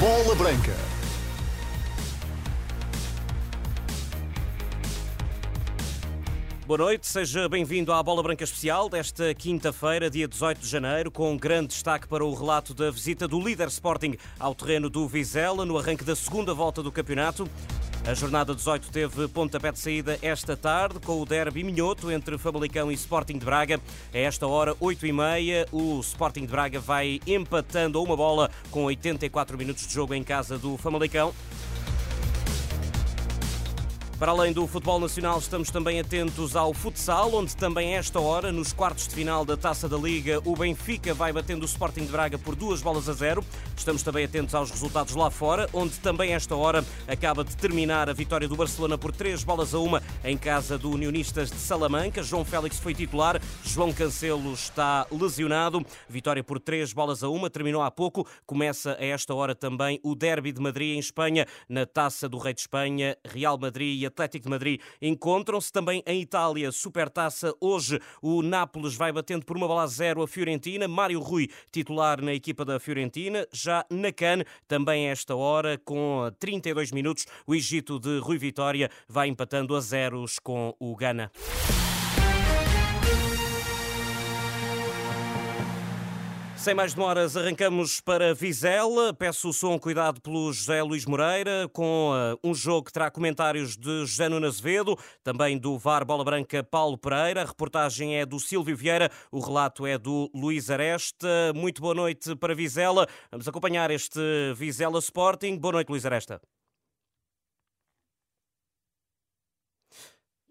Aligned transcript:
Bola 0.00 0.34
Branca. 0.34 0.74
Boa 6.66 6.78
noite, 6.78 7.06
seja 7.06 7.48
bem-vindo 7.48 7.92
à 7.92 8.02
Bola 8.02 8.20
Branca 8.20 8.42
Especial 8.42 8.88
desta 8.88 9.32
quinta-feira, 9.32 10.10
dia 10.10 10.26
18 10.26 10.58
de 10.58 10.66
janeiro, 10.66 11.08
com 11.08 11.36
grande 11.36 11.68
destaque 11.68 12.08
para 12.08 12.24
o 12.24 12.34
relato 12.34 12.74
da 12.74 12.90
visita 12.90 13.28
do 13.28 13.38
líder 13.38 13.68
Sporting 13.68 14.16
ao 14.40 14.56
terreno 14.56 14.90
do 14.90 15.06
Vizela 15.06 15.64
no 15.64 15.78
arranque 15.78 16.02
da 16.02 16.16
segunda 16.16 16.52
volta 16.52 16.82
do 16.82 16.90
campeonato. 16.90 17.48
A 18.04 18.14
jornada 18.14 18.52
18 18.52 18.90
teve 18.90 19.28
pontapé 19.28 19.70
de 19.70 19.78
saída 19.78 20.18
esta 20.20 20.56
tarde 20.56 20.98
com 20.98 21.22
o 21.22 21.24
derby 21.24 21.62
minhoto 21.62 22.10
entre 22.10 22.36
Famalicão 22.36 22.90
e 22.90 22.94
Sporting 22.94 23.38
de 23.38 23.44
Braga. 23.44 23.80
A 24.12 24.18
esta 24.18 24.44
hora, 24.44 24.74
8h30, 24.74 25.68
o 25.70 26.00
Sporting 26.00 26.40
de 26.40 26.48
Braga 26.48 26.80
vai 26.80 27.20
empatando 27.24 28.00
a 28.00 28.02
uma 28.02 28.16
bola 28.16 28.50
com 28.72 28.84
84 28.84 29.56
minutos 29.56 29.86
de 29.86 29.94
jogo 29.94 30.14
em 30.14 30.24
casa 30.24 30.58
do 30.58 30.76
Famalicão. 30.76 31.32
Para 34.22 34.30
além 34.30 34.52
do 34.52 34.68
futebol 34.68 35.00
nacional, 35.00 35.36
estamos 35.40 35.68
também 35.68 35.98
atentos 35.98 36.54
ao 36.54 36.72
futsal, 36.72 37.34
onde 37.34 37.56
também 37.56 37.96
esta 37.96 38.20
hora, 38.20 38.52
nos 38.52 38.72
quartos 38.72 39.08
de 39.08 39.16
final 39.16 39.44
da 39.44 39.56
Taça 39.56 39.88
da 39.88 39.96
Liga, 39.96 40.40
o 40.44 40.54
Benfica 40.54 41.12
vai 41.12 41.32
batendo 41.32 41.62
o 41.62 41.64
Sporting 41.64 42.04
de 42.04 42.12
Braga 42.12 42.38
por 42.38 42.54
duas 42.54 42.80
bolas 42.80 43.08
a 43.08 43.14
zero. 43.14 43.44
Estamos 43.76 44.04
também 44.04 44.24
atentos 44.24 44.54
aos 44.54 44.70
resultados 44.70 45.16
lá 45.16 45.28
fora, 45.28 45.68
onde 45.72 45.98
também 45.98 46.34
esta 46.34 46.54
hora 46.54 46.84
acaba 47.08 47.42
de 47.42 47.56
terminar 47.56 48.08
a 48.08 48.12
vitória 48.12 48.46
do 48.46 48.54
Barcelona 48.54 48.96
por 48.96 49.10
três 49.10 49.42
bolas 49.42 49.74
a 49.74 49.80
uma 49.80 50.00
em 50.22 50.38
casa 50.38 50.78
do 50.78 50.92
Unionistas 50.92 51.50
de 51.50 51.58
Salamanca. 51.58 52.22
João 52.22 52.44
Félix 52.44 52.78
foi 52.78 52.94
titular, 52.94 53.42
João 53.64 53.92
Cancelo 53.92 54.52
está 54.52 55.04
lesionado. 55.10 55.84
Vitória 56.08 56.44
por 56.44 56.60
três 56.60 56.92
bolas 56.92 57.24
a 57.24 57.28
uma, 57.28 57.50
terminou 57.50 57.82
há 57.82 57.90
pouco. 57.90 58.24
Começa 58.46 58.96
a 59.00 59.04
esta 59.04 59.34
hora 59.34 59.52
também 59.52 59.98
o 60.04 60.14
Derby 60.14 60.52
de 60.52 60.60
Madrid 60.60 60.94
em 60.94 61.00
Espanha, 61.00 61.44
na 61.68 61.84
Taça 61.84 62.28
do 62.28 62.38
Rei 62.38 62.54
de 62.54 62.60
Espanha, 62.60 63.16
Real 63.24 63.58
Madrid 63.58 64.00
e 64.00 64.11
Atlético 64.12 64.44
de 64.44 64.50
Madrid 64.50 64.80
encontram-se 65.00 65.72
também 65.72 66.02
em 66.06 66.20
Itália. 66.20 66.70
Supertaça 66.70 67.54
hoje 67.60 67.98
o 68.20 68.42
Nápoles 68.42 68.94
vai 68.94 69.10
batendo 69.12 69.44
por 69.44 69.56
uma 69.56 69.66
bola 69.66 69.82
a 69.82 69.86
zero 69.86 70.22
a 70.22 70.28
Fiorentina. 70.28 70.86
Mário 70.86 71.20
Rui, 71.20 71.48
titular 71.70 72.20
na 72.22 72.32
equipa 72.32 72.64
da 72.64 72.78
Fiorentina. 72.78 73.46
Já 73.52 73.84
na 73.90 74.12
CAN, 74.12 74.44
também 74.68 75.08
esta 75.08 75.34
hora, 75.34 75.78
com 75.84 76.30
32 76.38 76.92
minutos, 76.92 77.26
o 77.46 77.54
Egito 77.54 77.98
de 77.98 78.18
Rui 78.18 78.38
Vitória 78.38 78.90
vai 79.08 79.28
empatando 79.28 79.74
a 79.74 79.80
zeros 79.80 80.38
com 80.38 80.74
o 80.78 80.94
Ghana. 80.94 81.30
Sem 86.62 86.74
mais 86.76 86.94
demoras, 86.94 87.36
arrancamos 87.36 88.00
para 88.00 88.32
Vizela. 88.32 89.12
Peço 89.12 89.48
o 89.48 89.52
som 89.52 89.76
cuidado 89.80 90.20
pelo 90.20 90.52
José 90.52 90.80
Luís 90.80 91.04
Moreira, 91.04 91.68
com 91.72 92.12
uh, 92.12 92.38
um 92.48 92.54
jogo 92.54 92.84
que 92.84 92.92
terá 92.92 93.10
comentários 93.10 93.76
de 93.76 94.06
José 94.06 94.28
Nuno 94.28 94.46
Azevedo, 94.46 94.96
também 95.24 95.58
do 95.58 95.76
VAR 95.76 96.04
Bola 96.04 96.22
Branca 96.22 96.62
Paulo 96.62 96.96
Pereira. 96.96 97.42
A 97.42 97.46
reportagem 97.46 98.16
é 98.16 98.24
do 98.24 98.38
Silvio 98.38 98.76
Vieira, 98.76 99.10
o 99.32 99.40
relato 99.40 99.84
é 99.84 99.98
do 99.98 100.30
Luís 100.32 100.70
Aresta. 100.70 101.52
Muito 101.52 101.82
boa 101.82 101.94
noite 101.94 102.36
para 102.36 102.54
Vizela. 102.54 103.08
Vamos 103.32 103.48
acompanhar 103.48 103.90
este 103.90 104.20
Vizela 104.54 105.00
Sporting. 105.00 105.58
Boa 105.58 105.72
noite, 105.72 105.88
Luís 105.88 106.06
Aresta. 106.06 106.40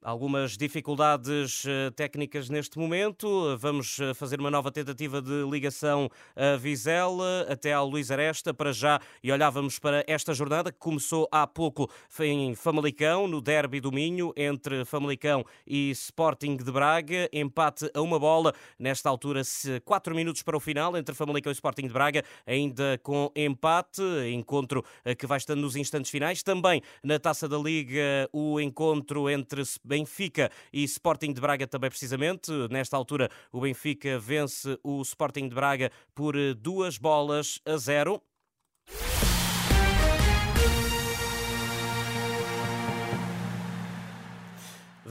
Algumas 0.04 0.58
dificuldades 0.58 1.64
eh, 1.64 1.92
técnicas 1.92 2.50
neste 2.50 2.80
momento. 2.80 3.56
Vamos 3.60 4.00
eh, 4.00 4.16
fazer 4.16 4.40
uma 4.40 4.50
nova 4.50 4.72
tentativa 4.72 5.22
de 5.22 5.44
ligação 5.48 6.10
a 6.36 6.58
Vizela 6.58 7.46
até 7.48 7.72
ao 7.72 7.88
Luís 7.88 8.10
Aresta 8.10 8.52
para 8.52 8.74
já 8.74 9.00
e 9.22 9.32
olhávamos 9.32 9.78
para 9.78 10.04
esta 10.08 10.34
jornada 10.34 10.72
que 10.72 10.80
começou 10.80 11.28
há 11.32 11.46
pouco 11.46 11.88
em 12.20 12.56
Famalicão, 12.56 13.28
no 13.28 13.40
derby 13.40 13.80
do 13.80 13.92
Minho, 13.92 14.34
entre 14.36 14.84
Famalicão 14.86 15.46
e 15.68 15.92
Sporting 15.92 16.58
de 16.58 16.72
Braga. 16.72 17.30
Empate 17.32 17.88
a 17.94 18.02
uma 18.02 18.18
bola. 18.18 18.56
Nesta 18.80 19.08
altura, 19.08 19.44
quatro 19.86 20.16
minutos 20.16 20.42
para 20.42 20.58
o 20.58 20.60
final 20.60 20.98
entre 20.98 21.14
Famalicão 21.14 21.52
e 21.52 21.54
Sporting 21.54 21.86
de 21.86 21.94
Braga, 21.94 22.24
ainda 22.48 23.00
com 23.04 23.32
empate. 23.36 24.02
Encontro 24.34 24.84
eh, 25.06 25.14
que 25.14 25.28
vai 25.28 25.38
estando 25.38 25.62
nos 25.62 25.76
instantes 25.76 26.10
finais. 26.10 26.42
Também 26.42 26.82
na 27.04 27.20
Taça 27.20 27.48
da 27.48 27.60
Liga, 27.60 28.28
o 28.34 28.60
encontro 28.60 29.30
entre 29.30 29.62
Benfica 29.92 30.50
e 30.72 30.86
Sporting 30.86 31.34
de 31.34 31.42
Braga 31.42 31.68
também 31.68 31.90
precisamente. 31.90 32.50
Nesta 32.70 32.96
altura, 32.96 33.30
o 33.52 33.60
Benfica 33.60 34.18
vence 34.18 34.80
o 34.82 35.02
Sporting 35.02 35.50
de 35.50 35.56
Braga 35.56 35.92
por 36.16 36.34
duas 36.56 36.98
bolas 36.98 37.60
a 37.66 37.76
zero. 37.76 38.22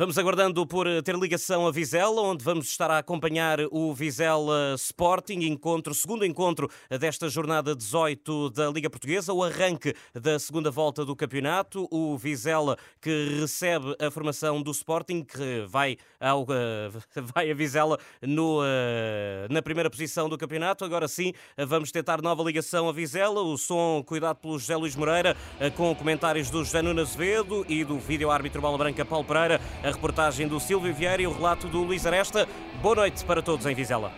Vamos 0.00 0.16
aguardando 0.16 0.66
por 0.66 0.86
ter 1.02 1.14
ligação 1.14 1.66
a 1.66 1.70
Vizela, 1.70 2.22
onde 2.22 2.42
vamos 2.42 2.68
estar 2.68 2.90
a 2.90 2.96
acompanhar 2.96 3.58
o 3.70 3.92
Vizela 3.92 4.74
Sporting, 4.74 5.40
encontro, 5.40 5.92
segundo 5.92 6.24
encontro 6.24 6.70
desta 6.98 7.28
jornada 7.28 7.76
18 7.76 8.48
da 8.48 8.70
Liga 8.70 8.88
Portuguesa, 8.88 9.34
o 9.34 9.44
arranque 9.44 9.94
da 10.14 10.38
segunda 10.38 10.70
volta 10.70 11.04
do 11.04 11.14
campeonato. 11.14 11.86
O 11.90 12.16
Vizela 12.16 12.78
que 12.98 13.40
recebe 13.40 13.94
a 14.00 14.10
formação 14.10 14.62
do 14.62 14.70
Sporting, 14.70 15.22
que 15.22 15.66
vai, 15.68 15.98
ao, 16.18 16.46
vai 17.34 17.50
a 17.50 17.54
Vizela 17.54 17.98
no, 18.22 18.62
eh, 18.64 19.48
na 19.50 19.60
primeira 19.60 19.90
posição 19.90 20.30
do 20.30 20.38
campeonato. 20.38 20.82
Agora 20.82 21.06
sim, 21.08 21.34
vamos 21.58 21.92
tentar 21.92 22.22
nova 22.22 22.42
ligação 22.42 22.88
a 22.88 22.92
Vizela. 22.92 23.42
O 23.42 23.58
som 23.58 24.02
cuidado 24.02 24.36
pelo 24.36 24.58
José 24.58 24.76
Luís 24.76 24.96
Moreira, 24.96 25.36
eh, 25.60 25.68
com 25.68 25.94
comentários 25.94 26.48
do 26.48 26.64
José 26.64 26.80
Nuno 26.80 27.02
Azevedo 27.02 27.66
e 27.68 27.84
do 27.84 27.98
vídeo-árbitro 27.98 28.62
Bola 28.62 28.78
Branca 28.78 29.04
Paulo 29.04 29.26
Pereira 29.26 29.60
a 29.90 29.92
reportagem 29.92 30.46
do 30.46 30.58
Silvio 30.60 30.94
Vieira 30.94 31.20
e 31.20 31.26
o 31.26 31.32
relato 31.32 31.66
do 31.66 31.82
Luís 31.82 32.06
Aresta. 32.06 32.48
Boa 32.80 32.94
noite 32.94 33.24
para 33.24 33.42
todos 33.42 33.66
em 33.66 33.74
Vizela. 33.74 34.12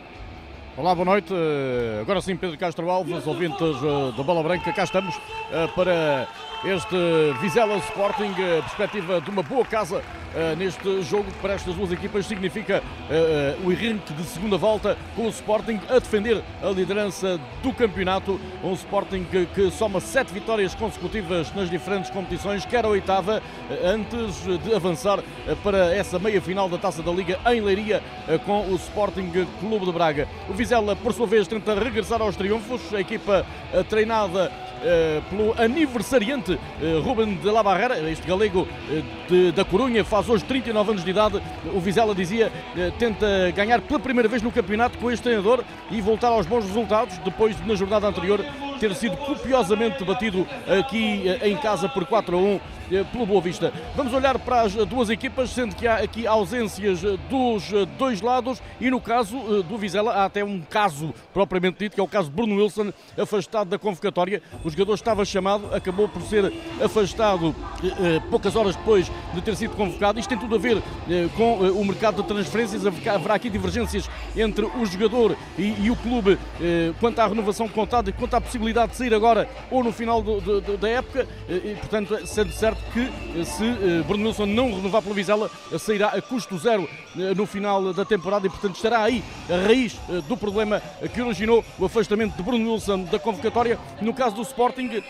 Olá, 0.76 0.94
boa 0.94 1.04
noite. 1.04 1.34
Agora 2.00 2.20
sim, 2.20 2.36
Pedro 2.36 2.56
Castro 2.56 2.88
Alves, 2.90 3.26
ouvintes 3.26 3.60
eh, 3.60 4.16
da 4.16 4.22
Bola 4.22 4.42
Branca, 4.42 4.72
cá 4.72 4.84
estamos 4.84 5.14
eh, 5.50 5.66
para 5.74 6.28
este 6.64 6.96
Vizela 7.40 7.76
Sporting, 7.78 8.32
a 8.58 8.62
perspectiva 8.62 9.20
de 9.20 9.30
uma 9.30 9.42
boa 9.42 9.64
casa 9.64 9.98
uh, 9.98 10.56
neste 10.56 11.02
jogo 11.02 11.26
para 11.40 11.54
estas 11.54 11.74
duas 11.74 11.90
equipas 11.90 12.24
significa 12.24 12.80
uh, 12.80 13.66
o 13.66 13.70
arranque 13.72 14.12
de 14.12 14.22
segunda 14.22 14.56
volta 14.56 14.96
com 15.16 15.26
o 15.26 15.28
Sporting 15.28 15.80
a 15.88 15.98
defender 15.98 16.40
a 16.62 16.68
liderança 16.68 17.40
do 17.64 17.72
campeonato. 17.72 18.40
Um 18.62 18.74
Sporting 18.74 19.24
que, 19.24 19.46
que 19.46 19.70
soma 19.72 20.00
sete 20.00 20.32
vitórias 20.32 20.72
consecutivas 20.74 21.52
nas 21.52 21.68
diferentes 21.68 22.10
competições, 22.10 22.64
quer 22.64 22.84
a 22.84 22.88
oitava, 22.88 23.42
antes 23.84 24.42
de 24.62 24.74
avançar 24.74 25.18
para 25.64 25.92
essa 25.94 26.18
meia 26.18 26.40
final 26.40 26.68
da 26.68 26.78
Taça 26.78 27.02
da 27.02 27.10
Liga 27.10 27.38
em 27.46 27.60
Leiria 27.60 28.02
com 28.46 28.68
o 28.68 28.76
Sporting 28.76 29.30
Clube 29.58 29.86
de 29.86 29.92
Braga. 29.92 30.28
O 30.48 30.52
Vizela, 30.52 30.94
por 30.94 31.12
sua 31.12 31.26
vez, 31.26 31.48
tenta 31.48 31.74
regressar 31.74 32.22
aos 32.22 32.36
triunfos. 32.36 32.94
A 32.94 33.00
equipa 33.00 33.44
treinada 33.88 34.50
uh, 34.50 34.71
pelo 35.30 35.54
aniversariante 35.58 36.52
uh, 36.52 37.00
Ruben 37.02 37.36
de 37.36 37.50
la 37.50 37.62
Barrera, 37.62 37.98
este 38.10 38.26
galego 38.26 38.62
uh, 38.62 39.28
de, 39.28 39.52
da 39.52 39.64
Corunha, 39.64 40.04
faz 40.04 40.28
hoje 40.28 40.44
39 40.44 40.90
anos 40.90 41.04
de 41.04 41.10
idade. 41.10 41.42
O 41.74 41.80
Vizela 41.80 42.14
dizia, 42.14 42.52
tenta 42.98 43.50
ganhar 43.54 43.80
pela 43.80 44.00
primeira 44.00 44.28
vez 44.28 44.42
no 44.42 44.50
campeonato 44.50 44.98
com 44.98 45.10
este 45.10 45.22
treinador 45.24 45.64
e 45.90 46.00
voltar 46.00 46.28
aos 46.28 46.46
bons 46.46 46.64
resultados, 46.64 47.18
depois 47.18 47.56
de 47.56 47.66
na 47.66 47.74
jornada 47.74 48.06
anterior 48.06 48.44
ter 48.82 48.96
sido 48.96 49.16
copiosamente 49.16 50.04
batido 50.04 50.44
aqui 50.66 51.22
em 51.40 51.56
casa 51.56 51.88
por 51.88 52.04
4 52.04 52.36
a 52.36 52.40
1 52.40 52.60
eh, 52.92 53.04
pelo 53.04 53.24
Boa 53.24 53.40
Vista. 53.40 53.72
Vamos 53.94 54.12
olhar 54.12 54.38
para 54.40 54.62
as 54.62 54.74
duas 54.74 55.08
equipas, 55.08 55.50
sendo 55.50 55.74
que 55.74 55.86
há 55.86 55.96
aqui 55.96 56.26
ausências 56.26 57.00
dos 57.30 57.70
dois 57.96 58.20
lados 58.20 58.60
e 58.80 58.90
no 58.90 59.00
caso 59.00 59.38
eh, 59.38 59.62
do 59.62 59.78
Vizela 59.78 60.12
há 60.12 60.24
até 60.24 60.44
um 60.44 60.60
caso 60.60 61.14
propriamente 61.32 61.78
dito, 61.78 61.94
que 61.94 62.00
é 62.00 62.02
o 62.02 62.08
caso 62.08 62.28
de 62.28 62.34
Bruno 62.34 62.56
Wilson, 62.56 62.92
afastado 63.16 63.68
da 63.68 63.78
convocatória. 63.78 64.42
O 64.64 64.68
jogador 64.68 64.94
estava 64.94 65.24
chamado, 65.24 65.72
acabou 65.72 66.08
por 66.08 66.22
ser 66.22 66.52
afastado 66.82 67.54
eh, 67.84 68.20
poucas 68.30 68.56
horas 68.56 68.74
depois 68.74 69.10
de 69.32 69.40
ter 69.40 69.54
sido 69.54 69.76
convocado. 69.76 70.18
Isto 70.18 70.28
tem 70.28 70.38
tudo 70.38 70.56
a 70.56 70.58
ver 70.58 70.82
com 71.36 71.58
o 71.58 71.84
mercado 71.84 72.20
de 72.20 72.28
transferências. 72.28 72.84
Haverá 72.84 73.34
aqui 73.34 73.48
divergências 73.48 74.10
entre 74.36 74.66
o 74.66 74.84
jogador 74.84 75.36
e, 75.56 75.74
e 75.84 75.90
o 75.90 75.96
clube 75.96 76.38
quanto 77.00 77.18
à 77.20 77.26
renovação 77.26 77.68
contada 77.68 78.10
e 78.10 78.12
quanto 78.12 78.34
à 78.34 78.40
possibilidade 78.40 78.71
de 78.72 78.96
sair 78.96 79.14
agora 79.14 79.48
ou 79.70 79.84
no 79.84 79.92
final 79.92 80.22
do, 80.22 80.40
do, 80.40 80.76
da 80.76 80.88
época. 80.88 81.26
E, 81.48 81.74
portanto, 81.74 82.26
sendo 82.26 82.52
certo 82.52 82.80
que 82.92 83.00
eh, 83.00 83.44
se 83.44 83.64
eh, 83.64 84.02
Bruno 84.06 84.26
Wilson 84.26 84.46
não 84.46 84.74
renovar 84.74 85.02
pelo 85.02 85.14
Vizela, 85.14 85.50
eh, 85.70 85.78
sairá 85.78 86.08
a 86.08 86.22
custo 86.22 86.58
zero 86.58 86.88
no 87.36 87.46
final 87.46 87.92
da 87.92 88.04
temporada 88.04 88.46
e, 88.46 88.50
portanto, 88.50 88.76
estará 88.76 89.02
aí 89.02 89.22
a 89.50 89.66
raiz 89.66 89.96
do 90.26 90.36
problema 90.36 90.82
que 91.12 91.20
originou 91.20 91.64
o 91.78 91.84
afastamento 91.84 92.36
de 92.36 92.42
Bruno 92.42 92.72
Wilson 92.72 93.04
da 93.04 93.18
convocatória. 93.18 93.78
No 94.00 94.14
caso 94.14 94.36
do 94.36 94.42
Sporting, 94.42 95.02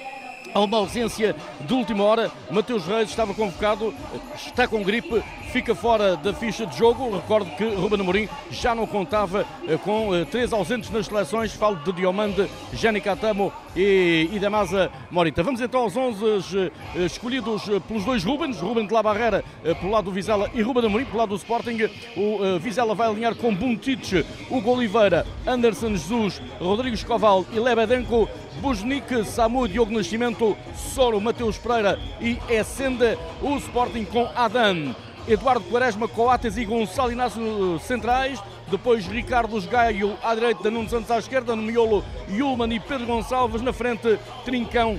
Há 0.55 0.61
uma 0.61 0.77
ausência 0.77 1.35
de 1.61 1.73
última 1.73 2.05
hora. 2.05 2.31
Mateus 2.51 2.87
Reis 2.87 3.09
estava 3.09 3.33
convocado, 3.33 3.95
está 4.37 4.69
com 4.69 4.83
gripe, 4.83 5.23
fica 5.51 5.75
fora 5.75 6.15
da 6.15 6.35
ficha 6.35 6.67
de 6.67 6.77
jogo. 6.77 7.17
Recordo 7.17 7.51
que 7.57 7.65
Ruben 7.65 8.01
Amorim 8.01 8.29
já 8.51 8.75
não 8.75 8.87
contava 8.87 9.47
eh, 9.67 9.79
com 9.79 10.15
eh, 10.15 10.27
três 10.27 10.53
ausentes 10.53 10.91
nas 10.91 11.07
seleções. 11.07 11.55
Falo 11.55 11.77
de 11.77 11.93
Diomande, 11.93 12.51
Jani 12.75 13.01
Catamo 13.01 13.51
e, 13.75 14.29
e 14.31 14.39
Damasa 14.39 14.91
Morita. 15.11 15.43
Vamos 15.43 15.63
então 15.63 15.83
aos 15.83 15.97
11 15.97 16.71
eh, 16.97 17.05
escolhidos 17.07 17.63
pelos 17.89 18.05
dois 18.05 18.23
Rubens. 18.23 18.61
Ruben 18.61 18.87
de 18.87 18.93
la 18.93 19.03
Barrera 19.03 19.43
pelo 19.63 19.91
lado 19.91 20.05
do 20.05 20.13
Vizela 20.13 20.51
e 20.53 20.61
Ruben 20.61 20.85
Amorim 20.85 21.07
pelo 21.07 21.19
lado 21.19 21.31
do 21.31 21.37
Sporting. 21.37 21.89
O 22.15 22.59
Vizela 22.59 22.95
vai 22.95 23.09
alinhar 23.09 23.35
com 23.35 23.55
Buntic, 23.55 24.25
Hugo 24.51 24.71
Oliveira, 24.71 25.27
Anderson 25.47 25.91
Jesus, 25.91 26.43
Rodrigo 26.61 26.95
Escoval 26.95 27.47
e 27.53 27.59
Lebedenko. 27.59 28.29
Buznik, 28.61 29.25
Samu, 29.25 29.67
Diogo 29.67 29.93
Nascimento, 29.93 30.42
Soro, 30.75 31.21
Mateus 31.21 31.57
Pereira 31.57 31.99
e 32.21 32.39
Essenda. 32.49 33.19
O 33.41 33.57
Sporting 33.57 34.05
com 34.05 34.29
Adam, 34.35 34.95
Eduardo 35.27 35.65
Quaresma, 35.71 36.09
Coates 36.09 36.57
e 36.57 36.65
Gonçalo 36.65 37.13
Inácio 37.13 37.79
centrais. 37.81 38.43
Depois 38.69 39.07
Ricardo 39.07 39.61
Gaio 39.63 40.17
à 40.23 40.35
direita, 40.35 40.71
Nuno 40.71 40.89
Santos 40.89 41.11
à 41.11 41.19
esquerda, 41.19 41.55
no 41.55 41.63
miolo 41.63 42.05
Yulman 42.29 42.73
e 42.75 42.81
Pedro 42.81 43.07
Gonçalves 43.07 43.61
na 43.61 43.73
frente, 43.73 44.19
Trincão, 44.45 44.99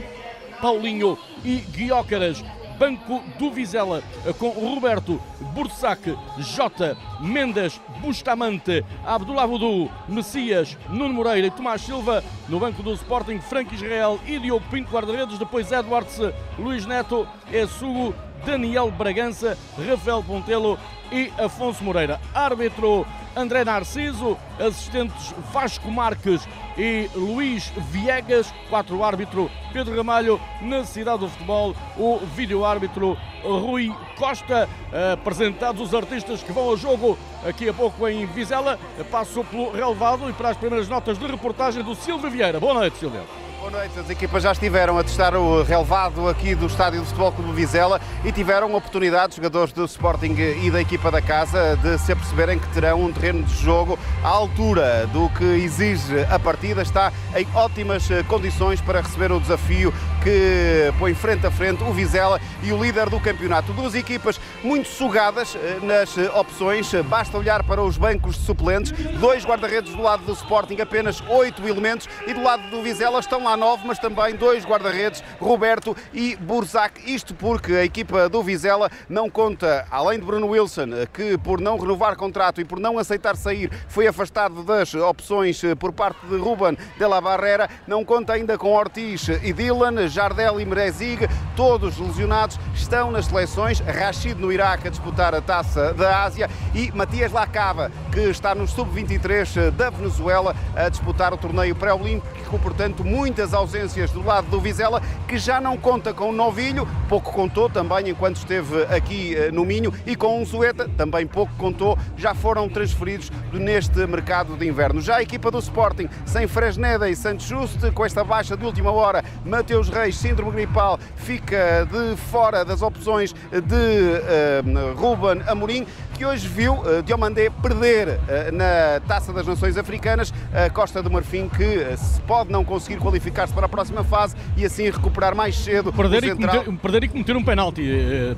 Paulinho 0.62 1.18
e 1.44 1.58
Guiócaras 1.58 2.44
banco 2.78 3.22
do 3.38 3.52
Vizela, 3.52 4.04
com 4.38 4.50
Roberto, 4.50 5.22
Bursac, 5.54 6.16
Jota, 6.40 6.98
Mendes, 7.20 7.80
Bustamante, 8.00 8.84
Abdullah 9.06 9.46
Vudu, 9.46 9.90
Messias, 10.08 10.78
Nuno 10.90 11.14
Moreira 11.14 11.48
e 11.48 11.52
Tomás 11.52 11.82
Silva. 11.82 12.24
No 12.50 12.60
banco 12.60 12.84
do 12.84 12.94
Sporting, 12.94 13.40
Frank 13.40 13.74
Israel 13.74 14.20
e 14.26 14.40
Diogo 14.40 14.66
Pinto, 14.70 14.92
guarda-redes. 14.92 15.38
Depois 15.38 15.72
Edwards, 15.72 16.20
Luís 16.58 16.86
Neto, 16.86 17.28
Essugo, 17.52 18.14
Daniel 18.46 18.92
Bragança, 18.92 19.58
Rafael 19.78 20.24
Pontelo 20.24 20.78
e 21.12 21.32
Afonso 21.38 21.84
Moreira. 21.84 22.20
Árbitro 22.34 23.06
André 23.36 23.64
Narciso, 23.64 24.38
assistentes 24.60 25.34
Vasco 25.52 25.92
Marques 25.92 26.48
e 26.78 27.10
Luís 27.16 27.72
Viegas, 27.92 28.54
quatro 28.70 29.04
árbitro 29.04 29.50
Pedro 29.72 29.96
Ramalho, 29.96 30.40
na 30.62 30.84
cidade 30.84 31.20
do 31.20 31.30
futebol, 31.30 31.76
o 31.98 32.20
vídeo 32.36 32.64
árbitro 32.64 33.18
Rui 33.44 33.94
Costa, 34.18 34.70
apresentados 35.12 35.82
os 35.82 35.94
artistas 35.94 36.44
que 36.44 36.52
vão 36.52 36.70
ao 36.70 36.78
jogo 36.78 37.18
aqui 37.48 37.68
a 37.68 37.74
pouco 37.74 38.08
em 38.08 38.26
Vizela, 38.26 38.80
passo 39.12 39.44
pelo 39.44 39.72
relevado 39.72 40.30
e 40.30 40.34
para 40.34 40.50
as 40.50 40.58
primeiras 40.58 40.88
notas 40.88 41.18
de 41.18 41.26
reportagem 41.26 41.84
do 41.84 41.96
Silvio 41.96 42.30
Vieira. 42.30 42.60
Boa 42.60 42.76
noite, 42.76 42.98
Silvio. 42.98 43.22
Boa 43.64 43.72
noite. 43.72 43.98
As 43.98 44.10
equipas 44.10 44.44
já 44.44 44.52
estiveram 44.52 44.98
a 44.98 45.04
testar 45.06 45.34
o 45.38 45.64
relevado 45.64 46.28
aqui 46.28 46.54
do 46.54 46.66
Estádio 46.66 47.00
de 47.00 47.06
Futebol 47.06 47.32
Clube 47.32 47.54
Vizela 47.54 48.02
e 48.26 48.30
tiveram 48.30 48.76
oportunidade, 48.76 49.30
os 49.30 49.36
jogadores 49.38 49.72
do 49.72 49.86
Sporting 49.86 50.36
e 50.62 50.70
da 50.70 50.82
equipa 50.82 51.10
da 51.10 51.22
casa, 51.22 51.78
de 51.78 51.98
se 51.98 52.12
aperceberem 52.12 52.60
que 52.60 52.68
terão 52.74 53.06
um 53.06 53.14
terreno 53.14 53.42
de 53.44 53.56
jogo 53.56 53.98
à 54.22 54.28
altura 54.28 55.08
do 55.14 55.30
que 55.30 55.46
exige 55.46 56.26
a 56.30 56.38
partida. 56.38 56.82
Está 56.82 57.14
em 57.38 57.48
ótimas 57.56 58.06
condições 58.28 58.82
para 58.82 59.00
receber 59.00 59.32
o 59.32 59.40
desafio 59.40 59.94
que 60.24 60.94
põe 60.98 61.14
frente 61.14 61.46
a 61.46 61.52
frente 61.52 61.84
o 61.84 61.92
Vizela 61.92 62.40
e 62.64 62.72
o 62.72 62.82
líder 62.82 63.10
do 63.10 63.20
campeonato. 63.20 63.74
Duas 63.74 63.94
equipas 63.94 64.40
muito 64.64 64.88
sugadas 64.88 65.56
eh, 65.56 65.80
nas 65.84 66.18
eh, 66.18 66.32
opções. 66.34 66.90
Basta 67.10 67.38
olhar 67.38 67.62
para 67.64 67.82
os 67.82 67.98
bancos 67.98 68.38
de 68.38 68.46
suplentes. 68.46 68.94
Dois 69.20 69.46
guarda-redes 69.46 69.94
do 69.94 70.02
lado 70.02 70.24
do 70.24 70.32
Sporting, 70.32 70.80
apenas 70.80 71.22
oito 71.28 71.68
elementos. 71.68 72.08
E 72.26 72.34
do 72.34 72.42
lado 72.42 72.70
do 72.70 72.82
Vizela 72.82 73.20
estão 73.20 73.44
lá 73.44 73.58
nove, 73.58 73.86
mas 73.86 74.00
também 74.00 74.36
dois 74.36 74.66
guarda-redes, 74.66 75.22
Roberto 75.42 75.96
e 76.14 76.38
Burzac. 76.38 77.02
Isto 77.06 77.36
porque 77.36 77.74
a 77.74 77.84
equipa 77.84 78.30
do 78.30 78.42
Vizela 78.42 78.90
não 79.10 79.30
conta, 79.30 79.86
além 79.92 80.20
de 80.20 80.26
Bruno 80.26 80.48
Wilson, 80.48 80.88
que 81.12 81.38
por 81.38 81.60
não 81.60 81.78
renovar 81.78 82.16
contrato 82.16 82.62
e 82.62 82.66
por 82.66 82.80
não 82.80 82.98
aceitar 82.98 83.36
sair, 83.36 83.70
foi 83.90 84.08
afastado 84.08 84.64
das 84.64 84.94
opções 84.94 85.62
eh, 85.66 85.76
por 85.76 85.92
parte 85.92 86.26
de 86.28 86.38
Ruben 86.38 86.78
de 86.98 87.06
la 87.06 87.20
Barrera, 87.20 87.70
não 87.86 88.06
conta 88.06 88.34
ainda 88.34 88.58
com 88.58 88.72
Ortiz 88.72 89.28
e 89.28 89.52
Dylan, 89.52 90.13
Jardel 90.14 90.60
e 90.60 90.66
Merezig, 90.66 91.28
todos 91.56 91.98
lesionados, 91.98 92.60
estão 92.74 93.12
nas 93.12 93.26
seleções. 93.26 93.80
Rashid 93.80 94.40
no 94.40 94.52
Iraque 94.52 94.88
a 94.88 94.92
disputar 94.92 95.34
a 95.34 95.42
taça 95.42 95.94
da 95.94 96.24
Ásia. 96.24 96.50
E 96.74 96.92
Matias 96.92 97.32
Lacava, 97.32 97.92
que 98.12 98.20
está 98.22 98.54
no 98.54 98.68
sub-23 98.68 99.72
da 99.72 99.90
Venezuela 99.90 100.56
a 100.76 100.90
disputar 100.90 101.34
o 101.34 101.38
torneio 101.38 101.76
pré-olímpico, 101.76 102.60
portanto, 102.60 103.04
muitas 103.04 103.54
ausências 103.54 104.12
do 104.12 104.24
lado 104.24 104.48
do 104.48 104.60
Vizela, 104.60 105.02
que 105.28 105.38
já 105.38 105.60
não 105.60 105.78
conta 105.78 106.14
com 106.14 106.30
o 106.30 106.32
Novilho, 106.32 106.88
pouco 107.10 107.32
contou 107.32 107.70
também 107.70 108.10
enquanto 108.10 108.38
esteve 108.38 108.84
aqui 108.84 109.36
eh, 109.36 109.52
no 109.52 109.66
Minho, 109.66 109.94
e 110.06 110.16
com 110.16 110.42
o 110.42 110.46
Zueta, 110.46 110.90
também 110.98 111.26
pouco 111.26 111.54
contou, 111.58 111.98
já 112.18 112.34
foram 112.34 112.70
transferidos 112.70 113.32
neste 113.52 114.06
mercado 114.06 114.56
de 114.58 114.68
inverno. 114.68 115.02
Já 115.02 115.18
a 115.18 115.22
equipa 115.22 115.50
do 115.50 115.60
Sporting, 115.60 116.10
sem 116.26 116.48
Fresneda 116.48 117.10
e 117.10 117.16
Santos 117.16 117.46
Juste, 117.46 117.92
com 117.92 118.06
esta 118.06 118.24
baixa 118.24 118.58
de 118.58 118.66
última 118.66 118.92
hora, 118.92 119.24
Mateus 119.46 119.90
Reis, 119.90 120.03
síndrome 120.12 120.52
gripal, 120.52 121.00
fica 121.16 121.88
de 121.90 122.16
fora 122.18 122.64
das 122.66 122.82
opções 122.82 123.34
de 123.34 124.66
uh, 124.66 124.94
Ruben 124.96 125.42
Amorim, 125.48 125.86
que 126.16 126.26
hoje 126.26 126.48
viu 126.48 126.74
uh, 126.74 127.02
Diomandé 127.04 127.50
perder 127.50 128.08
uh, 128.08 128.52
na 128.52 129.00
Taça 129.08 129.34
das 129.34 129.48
Nações 129.48 129.78
Africanas 129.78 130.34
a 130.54 130.70
Costa 130.70 131.02
do 131.02 131.10
Marfim, 131.10 131.50
que 131.50 131.98
se 131.98 132.22
pode 132.22 132.52
não 132.52 132.64
conseguir 132.64 133.00
qualificar-se 133.00 133.54
para 133.54 133.66
a 133.66 133.70
próxima 133.70 134.04
fase 134.04 134.36
e 134.56 134.66
assim 134.66 134.90
recuperar 134.90 135.36
mais 135.36 135.56
cedo 135.56 135.92
perder 135.92 136.24
central. 136.24 136.56
E 136.56 136.66
cometer, 136.66 136.82
perder 136.82 137.04
e 137.04 137.08
cometer 137.08 137.36
um 137.36 137.44
penalti, 137.44 137.84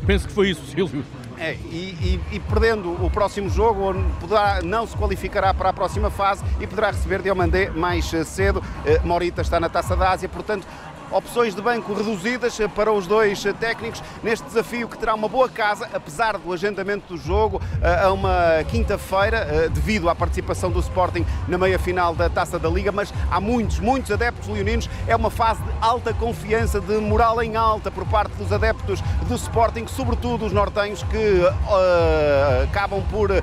penso 0.06 0.28
que 0.28 0.34
foi 0.34 0.50
isso, 0.50 0.66
Silvio. 0.66 1.04
É, 1.38 1.54
e, 1.54 2.20
e, 2.32 2.36
e, 2.36 2.40
perdendo 2.40 2.94
o 3.06 3.10
próximo 3.10 3.50
jogo, 3.50 3.94
poderá, 4.22 4.62
não 4.64 4.88
se 4.88 4.96
qualificará 4.96 5.54
para 5.54 5.70
a 5.70 5.74
próxima 5.74 6.10
fase 6.10 6.42
e 6.62 6.68
poderá 6.68 6.92
receber 6.92 7.22
Diomandé 7.22 7.70
mais 7.70 8.06
cedo. 8.06 8.64
Morita 9.04 9.42
está 9.42 9.60
na 9.60 9.68
Taça 9.68 9.98
da 9.98 10.12
Ásia, 10.12 10.30
portanto, 10.30 10.66
opções 11.12 11.56
de 11.56 11.62
banco 11.62 11.94
reduzidas 11.94 12.58
para 12.76 12.92
os 12.92 13.08
dois 13.08 13.44
técnicos 13.60 14.02
neste 14.24 14.46
desafio 14.46 14.88
que 14.88 14.98
terá 14.98 15.14
uma 15.14 15.28
boa 15.28 15.50
casa, 15.50 15.90
apesar 15.94 16.38
do 16.38 16.52
agendamento 16.52 17.14
do 17.14 17.18
jogo 17.18 17.62
a 18.04 18.12
uma 18.12 18.64
quinta-feira, 18.68 19.70
devido 19.70 20.10
à 20.10 20.16
participação 20.16 20.72
do 20.72 20.80
Sporting 20.80 21.26
na 21.48 21.58
meia-final 21.58 22.16
da 22.16 22.30
Taça 22.30 22.58
da 22.58 22.70
Liga, 22.70 22.92
mas 22.92 23.14
há 23.30 23.40
muitos, 23.40 23.80
muitos 23.80 24.12
adeptos 24.12 24.48
leoninos. 24.48 24.90
É 25.08 25.16
uma 25.16 25.30
fase 25.30 25.62
de 25.64 25.70
alta 25.82 26.14
confiança, 26.14 26.80
de 26.80 26.98
moral 26.98 27.42
em 27.42 27.56
alta 27.56 27.92
por 27.92 28.06
parte 28.06 28.34
dos 28.36 28.52
adeptos 28.52 29.02
do 29.28 29.36
Sporting, 29.36 29.88
sobretudo 29.88 30.46
os 30.46 30.52
nortenhos 30.52 31.04
que 31.04 31.18
uh, 31.18 32.64
acabam 32.64 33.04
por 33.10 33.32
uh, 33.32 33.36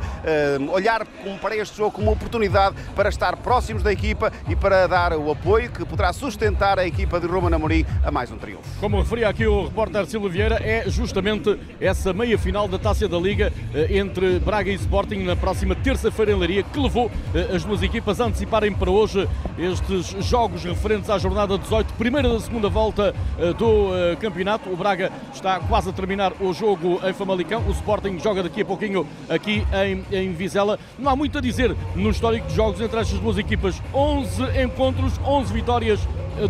olhar 0.72 1.06
para 1.40 1.56
este 1.56 1.76
jogo 1.76 1.92
como 1.92 2.10
oportunidade 2.10 2.76
para 2.94 3.08
estar 3.08 3.36
próximos 3.36 3.82
da 3.82 3.92
equipa 3.92 4.32
e 4.48 4.56
para 4.56 4.86
dar 4.86 5.12
o 5.12 5.30
apoio 5.30 5.70
que 5.70 5.84
poderá 5.84 6.12
sustentar 6.12 6.78
a 6.78 6.86
equipa 6.86 7.20
de 7.20 7.26
Roma 7.26 7.50
Amorim 7.62 7.86
a 8.04 8.10
mais 8.10 8.28
um 8.32 8.36
triunfo. 8.36 8.64
Como 8.80 8.98
referia 8.98 9.28
aqui 9.28 9.46
o 9.46 9.66
repórter 9.66 10.04
Silvio 10.06 10.28
Vieira, 10.28 10.56
é 10.56 10.90
justamente 10.90 11.56
essa 11.80 12.12
meia-final 12.12 12.66
da 12.66 12.76
Taça 12.76 13.06
da 13.06 13.16
Liga 13.16 13.52
eh, 13.72 13.98
entre 13.98 14.40
Braga 14.40 14.68
e 14.68 14.74
Sporting 14.74 15.18
na 15.18 15.36
próxima 15.36 15.76
terça-feira 15.76 16.32
em 16.32 16.34
Leiria 16.34 16.64
que 16.64 16.80
levou 16.80 17.08
eh, 17.32 17.54
as 17.54 17.62
duas 17.64 17.80
equipas 17.80 18.20
a 18.20 18.24
anteciparem 18.24 18.72
para 18.72 18.90
hoje 18.90 19.28
estes 19.56 20.24
jogos 20.26 20.64
referentes 20.64 21.08
à 21.08 21.18
jornada 21.18 21.56
18, 21.56 21.94
primeira 21.94 22.28
da 22.28 22.40
segunda 22.40 22.68
volta 22.68 23.14
eh, 23.38 23.52
do 23.52 23.90
campeonato. 24.20 24.68
O 24.68 24.76
Braga 24.76 25.12
está 25.32 25.60
quase 25.60 25.88
a 25.88 25.92
terminar 25.92 26.32
o 26.40 26.52
jogo 26.52 27.00
em 27.04 27.12
Famalicão, 27.12 27.62
o 27.68 27.70
Sporting 27.70 28.18
joga 28.18 28.42
daqui 28.42 28.62
a 28.62 28.64
pouquinho 28.64 29.06
aqui 29.28 29.64
em, 29.72 30.04
em 30.10 30.32
Vizela. 30.32 30.80
Não 30.98 31.12
há 31.12 31.14
muito 31.14 31.38
a 31.38 31.40
dizer 31.40 31.76
no 31.94 32.10
histórico 32.10 32.48
de 32.48 32.56
jogos 32.56 32.80
entre 32.80 32.98
estas 32.98 33.20
duas 33.20 33.38
equipas. 33.38 33.80
11 33.94 34.42
encontros, 34.64 35.20
11 35.24 35.52
vitórias 35.52 36.00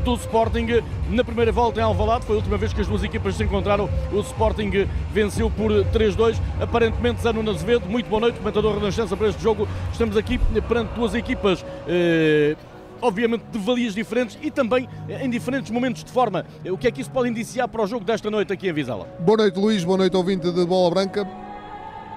do 0.05 0.15
Sporting 0.15 0.83
na 1.11 1.25
primeira 1.25 1.53
volta 1.53 1.81
em 1.81 1.83
Alvalade. 1.83 2.25
Foi 2.25 2.37
a 2.37 2.39
última 2.39 2.57
vez 2.57 2.73
que 2.73 2.81
as 2.81 2.87
duas 2.87 3.03
equipas 3.03 3.37
se 3.37 3.45
encontraram. 3.45 3.89
O 4.13 4.21
Sporting 4.21 4.71
venceu 5.13 5.51
por 5.51 5.71
3-2. 5.71 6.37
Aparentemente, 6.61 7.23
Zé 7.23 7.33
Nuno 7.33 7.51
Azevedo, 7.51 7.89
muito 7.89 8.09
boa 8.09 8.21
noite, 8.21 8.39
comentador 8.39 8.75
Renascença 8.79 9.17
para 9.17 9.29
este 9.29 9.43
jogo. 9.43 9.69
Estamos 9.91 10.17
aqui 10.17 10.39
perante 10.69 10.95
duas 10.95 11.15
equipas. 11.15 11.65
Eh, 11.87 12.57
obviamente 13.03 13.43
de 13.51 13.59
valias 13.59 13.95
diferentes 13.95 14.39
e 14.41 14.51
também 14.51 14.89
em 15.09 15.29
diferentes 15.29 15.71
momentos 15.71 16.05
de 16.05 16.11
forma. 16.13 16.47
O 16.65 16.79
que 16.79 16.87
é 16.87 16.91
que 16.91 17.01
isso 17.01 17.11
pode 17.11 17.29
indiciar 17.29 17.69
para 17.69 17.83
o 17.83 17.87
jogo 17.87 18.05
desta 18.05 18.31
noite 18.31 18.53
aqui 18.53 18.69
em 18.69 18.73
Vizela? 18.73 19.09
Boa 19.19 19.39
noite, 19.39 19.59
Luís. 19.59 19.85
Boa 19.85 19.99
noite, 19.99 20.17
ouvinte 20.17 20.51
de 20.51 20.65
Bola 20.65 20.91
Branca. 20.91 21.29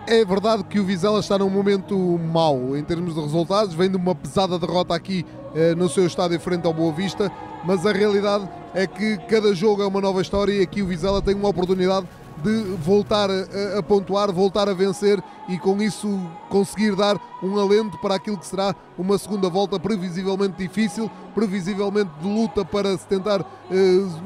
É 0.07 0.23
verdade 0.23 0.63
que 0.63 0.79
o 0.79 0.85
Vizela 0.85 1.19
está 1.19 1.39
num 1.39 1.49
momento 1.49 1.97
mau 1.97 2.77
em 2.77 2.83
termos 2.83 3.15
de 3.15 3.21
resultados, 3.21 3.73
vem 3.73 3.89
de 3.89 3.97
uma 3.97 4.13
pesada 4.13 4.59
derrota 4.59 4.93
aqui 4.93 5.25
eh, 5.25 5.44
no 5.77 5.87
seu 5.87 6.05
estádio 6.05 6.39
frente 6.39 6.65
ao 6.65 6.73
Boa 6.73 6.91
Vista, 6.91 7.31
mas 7.63 7.85
a 7.85 7.91
realidade 7.91 8.47
é 8.73 8.85
que 8.85 9.17
cada 9.29 9.53
jogo 9.55 9.81
é 9.81 9.87
uma 9.87 10.01
nova 10.01 10.21
história 10.21 10.51
e 10.53 10.61
aqui 10.61 10.81
o 10.81 10.87
Vizela 10.87 11.21
tem 11.21 11.33
uma 11.33 11.49
oportunidade 11.49 12.05
de 12.43 12.63
voltar 12.77 13.29
a, 13.29 13.79
a, 13.79 13.83
pontuar, 13.83 14.31
voltar 14.31 14.67
a 14.67 14.73
vencer 14.73 15.23
e 15.47 15.57
com 15.57 15.81
isso 15.81 16.19
conseguir 16.49 16.95
dar 16.95 17.19
um 17.41 17.57
alento 17.57 17.97
para 17.99 18.15
aquilo 18.15 18.37
que 18.37 18.45
será 18.45 18.75
uma 18.97 19.17
segunda 19.17 19.49
volta 19.49 19.79
previsivelmente 19.79 20.55
difícil, 20.57 21.09
previsivelmente 21.33 22.11
de 22.21 22.27
luta 22.27 22.65
para 22.65 22.97
se 22.97 23.07
tentar 23.07 23.41
eh, 23.71 23.75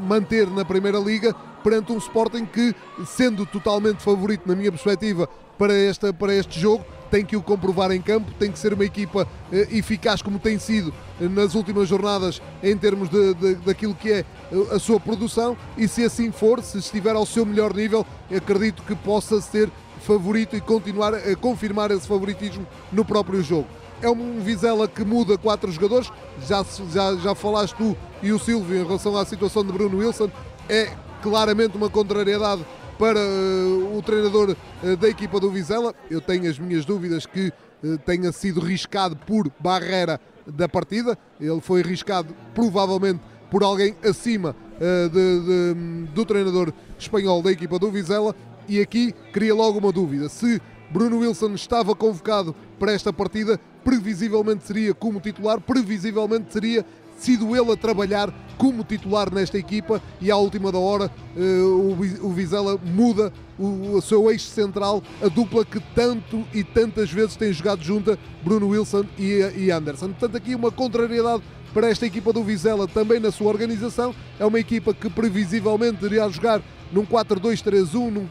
manter 0.08 0.48
na 0.48 0.66
Primeira 0.66 1.00
Liga, 1.00 1.36
perante 1.64 1.92
um 1.92 1.98
Sporting 1.98 2.46
que, 2.46 2.74
sendo 3.06 3.46
totalmente 3.46 4.02
favorito 4.02 4.48
na 4.48 4.56
minha 4.56 4.72
perspectiva 4.72 5.30
para, 5.58 5.74
esta, 5.74 6.14
para 6.14 6.34
este 6.34 6.60
jogo, 6.60 6.84
tem 7.10 7.26
que 7.26 7.36
o 7.36 7.42
comprovar 7.42 7.92
em 7.92 8.02
campo, 8.02 8.32
tem 8.38 8.52
que 8.52 8.60
ser 8.60 8.74
uma 8.74 8.86
equipa 8.86 9.28
eh, 9.52 9.68
eficaz 9.72 10.22
como 10.22 10.40
tem 10.40 10.60
sido 10.60 10.94
eh, 11.20 11.28
nas 11.28 11.56
últimas 11.56 11.88
jornadas 11.88 12.42
em 12.62 12.78
termos 12.78 13.10
de, 13.10 13.34
de, 13.34 13.56
daquilo 13.56 13.96
que 13.96 14.12
é 14.12 14.20
eh, 14.20 14.76
a 14.76 14.80
sua 14.80 15.00
produção. 15.00 15.58
E 15.78 15.88
se 15.88 16.04
assim 16.04 16.32
for, 16.32 16.62
se 16.62 16.78
estiver 16.78 17.16
ao 17.16 17.26
seu 17.26 17.46
melhor 17.46 17.74
nível, 17.74 18.06
acredito 18.36 18.84
que 18.84 18.96
possa 18.96 19.42
ser 19.42 19.70
favorito 20.02 20.56
e 20.56 20.62
continuar 20.62 21.14
a 21.14 21.36
confirmar 21.36 21.92
esse 21.92 22.08
favoritismo 22.08 22.66
no 22.92 23.04
próprio 23.04 23.42
jogo. 23.44 23.68
É 24.02 24.10
um 24.10 24.40
Vizela 24.40 24.88
que 24.88 25.04
muda 25.04 25.38
quatro 25.38 25.70
jogadores, 25.72 26.10
já, 26.48 26.66
já, 26.92 27.16
já 27.16 27.36
falaste 27.36 27.76
tu 27.76 27.98
e 28.24 28.32
o 28.32 28.40
Silvio 28.40 28.82
em 28.82 28.86
relação 28.86 29.18
à 29.18 29.26
situação 29.26 29.64
de 29.64 29.74
Bruno 29.74 29.98
Wilson, 29.98 30.30
é 30.70 30.90
claramente 31.22 31.76
uma 31.76 31.90
contrariedade 31.90 32.66
para 33.00 33.18
uh, 33.18 33.98
o 33.98 34.02
treinador 34.02 34.58
uh, 34.84 34.98
da 34.98 35.08
equipa 35.08 35.40
do 35.40 35.50
Vizela. 35.50 35.96
Eu 36.12 36.20
tenho 36.20 36.50
as 36.50 36.60
minhas 36.60 36.84
dúvidas 36.84 37.26
que 37.26 37.48
uh, 37.82 37.98
tenha 38.00 38.30
sido 38.34 38.60
riscado 38.60 39.16
por 39.16 39.50
Barreira 39.58 40.20
da 40.46 40.68
partida. 40.68 41.18
Ele 41.40 41.62
foi 41.62 41.82
riscado 41.82 42.36
provavelmente 42.54 43.22
por 43.50 43.64
alguém 43.64 43.96
acima 44.04 44.56
de, 44.80 45.40
de, 45.40 46.12
do 46.14 46.24
treinador 46.24 46.72
espanhol 47.00 47.42
da 47.42 47.52
equipa 47.52 47.80
do 47.80 47.90
Vizela. 47.90 48.36
E 48.68 48.80
aqui 48.80 49.14
cria 49.32 49.56
logo 49.56 49.80
uma 49.80 49.92
dúvida: 49.92 50.28
se 50.30 50.62
Bruno 50.92 51.20
Wilson 51.20 51.54
estava 51.54 51.96
convocado 51.96 52.56
para 52.78 52.92
esta 52.92 53.14
partida, 53.14 53.60
previsivelmente 53.84 54.66
seria 54.66 54.94
como 54.94 55.20
titular, 55.20 55.60
previsivelmente 55.62 56.52
seria 56.52 56.86
sido 57.20 57.56
ele 57.56 57.72
a 57.72 57.78
trabalhar 57.78 58.34
como 58.58 58.84
titular 58.84 59.34
nesta 59.34 59.58
equipa 59.58 60.02
e 60.20 60.30
à 60.30 60.36
última 60.36 60.72
da 60.72 60.78
hora 60.78 61.10
uh, 61.36 61.98
o 62.22 62.34
Vizela 62.34 62.78
muda 62.78 63.32
o, 63.58 64.02
seu 64.02 64.30
eixo 64.32 64.48
central, 64.48 65.04
a 65.22 65.28
dupla 65.28 65.66
que 65.66 65.80
tanto 65.94 66.46
e 66.54 66.64
tantas 66.64 67.12
vezes 67.12 67.36
tem 67.36 67.52
jogado 67.52 67.84
junta, 67.84 68.18
Bruno 68.42 68.68
Wilson 68.70 69.06
e, 69.18 69.70
Anderson. 69.70 70.08
Portanto, 70.10 70.38
aqui 70.38 70.56
uma 70.56 70.72
contrariedade 70.72 71.44
para 71.74 71.90
esta 71.90 72.06
equipa 72.06 72.32
do 72.32 72.44
Vizela 72.44 72.88
também 72.88 73.20
na 73.20 73.32
sua 73.32 73.48
organização. 73.50 74.16
É 74.40 74.46
uma 74.46 74.60
equipa 74.60 74.94
que 74.94 75.10
previsivelmente 75.10 76.04
iria 76.06 76.28
jogar 76.30 76.62
num 76.92 77.06
4-2-3-1, 77.06 78.10
num 78.10 78.26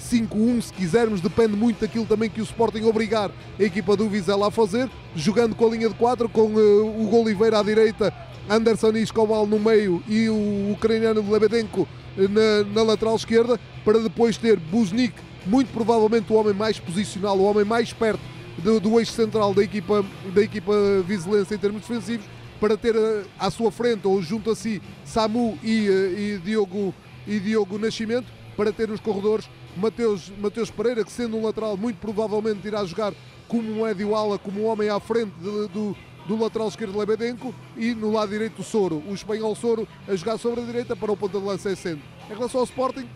4-5-1, 0.00 0.62
se 0.62 0.72
quisermos, 0.72 1.20
depende 1.20 1.54
muito 1.56 1.80
daquilo 1.80 2.06
também 2.06 2.30
que 2.30 2.40
o 2.40 2.44
Sporting 2.44 2.82
obrigar 2.84 3.30
a 3.58 3.62
equipa 3.62 3.96
do 3.96 4.08
Vizela 4.08 4.48
a 4.48 4.50
fazer, 4.50 4.90
jogando 5.14 5.54
com 5.54 5.66
a 5.66 5.70
linha 5.70 5.88
de 5.88 5.94
4, 5.94 6.28
com 6.28 6.46
uh, 6.46 6.86
o 6.86 7.20
Oliveira 7.20 7.58
à 7.58 7.62
direita 7.62 8.12
Anderson 8.48 8.92
Escobar 8.96 9.44
no 9.46 9.60
meio 9.60 10.02
e 10.08 10.28
o 10.28 10.72
ucraniano 10.72 11.30
Lebedenko 11.30 11.86
na, 12.16 12.64
na, 12.72 12.82
lateral 12.82 13.14
esquerda, 13.14 13.60
para 13.84 13.98
depois 14.00 14.36
ter 14.36 14.58
Buznik, 14.58 15.14
muito 15.46 15.68
provavelmente 15.72 16.32
o 16.32 16.36
homem 16.36 16.54
mais 16.54 16.78
posicional, 16.78 17.38
o 17.38 17.44
homem 17.44 17.64
mais 17.64 17.92
perto 17.92 18.20
do, 18.58 18.80
do 18.80 18.98
eixo 18.98 19.12
central 19.12 19.54
da 19.54 19.62
equipa, 19.62 20.04
da 20.34 20.42
equipa 20.42 20.72
vizelense 21.06 21.54
em 21.54 21.58
termos 21.58 21.82
defensivos, 21.82 22.26
para 22.60 22.76
ter 22.76 22.94
eh, 22.94 23.22
à 23.38 23.50
sua 23.50 23.72
frente 23.72 24.06
ou 24.06 24.20
junto 24.20 24.50
a 24.50 24.54
si 24.54 24.82
Samu 25.02 25.58
e, 25.62 25.88
eh, 25.88 26.20
e, 26.20 26.38
Diogo, 26.44 26.94
e 27.26 27.40
Diogo 27.40 27.78
Nascimento, 27.78 28.26
para 28.54 28.70
ter 28.70 28.88
nos 28.88 29.00
corredores 29.00 29.48
Mateus, 29.76 30.32
Mateus 30.38 30.70
Pereira, 30.70 31.04
que 31.04 31.12
sendo 31.12 31.36
um 31.36 31.44
lateral 31.44 31.76
muito 31.76 31.98
provavelmente 31.98 32.66
irá 32.66 32.84
jogar 32.84 33.12
como 33.48 33.70
um 33.70 33.84
médio 33.84 34.14
ala, 34.14 34.38
como 34.38 34.62
um 34.62 34.66
homem 34.66 34.88
à 34.88 35.00
frente 35.00 35.32
de, 35.40 35.68
do, 35.68 35.96
do 36.26 36.40
lateral 36.40 36.68
esquerdo 36.68 36.98
Lebedenko 36.98 37.54
e 37.76 37.94
no 37.94 38.12
lado 38.12 38.30
direito 38.30 38.60
o 38.60 38.64
Soro, 38.64 39.02
o 39.08 39.14
espanhol 39.14 39.54
Soro 39.54 39.88
a 40.06 40.14
jogar 40.14 40.38
sobre 40.38 40.60
a 40.60 40.64
direita 40.64 40.94
para 40.94 41.10
o 41.10 41.16
ponta 41.16 41.38
de 41.38 41.44
lança 41.44 41.70
Essendo. 41.70 42.02
Em 42.30 42.34
relação 42.34 42.60
ao 42.60 42.64
Sporting, 42.64 43.08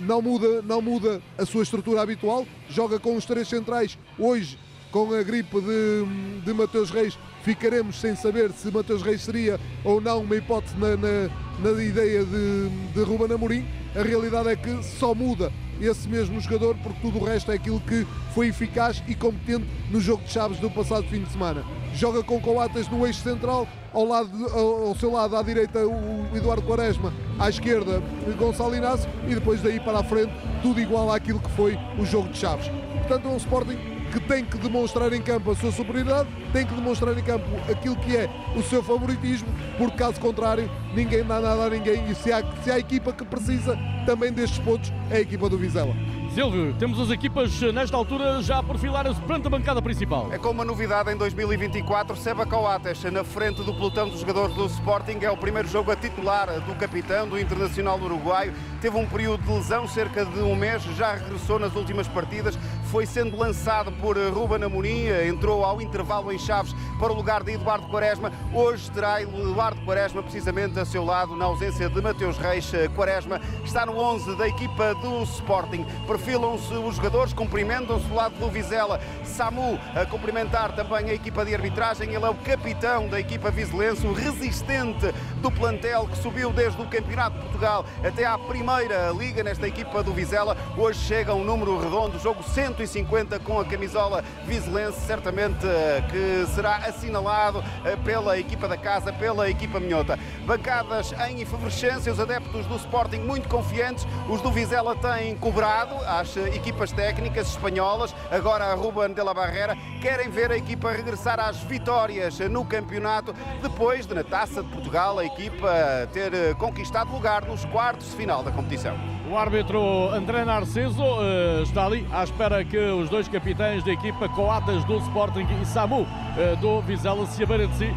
não 0.00 0.20
muda, 0.20 0.62
não 0.62 0.80
muda 0.80 1.22
a 1.38 1.44
sua 1.44 1.62
estrutura 1.62 2.02
habitual, 2.02 2.46
joga 2.68 2.98
com 2.98 3.16
os 3.16 3.24
três 3.24 3.48
centrais 3.48 3.98
hoje 4.18 4.58
com 4.90 5.12
a 5.12 5.22
gripe 5.24 5.60
de, 5.60 6.40
de 6.44 6.54
Mateus 6.54 6.88
Reis, 6.88 7.18
ficaremos 7.42 8.00
sem 8.00 8.14
saber 8.14 8.52
se 8.52 8.70
Mateus 8.70 9.02
Reis 9.02 9.22
seria 9.22 9.58
ou 9.82 10.00
não 10.00 10.22
uma 10.22 10.36
hipótese 10.36 10.76
na, 10.76 10.96
na, 10.96 11.28
na 11.58 11.82
ideia 11.82 12.24
de, 12.24 12.68
de 12.94 13.02
Ruben 13.02 13.34
Amorim. 13.34 13.66
A 13.96 14.02
realidade 14.02 14.50
é 14.50 14.56
que 14.56 14.82
só 14.84 15.12
muda 15.12 15.52
esse 15.80 16.08
mesmo 16.08 16.40
jogador, 16.40 16.76
porque 16.82 17.00
tudo 17.00 17.18
o 17.18 17.24
resto 17.24 17.50
é 17.52 17.54
aquilo 17.54 17.80
que 17.80 18.06
foi 18.34 18.48
eficaz 18.48 19.02
e 19.06 19.14
competente 19.14 19.66
no 19.90 20.00
jogo 20.00 20.22
de 20.24 20.30
Chaves 20.30 20.58
do 20.58 20.70
passado 20.70 21.04
fim 21.08 21.22
de 21.22 21.30
semana. 21.30 21.64
Joga 21.94 22.22
com 22.22 22.40
Coates 22.40 22.88
no 22.88 23.06
eixo 23.06 23.20
central, 23.20 23.68
ao, 23.92 24.04
lado, 24.04 24.46
ao, 24.46 24.94
seu 24.96 25.12
lado 25.12 25.36
à 25.36 25.42
direita 25.42 25.86
o 25.86 26.36
Eduardo 26.36 26.62
Quaresma, 26.62 27.12
à 27.38 27.48
esquerda 27.48 28.02
Gonçalo 28.36 28.74
Inácio 28.74 29.08
e 29.28 29.34
depois 29.34 29.62
daí 29.62 29.78
para 29.78 30.00
a 30.00 30.04
frente 30.04 30.32
tudo 30.62 30.80
igual 30.80 31.12
àquilo 31.12 31.38
que 31.38 31.50
foi 31.50 31.78
o 31.98 32.04
jogo 32.04 32.28
de 32.28 32.38
Chaves. 32.38 32.68
Portanto, 32.98 33.28
é 33.28 33.30
um 33.30 33.36
Sporting 33.36 33.93
que 34.14 34.20
tem 34.20 34.44
que 34.44 34.56
demonstrar 34.58 35.12
em 35.12 35.20
campo 35.20 35.50
a 35.50 35.56
sua 35.56 35.72
superioridade, 35.72 36.28
tem 36.52 36.64
que 36.64 36.72
demonstrar 36.72 37.18
em 37.18 37.22
campo 37.22 37.44
aquilo 37.68 37.96
que 37.96 38.16
é 38.16 38.30
o 38.56 38.62
seu 38.62 38.80
favoritismo, 38.80 39.48
porque 39.76 39.96
caso 39.96 40.20
contrário, 40.20 40.70
ninguém 40.94 41.24
dá 41.24 41.40
nada 41.40 41.64
a 41.64 41.70
ninguém 41.70 42.08
e 42.08 42.14
se 42.14 42.32
há, 42.32 42.40
se 42.62 42.70
há 42.70 42.78
equipa 42.78 43.12
que 43.12 43.24
precisa 43.24 43.76
também 44.06 44.32
destes 44.32 44.60
pontos, 44.60 44.92
é 45.10 45.16
a 45.16 45.20
equipa 45.20 45.48
do 45.48 45.58
Vizela. 45.58 45.92
Silvio, 46.34 46.74
temos 46.80 46.98
as 46.98 47.10
equipas 47.10 47.60
nesta 47.72 47.96
altura 47.96 48.42
já 48.42 48.58
a 48.58 48.62
perfilar-se 48.62 49.20
perante 49.20 49.46
a 49.46 49.50
bancada 49.50 49.80
principal. 49.80 50.32
É 50.32 50.38
com 50.38 50.50
uma 50.50 50.64
novidade 50.64 51.12
em 51.12 51.16
2024, 51.16 52.16
Seba 52.16 52.44
Coates 52.44 53.04
na 53.04 53.22
frente 53.22 53.62
do 53.62 53.72
pelotão 53.72 54.08
dos 54.08 54.18
jogadores 54.18 54.52
do 54.56 54.66
Sporting. 54.66 55.18
É 55.20 55.30
o 55.30 55.36
primeiro 55.36 55.68
jogo 55.68 55.92
a 55.92 55.96
titular 55.96 56.48
do 56.62 56.74
capitão 56.74 57.28
do 57.28 57.38
Internacional 57.38 58.00
Uruguaio. 58.00 58.52
Teve 58.80 58.98
um 58.98 59.06
período 59.06 59.44
de 59.44 59.52
lesão, 59.52 59.86
cerca 59.86 60.26
de 60.26 60.40
um 60.40 60.56
mês, 60.56 60.82
já 60.96 61.14
regressou 61.14 61.60
nas 61.60 61.76
últimas 61.76 62.08
partidas. 62.08 62.58
Foi 62.86 63.06
sendo 63.06 63.36
lançado 63.36 63.92
por 63.92 64.18
Ruben 64.18 64.64
Amorim, 64.64 65.06
entrou 65.28 65.64
ao 65.64 65.80
intervalo 65.80 66.32
em 66.32 66.38
Chaves 66.38 66.74
para 66.98 67.12
o 67.12 67.16
lugar 67.16 67.44
de 67.44 67.52
Eduardo 67.52 67.86
Quaresma. 67.86 68.32
Hoje 68.52 68.90
terá 68.90 69.22
Eduardo 69.22 69.80
Quaresma 69.82 70.20
precisamente 70.20 70.80
a 70.80 70.84
seu 70.84 71.04
lado, 71.04 71.36
na 71.36 71.44
ausência 71.44 71.88
de 71.88 72.00
Mateus 72.02 72.36
Reis. 72.38 72.72
Quaresma 72.96 73.40
está 73.64 73.86
no 73.86 73.96
11 73.96 74.36
da 74.36 74.48
equipa 74.48 74.94
do 74.96 75.22
Sporting 75.22 75.86
perfilam-se 76.24 76.72
os 76.72 76.96
jogadores, 76.96 77.34
cumprimentam-se 77.34 78.06
do 78.06 78.14
lado 78.14 78.34
do 78.38 78.48
Vizela. 78.48 78.98
Samu 79.24 79.78
a 79.94 80.06
cumprimentar 80.06 80.74
também 80.74 81.10
a 81.10 81.12
equipa 81.12 81.44
de 81.44 81.54
arbitragem. 81.54 82.14
Ele 82.14 82.24
é 82.24 82.30
o 82.30 82.34
capitão 82.34 83.06
da 83.08 83.20
equipa 83.20 83.50
vizelense, 83.50 84.06
o 84.06 84.14
resistente 84.14 85.12
do 85.42 85.50
plantel 85.50 86.08
que 86.08 86.16
subiu 86.16 86.50
desde 86.50 86.80
o 86.80 86.86
Campeonato 86.86 87.36
de 87.36 87.42
Portugal 87.42 87.84
até 88.02 88.24
à 88.24 88.38
primeira 88.38 89.10
liga 89.10 89.44
nesta 89.44 89.68
equipa 89.68 90.02
do 90.02 90.14
Vizela. 90.14 90.56
Hoje 90.78 90.98
chega 91.00 91.34
um 91.34 91.44
número 91.44 91.78
redondo, 91.78 92.18
jogo 92.18 92.42
150 92.42 93.38
com 93.40 93.60
a 93.60 93.64
camisola 93.66 94.24
vizelense, 94.46 95.00
certamente 95.02 95.66
eh, 95.66 96.02
que 96.10 96.46
será 96.54 96.76
assinalado 96.76 97.62
eh, 97.84 97.96
pela 97.96 98.38
equipa 98.38 98.66
da 98.66 98.78
casa, 98.78 99.12
pela 99.12 99.50
equipa 99.50 99.78
minhota. 99.78 100.18
Bancadas 100.46 101.12
em 101.28 101.42
efervescência, 101.42 102.10
os 102.10 102.18
adeptos 102.18 102.64
do 102.64 102.76
Sporting 102.76 103.18
muito 103.18 103.46
confiantes, 103.46 104.06
os 104.26 104.40
do 104.40 104.50
Vizela 104.50 104.96
têm 104.96 105.36
cobrado 105.36 105.94
às 106.20 106.36
equipas 106.36 106.92
técnicas 106.92 107.48
espanholas, 107.48 108.14
agora 108.30 108.64
a 108.64 108.74
Ruben 108.74 109.12
de 109.12 109.22
la 109.22 109.34
Barrera, 109.34 109.76
querem 110.00 110.30
ver 110.30 110.50
a 110.50 110.56
equipa 110.56 110.90
regressar 110.90 111.40
às 111.40 111.58
vitórias 111.58 112.38
no 112.40 112.64
campeonato, 112.64 113.34
depois 113.62 114.06
de 114.06 114.14
na 114.14 114.22
Taça 114.24 114.62
de 114.62 114.68
Portugal 114.68 115.18
a 115.18 115.24
equipa 115.24 115.68
ter 116.12 116.54
conquistado 116.56 117.12
lugar 117.12 117.44
nos 117.44 117.64
quartos 117.66 118.10
de 118.10 118.16
final 118.16 118.42
da 118.42 118.50
competição. 118.50 118.94
O 119.30 119.36
árbitro 119.36 119.80
André 120.10 120.44
Narciso 120.44 121.02
uh, 121.02 121.62
está 121.62 121.86
ali 121.86 122.06
à 122.12 122.22
espera 122.22 122.62
que 122.62 122.76
os 122.76 123.08
dois 123.08 123.26
capitães 123.26 123.82
da 123.82 123.92
equipa, 123.92 124.28
Coatas 124.28 124.84
do 124.84 124.98
Sporting 124.98 125.46
e 125.62 125.64
Samu 125.64 126.02
uh, 126.02 126.56
do 126.60 126.82
Vizela, 126.82 127.26
se 127.26 127.42
aberem 127.42 127.66
de 127.68 127.76
si 127.76 127.94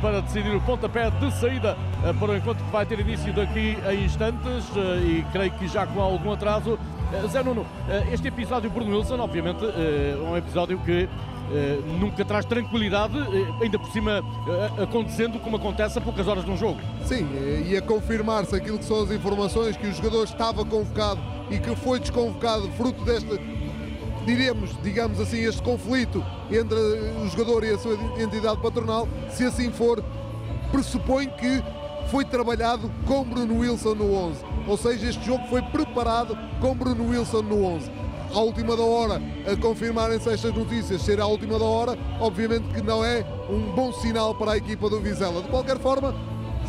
para 0.00 0.20
decidir 0.20 0.54
o 0.54 0.60
pontapé 0.60 1.10
de 1.10 1.32
saída 1.32 1.76
para 2.18 2.32
o 2.32 2.36
encontro 2.36 2.62
que 2.62 2.70
vai 2.70 2.84
ter 2.84 3.00
início 3.00 3.32
daqui 3.32 3.78
a 3.86 3.94
instantes 3.94 4.66
e 5.02 5.24
creio 5.32 5.50
que 5.52 5.66
já 5.66 5.86
com 5.86 6.00
algum 6.00 6.32
atraso. 6.32 6.78
Zé 7.28 7.42
Nuno, 7.42 7.66
este 8.12 8.28
episódio 8.28 8.70
Bruno 8.70 8.96
Wilson, 8.96 9.18
obviamente, 9.18 9.64
é 9.64 10.16
um 10.16 10.36
episódio 10.36 10.78
que 10.78 11.08
nunca 11.98 12.24
traz 12.24 12.44
tranquilidade, 12.44 13.14
ainda 13.60 13.78
por 13.78 13.90
cima 13.90 14.22
acontecendo 14.80 15.40
como 15.40 15.56
acontece 15.56 15.98
a 15.98 16.00
poucas 16.00 16.28
horas 16.28 16.44
de 16.44 16.50
um 16.50 16.56
jogo. 16.56 16.80
Sim, 17.04 17.26
e 17.66 17.76
a 17.76 17.82
confirmar-se 17.82 18.54
aquilo 18.54 18.78
que 18.78 18.84
são 18.84 19.02
as 19.02 19.10
informações 19.10 19.76
que 19.76 19.86
o 19.86 19.92
jogador 19.92 20.24
estava 20.24 20.64
convocado 20.64 21.20
e 21.50 21.58
que 21.58 21.74
foi 21.76 21.98
desconvocado 21.98 22.70
fruto 22.72 23.04
deste, 23.04 23.40
diremos, 24.24 24.70
digamos 24.82 25.20
assim, 25.20 25.38
este 25.38 25.62
conflito 25.62 26.24
entre 26.50 26.76
o 26.76 27.28
jogador 27.28 27.64
e 27.64 27.70
a 27.70 27.78
sua 27.78 27.94
entidade 28.18 28.60
patronal, 28.60 29.08
se 29.30 29.44
assim 29.44 29.70
for, 29.72 30.02
pressupõe 30.70 31.26
que 31.26 31.62
foi 32.10 32.24
trabalhado 32.24 32.90
com 33.06 33.24
Bruno 33.24 33.58
Wilson 33.58 33.94
no 33.94 34.14
11. 34.14 34.49
Ou 34.70 34.76
seja, 34.76 35.08
este 35.08 35.26
jogo 35.26 35.44
foi 35.48 35.60
preparado 35.60 36.38
com 36.60 36.74
Bruno 36.76 37.08
Wilson 37.08 37.42
no 37.42 37.64
11 37.64 37.90
à 38.32 38.38
última 38.38 38.76
da 38.76 38.84
hora 38.84 39.20
a 39.50 39.56
confirmarem-se 39.56 40.30
estas 40.30 40.54
notícias, 40.54 41.02
ser 41.02 41.20
à 41.20 41.26
última 41.26 41.58
da 41.58 41.64
hora, 41.64 41.98
obviamente 42.20 42.72
que 42.72 42.80
não 42.80 43.04
é 43.04 43.26
um 43.50 43.72
bom 43.74 43.92
sinal 43.92 44.34
para 44.36 44.52
a 44.52 44.56
equipa 44.56 44.88
do 44.88 45.00
Vizela. 45.00 45.42
De 45.42 45.48
qualquer 45.48 45.78
forma, 45.78 46.14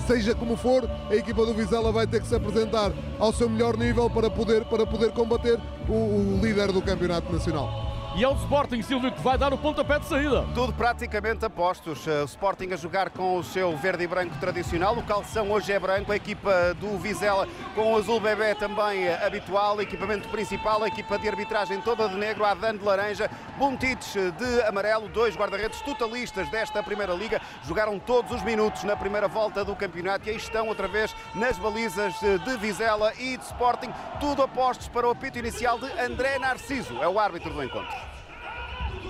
seja 0.07 0.33
como 0.33 0.57
for, 0.57 0.89
a 1.09 1.15
equipa 1.15 1.45
do 1.45 1.53
Vizela 1.53 1.91
vai 1.91 2.07
ter 2.07 2.19
que 2.19 2.27
se 2.27 2.35
apresentar 2.35 2.91
ao 3.19 3.31
seu 3.31 3.47
melhor 3.47 3.77
nível 3.77 4.09
para 4.09 4.29
poder, 4.29 4.65
para 4.65 4.87
poder 4.87 5.11
combater 5.11 5.59
o, 5.87 5.93
o 5.93 6.39
líder 6.41 6.71
do 6.71 6.81
Campeonato 6.81 7.31
Nacional. 7.31 7.90
E 8.13 8.25
é 8.25 8.27
o 8.27 8.33
Sporting, 8.33 8.81
Silvio, 8.81 9.09
que 9.09 9.21
vai 9.21 9.37
dar 9.37 9.53
o 9.53 9.57
pontapé 9.57 9.97
de 9.97 10.05
saída. 10.05 10.45
Tudo 10.53 10.73
praticamente 10.73 11.45
a 11.45 11.49
postos. 11.49 12.05
O 12.05 12.25
Sporting 12.25 12.73
a 12.73 12.75
jogar 12.75 13.09
com 13.09 13.37
o 13.37 13.43
seu 13.43 13.75
verde 13.77 14.03
e 14.03 14.07
branco 14.07 14.35
tradicional. 14.37 14.97
O 14.97 15.03
calção 15.03 15.49
hoje 15.49 15.71
é 15.71 15.79
branco. 15.79 16.11
A 16.11 16.17
equipa 16.17 16.73
do 16.73 16.97
Vizela 16.97 17.47
com 17.73 17.93
o 17.93 17.97
azul 17.97 18.19
bebê 18.19 18.53
também 18.53 19.07
habitual. 19.13 19.81
Equipamento 19.81 20.27
principal, 20.27 20.83
a 20.83 20.89
equipa 20.89 21.17
de 21.17 21.29
arbitragem 21.29 21.79
toda 21.79 22.09
de 22.09 22.15
negro. 22.15 22.43
Adan 22.43 22.75
de 22.75 22.83
laranja. 22.83 23.31
Buntites 23.57 24.13
de 24.13 24.61
amarelo. 24.67 25.07
Dois 25.07 25.37
guarda-redes 25.37 25.79
totalistas 25.81 26.49
desta 26.49 26.83
Primeira 26.83 27.13
Liga. 27.13 27.41
Jogaram 27.65 27.97
todos 27.97 28.29
os 28.33 28.43
minutos 28.43 28.83
na 28.83 28.97
primeira 28.97 29.29
volta 29.29 29.63
do 29.63 29.73
campeonato 29.73 30.27
e 30.27 30.31
aí 30.31 30.35
estão 30.35 30.67
outra 30.67 30.87
vez 30.87 31.15
nas 31.33 31.57
balizas 31.57 32.13
de 32.19 32.57
Vizela 32.57 33.13
e 33.17 33.37
de 33.37 33.45
Sporting. 33.45 33.91
Tudo 34.19 34.43
apostos 34.43 34.89
para 34.89 35.07
o 35.07 35.11
apito 35.11 35.39
inicial 35.39 35.79
de 35.79 35.89
André 35.97 36.37
Narciso. 36.39 37.01
É 37.01 37.07
o 37.07 37.17
árbitro 37.17 37.53
do 37.53 37.63
encontro. 37.63 38.00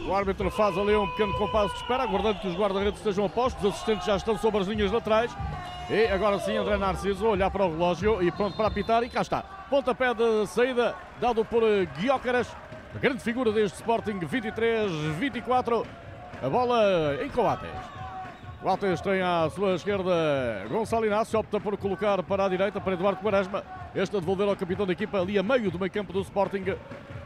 O 0.07 0.15
árbitro 0.15 0.49
faz 0.49 0.77
ali 0.77 0.95
um 0.95 1.07
pequeno 1.07 1.33
compasso 1.37 1.73
de 1.73 1.81
espera, 1.81 2.03
aguardando 2.03 2.39
que 2.39 2.47
os 2.47 2.55
guarda-redes 2.55 2.99
estejam 2.99 3.25
apostos. 3.25 3.63
Os 3.63 3.73
assistentes 3.75 4.05
já 4.05 4.15
estão 4.15 4.37
sobre 4.37 4.61
as 4.61 4.67
linhas 4.67 4.91
laterais. 4.91 5.31
E 5.89 6.07
agora 6.07 6.39
sim, 6.39 6.57
André 6.57 6.77
Narciso 6.77 7.27
olhar 7.27 7.51
para 7.51 7.65
o 7.65 7.71
relógio 7.71 8.21
e 8.21 8.31
pronto 8.31 8.57
para 8.57 8.67
apitar. 8.67 9.03
E 9.03 9.09
cá 9.09 9.21
está. 9.21 9.41
Pontapé 9.69 10.13
de 10.13 10.47
saída 10.47 10.95
dado 11.19 11.45
por 11.45 11.63
Guiócaras, 11.97 12.53
a 12.95 12.99
grande 12.99 13.21
figura 13.21 13.51
deste 13.51 13.75
Sporting 13.75 14.19
23-24. 14.19 15.85
A 16.43 16.49
bola 16.49 17.17
em 17.23 17.29
Coates. 17.29 18.00
Coates 18.61 19.01
tem 19.01 19.23
à 19.23 19.49
sua 19.49 19.73
esquerda 19.73 20.11
Gonçalo 20.69 21.03
Inácio, 21.03 21.39
opta 21.39 21.59
por 21.59 21.75
colocar 21.77 22.21
para 22.21 22.45
a 22.45 22.49
direita 22.49 22.79
para 22.79 22.93
Eduardo 22.93 23.19
Quaresma. 23.19 23.63
Este 23.95 24.15
a 24.15 24.19
devolver 24.19 24.47
ao 24.47 24.55
capitão 24.55 24.85
da 24.85 24.93
equipa 24.93 25.19
ali 25.19 25.35
a 25.39 25.41
meio 25.41 25.71
do 25.71 25.79
meio 25.79 25.91
campo 25.91 26.13
do 26.13 26.21
Sporting. 26.21 26.63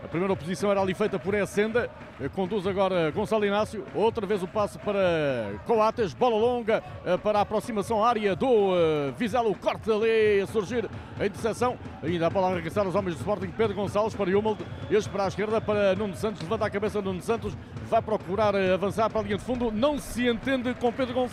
A 0.02 0.08
primeira 0.08 0.32
oposição 0.32 0.72
era 0.72 0.80
ali 0.80 0.94
feita 0.94 1.20
por 1.20 1.34
Essenda. 1.34 1.90
Conduz 2.34 2.66
agora 2.66 3.12
Gonçalo 3.12 3.46
Inácio. 3.46 3.84
Outra 3.94 4.26
vez 4.26 4.42
o 4.42 4.48
passo 4.48 4.80
para 4.80 5.60
Coates. 5.66 6.14
Bola 6.14 6.38
longa 6.38 6.82
eh, 7.06 7.18
para 7.18 7.40
a 7.40 7.42
aproximação 7.42 8.04
à 8.04 8.10
área 8.10 8.36
do 8.36 8.74
eh, 8.76 9.14
Vizela. 9.18 9.50
O 9.50 9.56
corte 9.56 9.92
ali 9.92 10.42
a 10.42 10.48
surgir 10.48 10.90
a 11.20 11.26
interseção. 11.26 11.78
Ainda 12.02 12.28
a 12.28 12.30
bola 12.30 12.52
a 12.52 12.56
regressar 12.56 12.86
aos 12.86 12.96
homens 12.96 13.16
do 13.16 13.20
Sporting. 13.20 13.50
Pedro 13.50 13.76
Gonçalves 13.76 14.16
para 14.16 14.30
Hummel. 14.30 14.58
Este 14.90 15.10
para 15.10 15.26
a 15.26 15.28
esquerda 15.28 15.60
para 15.60 15.96
Nuno 15.96 16.16
Santos. 16.16 16.42
Levanta 16.44 16.66
a 16.66 16.70
cabeça 16.70 17.02
Nuno 17.02 17.22
Santos. 17.22 17.58
Vai 17.90 18.02
procurar 18.02 18.54
eh, 18.56 18.74
avançar 18.74 19.10
para 19.10 19.22
a 19.22 19.24
linha 19.24 19.38
de 19.38 19.44
fundo. 19.44 19.72
Não 19.72 19.98
se 19.98 20.28
entende 20.28 20.74
com 20.76 20.92
Pedro 20.94 21.14
Gonçalves 21.14 21.25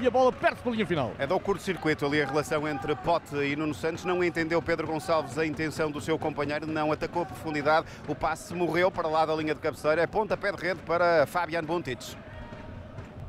e 0.00 0.06
a 0.06 0.10
bola 0.10 0.32
perde 0.32 0.60
para 0.60 0.70
a 0.70 0.74
linha 0.74 0.86
final. 0.86 1.12
É 1.18 1.26
do 1.26 1.38
curto-circuito 1.38 2.06
ali 2.06 2.22
a 2.22 2.26
relação 2.26 2.66
entre 2.68 2.94
Pote 2.96 3.36
e 3.36 3.56
Nuno 3.56 3.74
Santos. 3.74 4.04
Não 4.04 4.22
entendeu 4.22 4.60
Pedro 4.62 4.86
Gonçalves 4.86 5.38
a 5.38 5.46
intenção 5.46 5.90
do 5.90 6.00
seu 6.00 6.18
companheiro. 6.18 6.66
Não 6.66 6.92
atacou 6.92 7.22
a 7.22 7.26
profundidade. 7.26 7.86
O 8.08 8.14
passe 8.14 8.54
morreu 8.54 8.90
para 8.90 9.08
lá 9.08 9.26
da 9.26 9.34
linha 9.34 9.54
de 9.54 9.60
cabeceira. 9.60 10.02
É 10.02 10.06
pontapé 10.06 10.52
de 10.52 10.60
rede 10.60 10.80
para 10.82 11.26
Fabian 11.26 11.64
Buntic. 11.64 12.16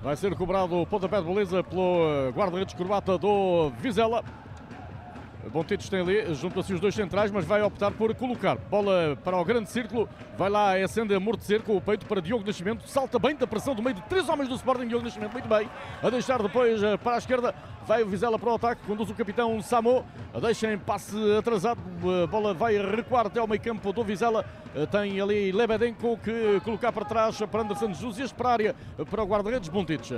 Vai 0.01 0.15
ser 0.15 0.35
cobrado 0.35 0.81
o 0.81 0.85
pontapé 0.85 1.19
de 1.19 1.27
beleza 1.27 1.63
pelo 1.63 2.31
guarda-redes 2.31 2.73
croata 2.73 3.17
do 3.17 3.71
Vizela. 3.79 4.23
Bontitos 5.51 5.89
tem 5.89 6.01
ali, 6.01 6.33
junto-se 6.33 6.73
os 6.73 6.79
dois 6.79 6.93
centrais, 6.93 7.31
mas 7.31 7.45
vai 7.45 7.61
optar 7.61 7.91
por 7.91 8.13
colocar 8.15 8.55
bola 8.55 9.17
para 9.23 9.37
o 9.37 9.45
grande 9.45 9.69
círculo. 9.69 10.07
Vai 10.37 10.49
lá, 10.49 10.75
acende 10.75 11.13
a 11.13 11.19
mortecer 11.19 11.61
com 11.61 11.75
o 11.75 11.81
peito 11.81 12.05
para 12.05 12.21
Diogo 12.21 12.45
Nascimento. 12.45 12.87
Salta 12.87 13.17
bem 13.17 13.35
da 13.35 13.47
pressão 13.47 13.73
do 13.73 13.81
meio 13.81 13.95
de 13.95 14.01
três 14.03 14.27
homens 14.29 14.49
do 14.49 14.55
Sporting. 14.55 14.87
Diogo 14.87 15.05
Nascimento, 15.05 15.31
muito 15.31 15.47
bem. 15.47 15.69
A 16.01 16.09
deixar 16.09 16.41
depois 16.41 16.81
eh, 16.83 16.97
para 16.97 17.15
a 17.15 17.17
esquerda. 17.17 17.55
Vai 17.85 18.03
o 18.03 18.07
Vizela 18.07 18.37
para 18.37 18.51
o 18.51 18.55
ataque, 18.55 18.81
conduz 18.85 19.09
o 19.09 19.13
capitão 19.13 19.61
Samo. 19.61 20.05
Deixa 20.41 20.73
em 20.73 20.77
passe 20.77 21.15
atrasado. 21.37 21.79
A 22.23 22.27
bola 22.27 22.53
vai 22.53 22.77
recuar 22.77 23.27
até 23.27 23.39
ao 23.39 23.47
meio 23.47 23.61
campo 23.61 23.93
do 23.93 24.03
Vizela. 24.03 24.45
Eh, 24.75 24.85
tem 24.85 25.19
ali 25.21 25.51
Lebedenko 25.51 26.17
que 26.17 26.59
colocar 26.63 26.91
para 26.91 27.05
trás 27.05 27.37
para 27.49 27.61
Anderson 27.61 27.93
Jesus 27.93 28.19
e 28.19 28.33
para 28.33 28.49
a 28.49 28.51
área 28.51 28.75
para 29.09 29.23
o 29.23 29.25
guarda-redes 29.25 29.69
Bontitos. 29.69 30.11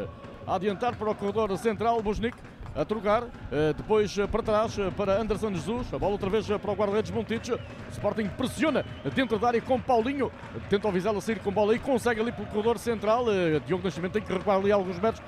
A 0.47 0.55
adiantar 0.55 0.95
para 0.95 1.11
o 1.11 1.15
corredor 1.15 1.55
central, 1.57 2.01
Bosnik 2.01 2.35
a 2.79 2.85
trocar, 2.85 3.25
eh, 3.51 3.73
depois 3.75 4.17
eh, 4.17 4.25
para 4.25 4.41
trás 4.41 4.79
eh, 4.79 4.89
para 4.95 5.21
Anderson 5.21 5.53
Jesus, 5.53 5.93
a 5.93 5.99
bola 5.99 6.13
outra 6.13 6.29
vez 6.29 6.47
para 6.47 6.71
o 6.71 6.73
guarda-redes 6.73 7.11
Montijo, 7.11 7.59
Sporting 7.91 8.29
pressiona 8.29 8.85
dentro 9.13 9.37
da 9.37 9.47
área 9.49 9.61
com 9.61 9.77
Paulinho, 9.81 10.31
tenta 10.69 10.87
o 10.87 10.91
Vizela 10.91 11.19
sair 11.19 11.39
com 11.39 11.51
bola 11.51 11.75
e 11.75 11.79
consegue 11.79 12.21
ali 12.21 12.31
pelo 12.31 12.47
corredor 12.47 12.79
central, 12.79 13.25
Diogo 13.67 13.83
Nascimento 13.83 14.13
tem 14.13 14.21
que 14.21 14.31
recuar 14.31 14.59
ali 14.59 14.71
alguns 14.71 14.97
metros, 14.97 15.21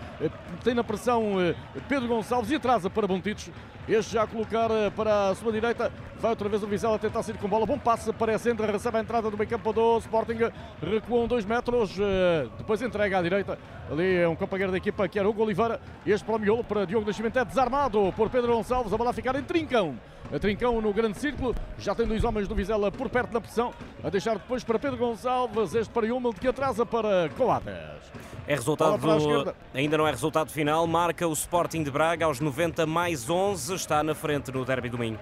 tem 0.63 0.73
na 0.73 0.83
pressão 0.83 1.33
Pedro 1.89 2.07
Gonçalves 2.07 2.51
e 2.51 2.55
atrasa 2.55 2.89
para 2.89 3.05
Montijo, 3.05 3.51
este 3.87 4.13
já 4.13 4.23
a 4.23 4.27
colocar 4.27 4.69
para 4.95 5.29
a 5.29 5.35
sua 5.35 5.51
direita, 5.51 5.91
vai 6.19 6.31
outra 6.31 6.47
vez 6.47 6.61
o 6.63 6.67
Vizela 6.67 6.99
tentar 6.99 7.23
sair 7.23 7.37
com 7.37 7.47
bola, 7.47 7.65
bom 7.65 7.77
passe 7.77 8.11
para 8.13 8.33
Essendra, 8.33 8.71
recebe 8.71 8.97
a 8.97 9.01
entrada 9.01 9.29
do 9.29 9.37
meio 9.37 9.49
campo 9.49 9.73
do 9.73 9.97
Sporting, 9.97 10.37
recuam 10.81 11.27
dois 11.27 11.45
metros, 11.45 11.97
depois 12.57 12.81
entrega 12.81 13.19
à 13.19 13.21
direita, 13.21 13.57
ali 13.89 14.17
é 14.17 14.27
um 14.27 14.35
companheiro 14.35 14.71
da 14.71 14.77
equipa 14.77 15.07
que 15.07 15.17
era 15.19 15.27
Hugo 15.27 15.43
Oliveira, 15.43 15.79
este 16.05 16.25
para 16.25 16.35
o 16.35 16.39
miolo, 16.39 16.63
para 16.63 16.85
Diogo 16.85 17.05
Nascimento. 17.05 17.37
É 17.37 17.45
desarmado 17.45 18.13
por 18.15 18.29
Pedro 18.29 18.53
Gonçalves, 18.53 18.93
a 18.93 18.97
bola 18.97 19.09
a 19.09 19.13
ficar 19.13 19.35
em 19.35 19.43
trincão. 19.43 19.95
A 20.33 20.39
trincão 20.39 20.79
no 20.79 20.93
grande 20.93 21.19
círculo, 21.19 21.53
já 21.77 21.93
tem 21.93 22.07
dois 22.07 22.23
homens 22.23 22.47
do 22.47 22.55
Vizela 22.55 22.89
por 22.89 23.09
perto 23.09 23.33
da 23.33 23.41
pressão, 23.41 23.73
a 24.01 24.09
deixar 24.09 24.35
depois 24.35 24.63
para 24.63 24.79
Pedro 24.79 24.97
Gonçalves, 24.97 25.75
este 25.75 25.91
para 25.91 26.13
Hummel 26.13 26.33
que 26.33 26.47
atrasa 26.47 26.85
para 26.85 27.29
Coates. 27.35 27.73
É 28.47 28.55
resultado 28.55 28.97
do... 28.97 29.53
ainda 29.73 29.97
não 29.97 30.07
é 30.07 30.11
resultado 30.11 30.49
final, 30.49 30.87
marca 30.87 31.27
o 31.27 31.33
Sporting 31.33 31.83
de 31.83 31.91
Braga 31.91 32.25
aos 32.25 32.39
90 32.39 32.85
mais 32.85 33.29
11, 33.29 33.70
está 33.75 34.03
na 34.03 34.13
frente 34.13 34.51
no 34.51 34.65
Derby 34.65 34.89
do 34.89 34.97
Minho. 34.97 35.19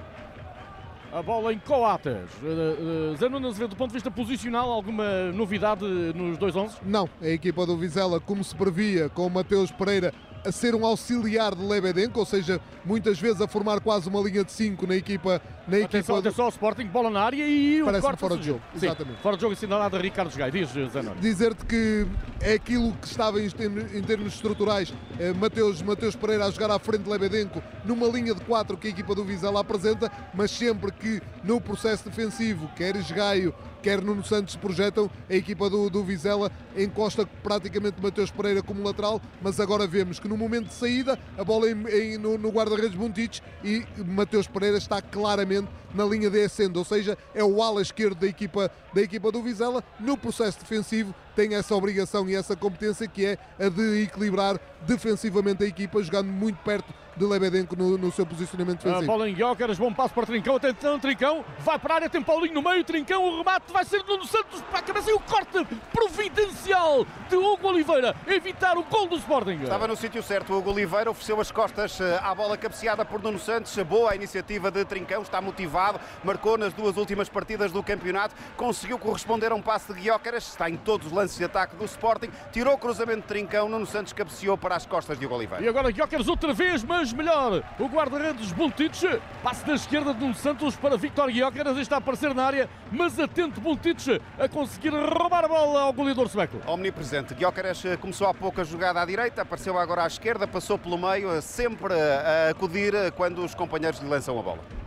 A 1.11 1.23
bola 1.23 1.51
em 1.51 1.59
Coates. 1.59 2.29
Uh, 2.43 3.13
uh, 3.13 3.15
Zé 3.17 3.27
Nunes, 3.27 3.57
do 3.57 3.75
ponto 3.75 3.87
de 3.87 3.93
vista 3.93 4.11
posicional, 4.11 4.69
alguma 4.71 5.31
novidade 5.31 5.83
nos 5.83 6.37
dois 6.37 6.55
11? 6.55 6.77
Não, 6.83 7.09
a 7.19 7.27
equipa 7.27 7.65
do 7.65 7.75
Vizela, 7.75 8.19
como 8.19 8.43
se 8.43 8.55
previa, 8.55 9.09
com 9.09 9.25
o 9.25 9.29
Mateus 9.29 9.71
Pereira 9.71 10.13
a 10.45 10.51
ser 10.51 10.75
um 10.75 10.85
auxiliar 10.85 11.53
de 11.55 11.63
Lebedenko, 11.63 12.19
ou 12.19 12.25
seja, 12.25 12.61
muitas 12.85 13.19
vezes 13.19 13.41
a 13.41 13.47
formar 13.47 13.79
quase 13.81 14.07
uma 14.07 14.21
linha 14.21 14.43
de 14.43 14.51
5 14.51 14.87
na 14.87 14.95
equipa. 14.95 15.41
Na 15.69 15.85
atenção, 15.85 15.99
equipa 15.99 16.17
atenção 16.19 16.45
ao 16.45 16.49
Sporting, 16.49 16.85
bola 16.87 17.09
na 17.09 17.21
área 17.21 17.47
e 17.47 17.81
o 17.83 18.01
corte 18.01 18.19
fora 18.19 18.37
de 18.37 18.47
jogo. 18.47 18.61
Sim, 18.75 18.87
exatamente. 18.87 19.21
Fora 19.21 19.35
de 19.35 19.41
jogo 19.41 19.53
assinalado 19.53 19.95
a 19.95 19.99
Ricardo 19.99 20.35
Gai. 20.35 20.49
Diz, 20.49 20.69
Zanon. 20.91 21.13
Dizer-te 21.21 21.65
que 21.65 22.07
é 22.41 22.53
aquilo 22.53 22.91
que 22.93 23.07
estava 23.07 23.39
em, 23.39 23.45
em 23.45 24.01
termos 24.01 24.33
estruturais, 24.33 24.93
eh, 25.19 25.31
Mateus, 25.33 25.81
Mateus 25.81 26.15
Pereira 26.15 26.45
a 26.45 26.51
jogar 26.51 26.71
à 26.71 26.79
frente 26.79 27.03
de 27.03 27.09
Lebedenko 27.09 27.61
numa 27.85 28.07
linha 28.07 28.33
de 28.33 28.41
4 28.41 28.77
que 28.77 28.87
a 28.87 28.89
equipa 28.89 29.13
do 29.13 29.23
Vizela 29.23 29.59
apresenta, 29.59 30.11
mas 30.33 30.49
sempre 30.51 30.91
que 30.91 31.21
no 31.43 31.61
processo 31.61 32.09
defensivo, 32.09 32.69
quer 32.75 32.95
Esgaio, 32.95 33.53
quer 33.81 34.01
Nuno 34.01 34.23
Santos 34.23 34.55
projetam, 34.55 35.09
a 35.29 35.33
equipa 35.33 35.69
do, 35.69 35.89
do 35.89 36.03
Vizela 36.03 36.51
encosta 36.75 37.25
praticamente 37.43 38.01
Mateus 38.01 38.31
Pereira 38.31 38.61
como 38.61 38.83
lateral, 38.83 39.21
mas 39.41 39.59
agora 39.59 39.87
vemos 39.87 40.19
que 40.19 40.27
no 40.27 40.37
momento 40.37 40.67
de 40.67 40.73
saída 40.73 41.17
a 41.37 41.43
bola 41.43 41.69
em, 41.69 41.87
em, 41.87 42.17
no, 42.17 42.37
no 42.37 42.49
guarda-redes 42.49 42.95
Buntic 42.95 43.39
e 43.63 43.85
Mateus 44.05 44.47
Pereira 44.47 44.77
está 44.77 45.01
claramente 45.01 45.58
na 45.93 46.05
linha 46.05 46.29
de 46.29 46.43
ascendo, 46.43 46.77
ou 46.77 46.85
seja, 46.85 47.17
é 47.33 47.43
o 47.43 47.61
ala 47.61 47.81
esquerdo 47.81 48.19
da 48.19 48.27
equipa, 48.27 48.71
da 48.93 49.01
equipa 49.01 49.31
do 49.31 49.41
Vizela 49.41 49.83
no 49.99 50.17
processo 50.17 50.59
defensivo 50.59 51.13
tem 51.39 51.55
essa 51.55 51.73
obrigação 51.73 52.29
e 52.29 52.35
essa 52.35 52.53
competência 52.53 53.07
que 53.07 53.25
é 53.25 53.37
a 53.57 53.69
de 53.69 54.03
equilibrar 54.03 54.59
defensivamente 54.81 55.63
a 55.63 55.67
equipa, 55.67 56.03
jogando 56.03 56.27
muito 56.27 56.57
perto 56.57 56.93
de 57.19 57.25
Lebedenko 57.25 57.75
no, 57.75 57.97
no 57.97 58.11
seu 58.11 58.25
posicionamento 58.25 58.77
defensivo. 58.77 59.03
A 59.03 59.17
bola 59.17 59.29
em 59.29 59.35
bom 59.77 59.93
passo 59.93 60.13
para 60.13 60.25
Trincão, 60.25 60.55
atenção 60.55 60.97
Trincão, 60.99 61.43
vai 61.59 61.77
para 61.77 61.93
a 61.93 61.95
área, 61.95 62.09
tem 62.09 62.21
Paulinho 62.21 62.53
no 62.53 62.61
meio, 62.61 62.83
Trincão, 62.83 63.25
o 63.25 63.37
remate 63.39 63.71
vai 63.73 63.83
ser 63.83 64.03
Nuno 64.05 64.25
Santos 64.25 64.61
para 64.69 64.79
a 64.79 64.81
cabeça 64.81 65.11
e 65.11 65.13
o 65.13 65.19
corte 65.19 65.65
providencial 65.91 67.05
de 67.27 67.35
Hugo 67.35 67.67
Oliveira, 67.67 68.15
evitar 68.25 68.77
o 68.77 68.83
gol 68.83 69.07
do 69.07 69.17
Sporting. 69.17 69.59
Estava 69.63 69.85
no 69.85 69.97
sítio 69.97 70.23
certo, 70.23 70.53
o 70.53 70.59
Hugo 70.59 70.71
Oliveira 70.71 71.11
ofereceu 71.11 71.41
as 71.41 71.51
costas 71.51 71.99
eh, 71.99 72.19
à 72.23 72.33
bola 72.33 72.57
cabeceada 72.57 73.03
por 73.03 73.21
Nuno 73.21 73.37
Santos, 73.37 73.75
boa 73.83 74.11
a 74.11 74.15
iniciativa 74.15 74.71
de 74.71 74.85
Trincão, 74.85 75.21
está 75.21 75.41
motivado, 75.41 75.99
marcou 76.23 76.57
nas 76.57 76.73
duas 76.73 76.95
últimas 76.95 77.27
partidas 77.27 77.71
do 77.71 77.83
campeonato, 77.83 78.33
conseguiu 78.55 78.97
corresponder 78.97 79.51
a 79.51 79.55
um 79.55 79.61
passe 79.61 79.93
de 79.93 79.99
Guiocaras, 79.99 80.47
está 80.47 80.69
em 80.69 80.77
todos 80.77 81.07
os 81.07 81.13
lances 81.13 81.28
lance 81.29 81.37
de 81.37 81.45
ataque 81.45 81.75
do 81.75 81.85
Sporting, 81.85 82.29
tirou 82.51 82.73
o 82.73 82.77
cruzamento 82.77 83.21
de 83.21 83.27
Trincão, 83.27 83.69
Nuno 83.69 83.85
Santos 83.85 84.13
cabeceou 84.13 84.57
para 84.57 84.75
as 84.75 84.85
costas 84.85 85.17
de 85.19 85.25
Hugo 85.25 85.35
Oliveira. 85.35 85.63
E 85.63 85.67
agora 85.67 85.91
Guiocas 85.91 86.27
outra 86.27 86.53
vez, 86.53 86.83
mas 86.83 87.13
melhor, 87.13 87.63
o 87.77 87.85
guarda-redes 87.85 88.51
Buntites, 88.51 89.03
passe 89.43 89.63
da 89.65 89.73
esquerda 89.73 90.13
de 90.13 90.19
Nuno 90.19 90.33
Santos 90.33 90.75
para 90.75 90.97
Victor 90.97 91.31
Guiocas, 91.31 91.77
está 91.77 91.95
a 91.95 91.99
aparecer 91.99 92.33
na 92.33 92.43
área, 92.43 92.69
mas 92.91 93.19
atento 93.19 93.61
Buntites 93.61 94.19
a 94.39 94.47
conseguir 94.47 94.89
roubar 94.89 95.45
a 95.45 95.47
bola 95.47 95.81
ao 95.81 95.93
goleador 95.93 96.27
sueco. 96.27 96.57
Omnipresente, 96.65 97.35
Guiocas 97.35 97.85
eh, 97.85 97.97
começou 97.97 98.27
há 98.27 98.33
pouco 98.33 98.59
a 98.59 98.63
jogada 98.63 98.99
à 99.01 99.05
direita, 99.05 99.43
apareceu 99.43 99.77
agora 99.77 100.03
à 100.03 100.07
esquerda, 100.07 100.47
passou 100.47 100.79
pelo 100.79 100.97
meio, 100.97 101.31
eh, 101.31 101.41
sempre 101.41 101.93
a 101.93 102.49
acudir 102.49 102.95
eh, 102.95 103.11
quando 103.11 103.43
os 103.43 103.53
companheiros 103.53 103.99
lhe 103.99 104.09
lançam 104.09 104.39
a 104.39 104.41
bola. 104.41 104.79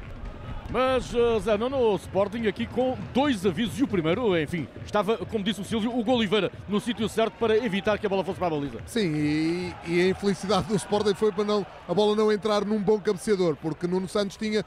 Mas 0.73 1.13
uh, 1.13 1.39
Zé 1.39 1.59
Nuno, 1.59 1.77
o 1.77 1.97
Sporting 1.97 2.47
aqui 2.47 2.67
com 2.67 2.97
dois 3.13 3.45
avisos 3.45 3.79
e 3.79 3.83
o 3.83 3.87
primeiro, 3.87 4.41
enfim, 4.41 4.67
estava, 4.87 5.19
como 5.19 5.45
disse 5.45 5.61
o 5.61 5.65
Silvio, 5.65 5.95
o 5.95 6.03
gol 6.03 6.17
Oliveira 6.17 6.51
no 6.67 6.81
sítio 6.81 7.07
certo 7.11 7.35
para 7.39 7.55
evitar 7.59 7.99
que 7.99 8.07
a 8.07 8.09
bola 8.09 8.25
fosse 8.25 8.39
para 8.39 8.47
a 8.47 8.51
baliza. 8.59 8.79
Sim, 8.87 9.15
e, 9.15 9.75
e 9.87 10.01
a 10.01 10.09
infelicidade 10.09 10.69
do 10.69 10.75
Sporting 10.75 11.13
foi 11.13 11.31
para 11.31 11.45
não, 11.45 11.67
a 11.87 11.93
bola 11.93 12.17
não 12.17 12.33
entrar 12.33 12.65
num 12.65 12.81
bom 12.81 12.99
cabeceador, 12.99 13.55
porque 13.57 13.87
Nuno 13.87 14.09
Santos 14.09 14.39
tinha, 14.39 14.65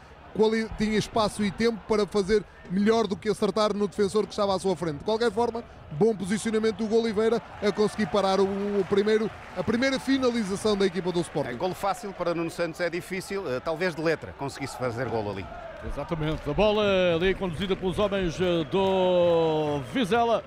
tinha 0.77 0.95
espaço 0.99 1.43
e 1.43 1.49
tempo 1.49 1.81
para 1.87 2.05
fazer 2.05 2.43
melhor 2.69 3.07
do 3.07 3.15
que 3.15 3.27
acertar 3.27 3.73
no 3.73 3.87
defensor 3.87 4.27
que 4.27 4.33
estava 4.33 4.55
à 4.55 4.59
sua 4.59 4.75
frente. 4.75 4.99
De 4.99 5.05
qualquer 5.05 5.31
forma, 5.31 5.63
bom 5.93 6.15
posicionamento 6.15 6.85
do 6.85 6.95
Oliveira 6.95 7.41
a 7.63 7.71
conseguir 7.71 8.05
parar 8.07 8.39
o, 8.39 8.43
o, 8.43 8.85
primeiro, 8.87 9.27
a 9.57 9.63
primeira 9.63 9.99
finalização 9.99 10.77
da 10.77 10.85
equipa 10.85 11.11
do 11.11 11.21
Sporting. 11.21 11.49
É, 11.49 11.53
golo 11.53 11.73
fácil 11.73 12.13
para 12.13 12.35
Nuno 12.35 12.51
Santos 12.51 12.79
é 12.79 12.91
difícil, 12.91 13.43
eh, 13.51 13.59
talvez 13.59 13.95
de 13.95 14.03
letra 14.03 14.35
conseguisse 14.37 14.77
fazer 14.77 15.09
golo 15.09 15.31
ali. 15.31 15.45
Exatamente. 15.87 16.49
A 16.49 16.53
bola 16.53 16.83
ali 17.15 17.33
conduzida 17.33 17.75
pelos 17.75 17.99
homens 17.99 18.39
eh, 18.39 18.63
do 18.71 19.79
Vizela. 19.93 20.43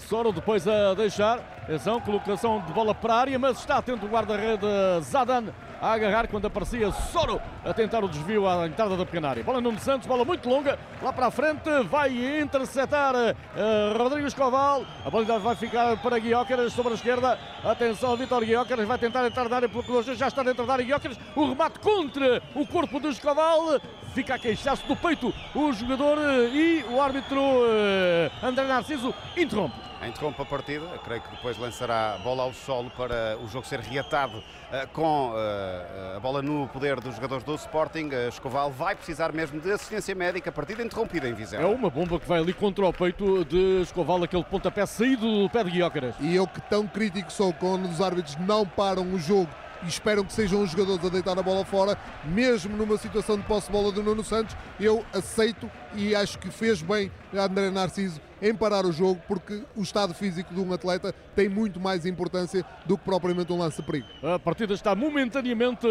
Soro 0.00 0.32
depois 0.32 0.66
a 0.66 0.94
deixar. 0.94 1.38
Atenção, 1.62 2.00
colocação 2.00 2.60
de 2.66 2.72
bola 2.72 2.94
para 2.94 3.14
a 3.14 3.20
área, 3.20 3.38
mas 3.38 3.58
está 3.58 3.78
atento 3.78 4.06
o 4.06 4.08
guarda-rede 4.08 4.66
Zadan 5.02 5.44
a 5.80 5.92
agarrar 5.92 6.28
quando 6.28 6.46
aparecia 6.46 6.90
Soro 6.90 7.40
a 7.64 7.72
tentar 7.72 8.02
o 8.04 8.08
desvio 8.08 8.48
à 8.48 8.66
entrada 8.66 8.96
da 8.96 9.04
pequena 9.04 9.30
área. 9.30 9.44
Bola 9.44 9.60
Nuno 9.60 9.78
Santos, 9.78 10.06
bola 10.06 10.24
muito 10.24 10.48
longa, 10.48 10.78
lá 11.02 11.12
para 11.12 11.26
a 11.26 11.30
frente, 11.30 11.68
vai 11.90 12.40
interceptar 12.40 13.14
uh, 13.14 13.98
Rodrigo 13.98 14.26
Escoval. 14.26 14.84
A 15.04 15.10
bola 15.10 15.38
vai 15.38 15.56
ficar 15.56 15.96
para 15.98 16.18
Guióqueras 16.18 16.72
sobre 16.72 16.92
a 16.92 16.94
esquerda. 16.94 17.38
Atenção, 17.64 18.16
Vitor 18.16 18.44
Guióqueras 18.44 18.86
vai 18.86 18.98
tentar 18.98 19.26
entrar 19.26 19.48
na 19.48 19.56
área 19.56 19.68
pelo 19.68 20.02
já 20.02 20.28
está 20.28 20.42
dentro 20.42 20.66
da 20.66 20.72
área. 20.72 20.84
Guióqueras, 20.84 21.18
o 21.34 21.48
remate 21.48 21.78
contra 21.80 22.42
o 22.54 22.66
corpo 22.66 23.00
de 23.00 23.08
Escoval. 23.08 23.80
Fica 24.14 24.36
a 24.36 24.38
queixar-se 24.38 24.86
do 24.86 24.96
peito 24.96 25.32
o 25.54 25.72
jogador 25.74 26.16
eh, 26.18 26.48
e 26.48 26.84
o 26.88 27.00
árbitro 27.02 27.38
uh, 27.38 28.46
André 28.46 28.64
Narciso 28.64 29.14
interrompe 29.36 29.76
interrompe 30.08 30.40
a 30.40 30.44
partida. 30.44 30.86
Creio 31.04 31.20
que 31.22 31.30
depois 31.30 31.58
lançará 31.58 32.14
a 32.14 32.18
bola 32.18 32.42
ao 32.42 32.52
solo 32.52 32.90
para 32.90 33.36
o 33.42 33.48
jogo 33.48 33.66
ser 33.66 33.80
reatado 33.80 34.38
uh, 34.38 34.88
com 34.92 35.30
uh, 35.30 36.16
a 36.16 36.20
bola 36.20 36.42
no 36.42 36.68
poder 36.68 37.00
dos 37.00 37.14
jogadores 37.14 37.44
do 37.44 37.54
Sporting. 37.54 38.08
Uh, 38.08 38.28
Escoval 38.28 38.70
vai 38.70 38.94
precisar 38.94 39.32
mesmo 39.32 39.60
de 39.60 39.70
assistência 39.70 40.14
médica. 40.14 40.50
Partida 40.52 40.82
interrompida 40.82 41.28
em 41.28 41.34
Viseu. 41.34 41.60
É 41.60 41.66
uma 41.66 41.90
bomba 41.90 42.18
que 42.18 42.28
vai 42.28 42.38
ali 42.38 42.52
contra 42.52 42.86
o 42.86 42.92
peito 42.92 43.44
de 43.44 43.82
Escoval, 43.82 44.22
aquele 44.22 44.44
pontapé 44.44 44.86
saído 44.86 45.42
do 45.42 45.50
pé 45.50 45.64
de 45.64 45.70
Guiócaras. 45.70 46.14
E 46.20 46.34
eu 46.34 46.46
que 46.46 46.60
tão 46.62 46.86
crítico 46.86 47.32
sou 47.32 47.52
quando 47.52 47.88
os 47.88 48.00
árbitros 48.00 48.36
não 48.36 48.66
param 48.66 49.12
o 49.12 49.18
jogo 49.18 49.50
e 49.82 49.88
esperam 49.88 50.24
que 50.24 50.32
sejam 50.32 50.62
os 50.62 50.70
jogadores 50.70 51.04
a 51.04 51.08
deitar 51.08 51.38
a 51.38 51.42
bola 51.42 51.64
fora, 51.64 51.98
mesmo 52.24 52.76
numa 52.76 52.96
situação 52.96 53.36
de 53.36 53.42
posse 53.42 53.66
de 53.66 53.72
bola 53.72 53.92
do 53.92 54.02
Nuno 54.02 54.24
Santos, 54.24 54.56
eu 54.80 55.04
aceito 55.12 55.70
e 55.94 56.14
acho 56.14 56.38
que 56.38 56.50
fez 56.50 56.80
bem 56.80 57.10
a 57.36 57.42
André 57.42 57.70
Narciso 57.70 58.20
em 58.40 58.54
parar 58.54 58.84
o 58.84 58.92
jogo, 58.92 59.20
porque 59.26 59.62
o 59.74 59.82
estado 59.82 60.14
físico 60.14 60.54
de 60.54 60.60
um 60.60 60.72
atleta 60.72 61.14
tem 61.34 61.48
muito 61.48 61.80
mais 61.80 62.04
importância 62.06 62.64
do 62.84 62.98
que 62.98 63.04
propriamente 63.04 63.52
um 63.52 63.58
lance 63.58 63.80
de 63.80 63.86
perigo. 63.86 64.06
A 64.22 64.38
partida 64.38 64.74
está 64.74 64.94
momentaneamente 64.94 65.86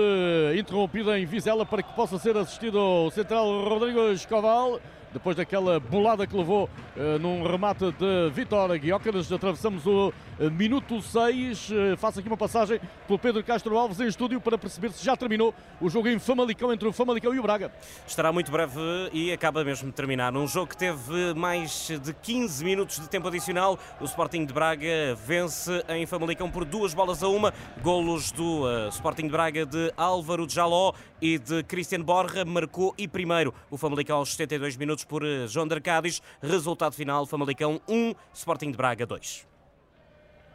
interrompida 0.58 1.18
em 1.20 1.26
Vizela 1.26 1.66
para 1.66 1.82
que 1.82 1.94
possa 1.94 2.18
ser 2.20 2.38
assistido 2.38 2.80
o 2.80 3.12
central 3.12 3.46
Rodrigo 3.68 4.12
Escoval 4.12 4.80
depois 5.16 5.38
daquela 5.38 5.80
bolada 5.80 6.28
que 6.28 6.36
levou 6.36 6.66
uh, 6.66 7.20
num 7.20 7.42
remate 7.42 7.86
de 7.94 8.30
Vitória 8.32 8.76
Guiócaras. 8.78 9.32
Atravessamos 9.32 9.88
o 9.88 10.10
uh, 10.10 10.52
minuto 10.52 11.02
6. 11.02 11.70
Uh, 11.70 11.74
faço 11.98 12.20
aqui 12.20 12.28
uma 12.28 12.36
passagem 12.36 12.82
pelo 13.08 13.18
Pedro 13.18 13.42
Castro 13.42 13.78
Alves 13.78 13.98
em 14.02 14.08
estúdio 14.08 14.42
para 14.42 14.58
perceber 14.58 14.92
se 14.92 15.06
já 15.06 15.16
terminou 15.16 15.54
o 15.80 15.90
jogo 15.90 16.10
em 16.10 16.20
Famalicão 16.20 16.74
entre 16.74 16.86
o 16.86 16.92
Famalicão 16.92 17.34
e 17.34 17.40
o 17.40 17.42
Braga. 17.42 17.72
Estará 18.06 18.34
muito 18.34 18.52
breve 18.52 18.78
e 19.14 19.32
acaba 19.32 19.64
mesmo 19.64 19.88
de 19.88 19.94
terminar. 19.94 20.34
Num 20.34 20.48
jogo 20.48 20.68
que 20.68 20.78
teve 20.78 21.34
mais 21.34 21.88
de 22.04 22.14
15 22.14 22.66
minutos 22.66 23.00
de 23.00 23.08
tempo 23.08 23.30
adicional, 23.30 23.80
o 24.02 24.04
Sporting 24.04 24.46
de 24.46 24.54
Braga 24.54 25.16
vence 25.26 25.82
em 25.88 26.06
Famalicão 26.06 26.52
por 26.52 26.66
duas 26.66 26.94
bolas 26.94 27.24
a 27.24 27.30
uma. 27.30 27.54
Golos 27.82 28.34
do 28.34 28.64
Sporting 28.90 29.24
de 29.24 29.32
Braga 29.32 29.66
de 29.66 29.94
Álvaro 29.96 30.46
Jaló 30.50 30.92
e 31.22 31.38
de 31.38 31.64
Cristian 31.64 32.02
Borja 32.02 32.44
marcou 32.44 32.94
e 32.98 33.08
primeiro 33.08 33.54
o 33.72 33.78
Famalicão 33.78 34.18
aos 34.18 34.32
72 34.34 34.76
minutos 34.76 35.05
por 35.08 35.26
eh, 35.26 35.48
João 35.48 35.68
de 35.68 35.74
Arcades. 35.74 36.22
Resultado 36.42 36.94
final, 36.94 37.26
Famalicão 37.26 37.82
1, 37.88 38.14
Sporting 38.34 38.72
de 38.72 38.78
Braga 38.78 39.06
2. 39.06 39.48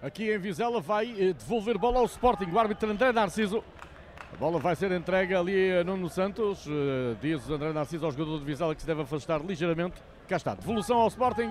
Aqui 0.03 0.33
em 0.33 0.39
Vizela 0.39 0.81
vai 0.81 1.11
eh, 1.19 1.33
devolver 1.33 1.77
bola 1.77 1.99
ao 1.99 2.07
Sporting, 2.07 2.51
o 2.51 2.59
árbitro 2.59 2.91
André 2.91 3.13
Narciso. 3.13 3.63
A 4.33 4.37
bola 4.37 4.59
vai 4.59 4.77
ser 4.77 4.93
entregue 4.93 5.35
ali 5.35 5.73
a 5.73 5.85
Nuno 5.85 6.09
Santos. 6.09 6.67
Eh, 6.67 7.17
diz 7.21 7.49
André 7.51 7.73
Narciso 7.73 8.07
ao 8.07 8.13
jogador 8.13 8.39
de 8.39 8.45
Vizela 8.45 8.75
que 8.75 8.81
se 8.81 8.87
deve 8.87 9.03
afastar 9.03 9.45
ligeiramente. 9.45 10.01
Cá 10.29 10.37
está, 10.37 10.55
devolução 10.55 10.99
ao 10.99 11.09
Sporting. 11.09 11.51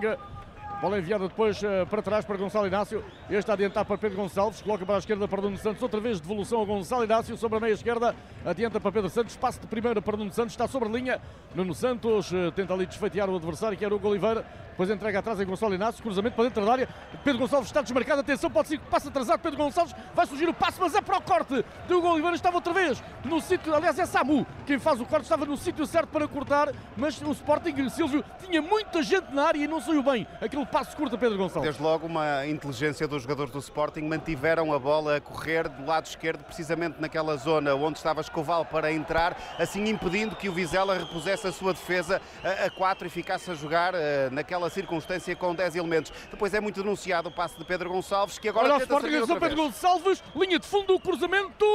Bola 0.81 0.97
enviada 0.97 1.27
depois 1.27 1.61
uh, 1.61 1.85
para 1.89 2.01
trás 2.01 2.23
para 2.23 2.37
Gonçalo 2.37 2.65
Inácio. 2.65 3.03
Este 3.29 3.51
a 3.51 3.53
adiantar 3.53 3.83
para 3.83 3.97
Pedro 3.97 4.17
Gonçalves. 4.17 4.61
Coloca 4.61 4.85
para 4.85 4.95
a 4.95 4.99
esquerda 4.99 5.27
para 5.27 5.41
Nuno 5.41 5.57
Santos. 5.57 5.83
Outra 5.83 5.99
vez 5.99 6.21
devolução 6.21 6.61
a 6.61 6.65
Gonçalo 6.65 7.03
Inácio 7.03 7.35
sobre 7.35 7.57
a 7.57 7.59
meia 7.59 7.73
esquerda. 7.73 8.15
Adianta 8.45 8.79
para 8.79 8.89
Pedro 8.89 9.09
Santos. 9.09 9.35
Passo 9.35 9.59
de 9.59 9.67
primeira 9.67 10.01
para 10.01 10.15
Nuno 10.15 10.31
Santos. 10.31 10.53
Está 10.53 10.69
sobre 10.69 10.87
a 10.87 10.91
linha. 10.93 11.21
Nuno 11.53 11.75
Santos 11.75 12.31
uh, 12.31 12.49
tenta 12.53 12.73
ali 12.73 12.85
desfeitear 12.85 13.29
o 13.29 13.35
adversário, 13.35 13.77
que 13.77 13.83
era 13.83 13.93
o 13.93 14.07
Oliveira. 14.07 14.45
Depois 14.69 14.89
entrega 14.89 15.19
atrás 15.19 15.41
em 15.41 15.45
Gonçalo 15.45 15.75
Inácio. 15.75 16.01
Cruzamento 16.01 16.37
para 16.37 16.45
dentro 16.45 16.65
da 16.65 16.71
área. 16.71 16.87
Pedro 17.25 17.41
Gonçalves 17.41 17.67
está 17.67 17.81
desmarcado. 17.81 18.21
Atenção, 18.21 18.49
pode 18.49 18.69
ser 18.69 18.77
que 18.77 18.85
passe 18.85 19.09
atrasado. 19.09 19.41
Pedro 19.41 19.57
Gonçalves 19.57 19.93
vai 20.15 20.25
surgir 20.25 20.47
o 20.47 20.53
passo, 20.53 20.79
mas 20.79 20.95
é 20.95 21.01
para 21.01 21.17
o 21.17 21.21
corte. 21.21 21.65
Do 21.89 21.97
Hugo 21.97 22.07
Oliveira 22.07 22.37
estava 22.37 22.55
outra 22.55 22.71
vez 22.71 23.03
no 23.25 23.41
sítio. 23.41 23.75
Aliás, 23.75 23.99
é 23.99 24.05
Samu 24.05 24.47
quem 24.65 24.79
faz 24.79 25.01
o 25.01 25.05
corte. 25.05 25.23
Estava 25.23 25.45
no 25.45 25.57
sítio 25.57 25.85
certo 25.85 26.07
para 26.07 26.25
cortar, 26.25 26.69
mas 26.95 27.21
o 27.21 27.31
Sporting, 27.33 27.89
Silvio, 27.89 28.23
tinha 28.45 28.61
muita 28.61 29.03
gente 29.03 29.33
na 29.33 29.43
área 29.43 29.61
e 29.61 29.67
não 29.67 29.81
saiu 29.81 30.01
bem. 30.01 30.25
Aquele 30.39 30.58
passo 30.65 30.95
curto 30.95 31.15
a 31.15 31.17
Pedro 31.17 31.37
Gonçalves. 31.37 31.63
Desde 31.63 31.81
logo, 31.81 32.05
uma 32.05 32.45
inteligência 32.47 33.07
dos 33.07 33.23
jogadores 33.23 33.51
do 33.51 33.59
Sporting 33.59 34.01
mantiveram 34.01 34.73
a 34.73 34.79
bola 34.79 35.17
a 35.17 35.21
correr 35.21 35.67
do 35.67 35.85
lado 35.85 36.05
esquerdo, 36.05 36.43
precisamente 36.43 36.99
naquela 36.99 37.35
zona 37.37 37.75
onde 37.75 37.97
estava 37.97 38.21
Escoval 38.21 38.65
para 38.65 38.91
entrar, 38.91 39.37
assim 39.57 39.87
impedindo 39.87 40.35
que 40.35 40.49
o 40.49 40.53
Vizela 40.53 40.97
repusesse 40.97 41.47
a 41.47 41.51
sua 41.51 41.73
defesa 41.73 42.21
a 42.65 42.69
4 42.69 43.07
e 43.07 43.09
ficasse 43.09 43.49
a 43.51 43.53
jogar 43.53 43.93
uh, 43.93 43.97
naquela 44.31 44.69
circunstância 44.69 45.35
com 45.35 45.53
10 45.53 45.75
elementos. 45.75 46.11
Depois 46.31 46.53
é 46.53 46.59
muito 46.59 46.81
denunciado 46.81 47.29
o 47.29 47.31
passe 47.31 47.57
de 47.57 47.63
Pedro 47.65 47.89
Gonçalves, 47.89 48.37
que 48.37 48.49
agora 48.49 48.73
Olha 48.73 48.79
tenta 48.79 48.93
o 48.95 48.97
Sporting, 48.97 49.39
Pedro 49.39 49.55
Gonçalves, 49.55 50.23
linha 50.35 50.59
de 50.59 50.67
fundo, 50.67 50.95
o 50.95 50.99
cruzamento 50.99 51.65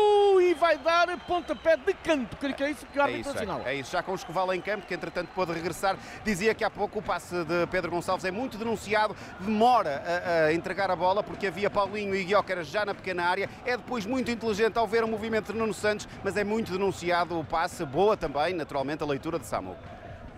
e 0.41 0.55
vai 0.55 0.79
dar 0.79 1.17
pontapé 1.27 1.77
de 1.77 1.95
canto. 1.95 2.37
Creio 2.37 2.55
que 2.55 2.63
é 2.63 2.71
isso 2.71 2.87
que 2.87 2.99
o 2.99 3.03
é 3.03 3.13
isso, 3.13 3.31
é, 3.39 3.73
é 3.73 3.75
isso, 3.75 3.93
já 3.93 4.03
com 4.03 4.13
o 4.13 4.15
Escoval 4.15 4.53
em 4.53 4.61
campo, 4.61 4.87
que 4.87 4.95
entretanto 4.95 5.29
pôde 5.35 5.53
regressar, 5.53 5.97
dizia 6.25 6.55
que 6.55 6.65
há 6.65 6.71
pouco 6.71 6.99
o 6.99 7.03
passe 7.03 7.45
de 7.45 7.67
Pedro 7.71 7.91
Gonçalves 7.91 8.25
é 8.25 8.31
muito 8.31 8.57
denunciado, 8.57 8.74
demora 9.41 9.65
demora 9.65 10.03
a, 10.07 10.45
a, 10.47 10.55
entregar 10.55 10.91
a 10.91 10.97
bola 10.97 11.23
porque 11.23 11.47
havia 11.47 11.71
Paulinho 11.71 12.15
e 12.15 12.25
Guiócaras 12.25 12.69
já 12.69 12.85
na 12.85 12.95
pequena 12.95 13.25
área. 13.25 13.49
É 13.65 13.77
depois 13.77 14.07
muito 14.07 14.31
inteligente 14.31 14.77
ao 14.77 14.87
ver 14.87 15.03
o 15.03 15.09
movimento 15.09 15.53
de 15.53 15.59
Nuno 15.59 15.75
Santos, 15.75 16.09
mas 16.23 16.37
é 16.37 16.45
muito 16.45 16.73
denunciado 16.73 17.39
o 17.39 17.45
passe. 17.45 17.85
Boa 17.85 18.17
também, 18.17 18.55
naturalmente, 18.55 19.03
a 19.03 19.07
leitura 19.07 19.39
de 19.39 19.47
Samu. 19.47 19.77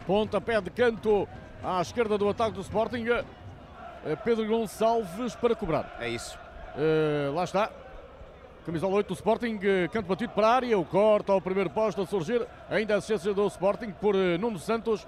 Pontapé 0.06 0.60
de 0.60 0.70
canto 0.70 1.28
à 1.62 1.80
esquerda 1.80 2.16
do 2.16 2.28
ataque 2.28 2.52
do 2.52 2.60
Sporting. 2.60 3.04
Eh, 3.08 4.16
Pedro 4.24 4.46
Gonçalves 4.46 5.34
para 5.34 5.54
cobrar. 5.54 5.96
É 6.00 6.08
isso. 6.08 6.38
Uh, 6.76 7.34
lá 7.34 7.44
está. 7.44 7.70
Camisola 8.64 8.96
8 8.96 9.06
do 9.06 9.14
Sporting, 9.14 9.60
eh, 9.62 9.88
canto 9.92 10.06
batido 10.06 10.32
para 10.32 10.48
a 10.48 10.54
área, 10.54 10.76
o 10.76 10.84
corte 10.84 11.30
ao 11.30 11.40
primeiro 11.40 11.70
posto 11.70 12.02
a 12.02 12.06
surgir, 12.06 12.44
ainda 12.68 12.94
a 12.94 12.96
assistência 12.98 13.32
do 13.32 13.46
Sporting 13.46 13.92
por 13.92 14.16
Nuno 14.40 14.58
Santos. 14.58 15.06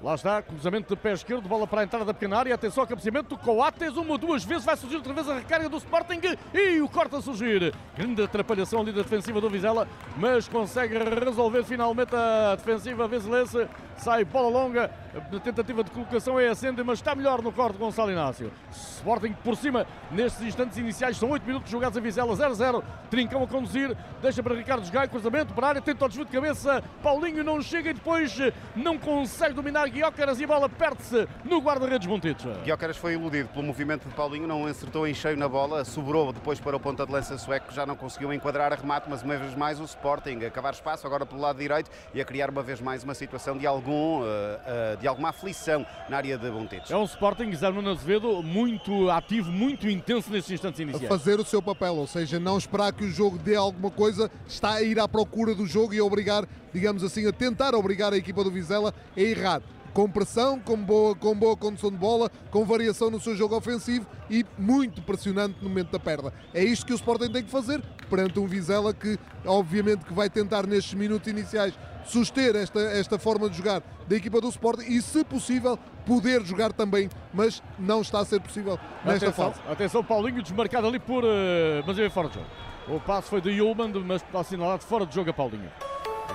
Lá 0.00 0.14
está, 0.14 0.40
cruzamento 0.40 0.94
de 0.94 1.00
pé 1.00 1.12
esquerdo, 1.12 1.48
bola 1.48 1.66
para 1.66 1.80
a 1.80 1.84
entrada 1.84 2.04
da 2.04 2.14
pequena 2.14 2.38
área. 2.38 2.54
Atenção 2.54 2.84
ao 2.84 2.86
cabeceamento 2.86 3.30
do 3.30 3.36
Coates, 3.36 3.96
uma 3.96 4.12
ou 4.12 4.18
duas 4.18 4.44
vezes 4.44 4.64
vai 4.64 4.76
surgir 4.76 4.94
outra 4.94 5.12
vez 5.12 5.28
a 5.28 5.34
recarga 5.34 5.68
do 5.68 5.76
Sporting 5.76 6.20
e 6.54 6.80
o 6.80 6.88
corta 6.88 7.16
a 7.16 7.20
surgir. 7.20 7.74
Grande 7.96 8.22
atrapalhação 8.22 8.80
ali 8.80 8.92
da 8.92 9.02
defensiva 9.02 9.40
do 9.40 9.50
Vizela, 9.50 9.88
mas 10.16 10.46
consegue 10.46 10.96
resolver 10.96 11.64
finalmente 11.64 12.14
a 12.14 12.54
defensiva 12.54 13.08
vizelense. 13.08 13.66
Sai 13.96 14.24
bola 14.24 14.48
longa, 14.48 14.88
a 15.18 15.40
tentativa 15.40 15.84
de 15.84 15.90
colocação 15.90 16.38
é 16.38 16.48
acende, 16.48 16.82
mas 16.82 16.98
está 16.98 17.14
melhor 17.14 17.42
no 17.42 17.52
corte 17.52 17.78
Gonçalo 17.78 18.10
Inácio. 18.10 18.52
Sporting 18.70 19.32
por 19.44 19.56
cima 19.56 19.86
nestes 20.10 20.42
instantes 20.42 20.78
iniciais, 20.78 21.16
são 21.16 21.30
8 21.30 21.46
minutos 21.46 21.70
jogados 21.70 21.96
a 21.96 22.00
Vizela 22.00 22.34
0-0. 22.34 22.82
Trincão 23.10 23.42
a 23.42 23.46
conduzir, 23.46 23.96
deixa 24.20 24.42
para 24.42 24.54
Ricardo 24.54 24.90
Gai, 24.90 25.08
cruzamento 25.08 25.54
para 25.54 25.66
a 25.66 25.68
área, 25.70 25.80
tenta 25.82 26.04
o 26.04 26.08
desvio 26.08 26.24
de 26.24 26.32
cabeça. 26.32 26.82
Paulinho 27.02 27.42
não 27.42 27.60
chega 27.60 27.90
e 27.90 27.94
depois 27.94 28.36
não 28.76 28.98
consegue 28.98 29.54
dominar 29.54 29.88
Guiócaras 29.88 30.40
e 30.40 30.44
a 30.44 30.46
bola 30.46 30.68
perde-se 30.68 31.28
no 31.44 31.58
guarda-redes 31.58 32.06
Montitos. 32.06 32.46
Guiócaras 32.64 32.96
foi 32.96 33.14
iludido 33.14 33.48
pelo 33.48 33.64
movimento 33.64 34.08
de 34.08 34.14
Paulinho, 34.14 34.46
não 34.46 34.66
acertou 34.66 35.06
em 35.06 35.14
cheio 35.14 35.36
na 35.36 35.48
bola, 35.48 35.84
sobrou 35.84 36.32
depois 36.32 36.60
para 36.60 36.76
o 36.76 36.80
ponta 36.80 37.06
de 37.06 37.12
lança 37.12 37.36
sueco, 37.38 37.72
já 37.72 37.84
não 37.84 37.96
conseguiu 37.96 38.32
enquadrar 38.32 38.72
a 38.72 38.76
remate, 38.76 39.08
mas 39.08 39.22
uma 39.22 39.36
vez 39.36 39.54
mais 39.54 39.80
o 39.80 39.84
Sporting 39.84 40.44
a 40.44 40.50
cavar 40.50 40.72
espaço 40.72 41.06
agora 41.06 41.24
pelo 41.26 41.40
lado 41.40 41.58
direito 41.58 41.90
e 42.14 42.20
a 42.20 42.24
criar 42.24 42.50
uma 42.50 42.62
vez 42.62 42.80
mais 42.80 43.02
uma 43.02 43.14
situação 43.14 43.56
de 43.56 43.66
algum, 43.66 44.20
uh, 44.20 44.24
uh, 44.24 44.96
de 44.98 45.07
de 45.08 45.10
alguma 45.10 45.30
aflição 45.30 45.86
na 46.08 46.18
área 46.18 46.36
de 46.36 46.50
Bontetes. 46.50 46.90
É 46.90 46.96
um 46.96 47.04
Sporting, 47.04 47.50
Zé 47.54 47.70
Nuno 47.70 47.90
Azevedo, 47.90 48.42
muito 48.42 49.10
ativo, 49.10 49.50
muito 49.50 49.88
intenso 49.88 50.30
nestes 50.30 50.52
instantes 50.52 50.80
a 50.80 50.82
iniciais. 50.82 51.08
fazer 51.08 51.40
o 51.40 51.44
seu 51.44 51.62
papel, 51.62 51.96
ou 51.96 52.06
seja, 52.06 52.38
não 52.38 52.58
esperar 52.58 52.92
que 52.92 53.04
o 53.04 53.10
jogo 53.10 53.38
dê 53.38 53.56
alguma 53.56 53.90
coisa, 53.90 54.30
está 54.46 54.74
a 54.74 54.82
ir 54.82 55.00
à 55.00 55.08
procura 55.08 55.54
do 55.54 55.66
jogo 55.66 55.94
e 55.94 55.98
a 55.98 56.04
obrigar, 56.04 56.46
digamos 56.74 57.02
assim, 57.02 57.26
a 57.26 57.32
tentar 57.32 57.74
obrigar 57.74 58.12
a 58.12 58.18
equipa 58.18 58.44
do 58.44 58.50
Vizela 58.50 58.94
a 59.16 59.20
errar. 59.20 59.62
Com 59.98 60.08
pressão, 60.08 60.60
com 60.60 60.76
boa, 60.76 61.12
com 61.16 61.34
boa 61.34 61.56
condução 61.56 61.90
de 61.90 61.96
bola, 61.96 62.30
com 62.52 62.64
variação 62.64 63.10
no 63.10 63.18
seu 63.18 63.34
jogo 63.34 63.56
ofensivo 63.56 64.06
e 64.30 64.46
muito 64.56 65.02
pressionante 65.02 65.56
no 65.60 65.68
momento 65.68 65.90
da 65.90 65.98
perda. 65.98 66.32
É 66.54 66.62
isto 66.62 66.86
que 66.86 66.92
o 66.92 66.94
Sporting 66.94 67.32
tem 67.32 67.42
que 67.42 67.50
fazer 67.50 67.82
perante 68.08 68.38
um 68.38 68.46
Vizela 68.46 68.94
que, 68.94 69.18
obviamente, 69.44 70.04
que 70.04 70.14
vai 70.14 70.30
tentar 70.30 70.68
nestes 70.68 70.94
minutos 70.94 71.26
iniciais 71.26 71.76
suster 72.04 72.54
esta, 72.54 72.78
esta 72.78 73.18
forma 73.18 73.50
de 73.50 73.56
jogar 73.56 73.82
da 74.06 74.14
equipa 74.14 74.40
do 74.40 74.48
Sporting 74.50 74.84
e, 74.84 75.02
se 75.02 75.24
possível, 75.24 75.76
poder 76.06 76.44
jogar 76.44 76.72
também, 76.72 77.08
mas 77.34 77.60
não 77.76 78.00
está 78.00 78.20
a 78.20 78.24
ser 78.24 78.40
possível 78.40 78.78
nesta 79.04 79.30
Atenção, 79.30 79.52
fase. 79.52 79.60
atenção, 79.68 80.04
Paulinho 80.04 80.40
desmarcado 80.44 80.86
ali 80.86 81.00
por. 81.00 81.24
Uh, 81.24 81.82
mas 81.84 81.98
é 81.98 82.08
fora 82.08 82.28
de 82.28 82.34
jogo. 82.34 82.46
O 82.86 83.00
passo 83.00 83.30
foi 83.30 83.40
de 83.40 83.50
Yulman, 83.50 83.92
mas 84.06 84.24
assinalado 84.32 84.84
fora 84.84 85.04
de 85.04 85.12
jogo 85.12 85.28
a 85.30 85.32
Paulinho. 85.32 85.68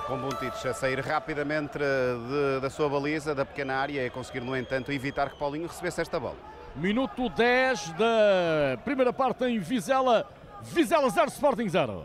Com 0.06 0.18
Bontites 0.18 0.64
a 0.66 0.74
sair 0.74 1.00
rapidamente 1.00 1.78
de- 1.78 2.60
da 2.60 2.68
sua 2.68 2.88
baliza, 2.90 3.34
da 3.34 3.44
pequena 3.44 3.74
área, 3.76 4.04
e 4.04 4.10
conseguir, 4.10 4.40
no 4.40 4.54
entanto, 4.54 4.92
evitar 4.92 5.30
que 5.30 5.38
Paulinho 5.38 5.66
recebesse 5.66 6.02
esta 6.02 6.20
bola. 6.20 6.36
Minuto 6.76 7.28
10 7.30 7.92
da 7.92 8.76
primeira 8.84 9.12
parte 9.12 9.44
em 9.44 9.58
Vizela. 9.58 10.28
Vizela 10.60 11.08
0, 11.08 11.28
Sporting 11.30 11.68
0. 11.68 12.04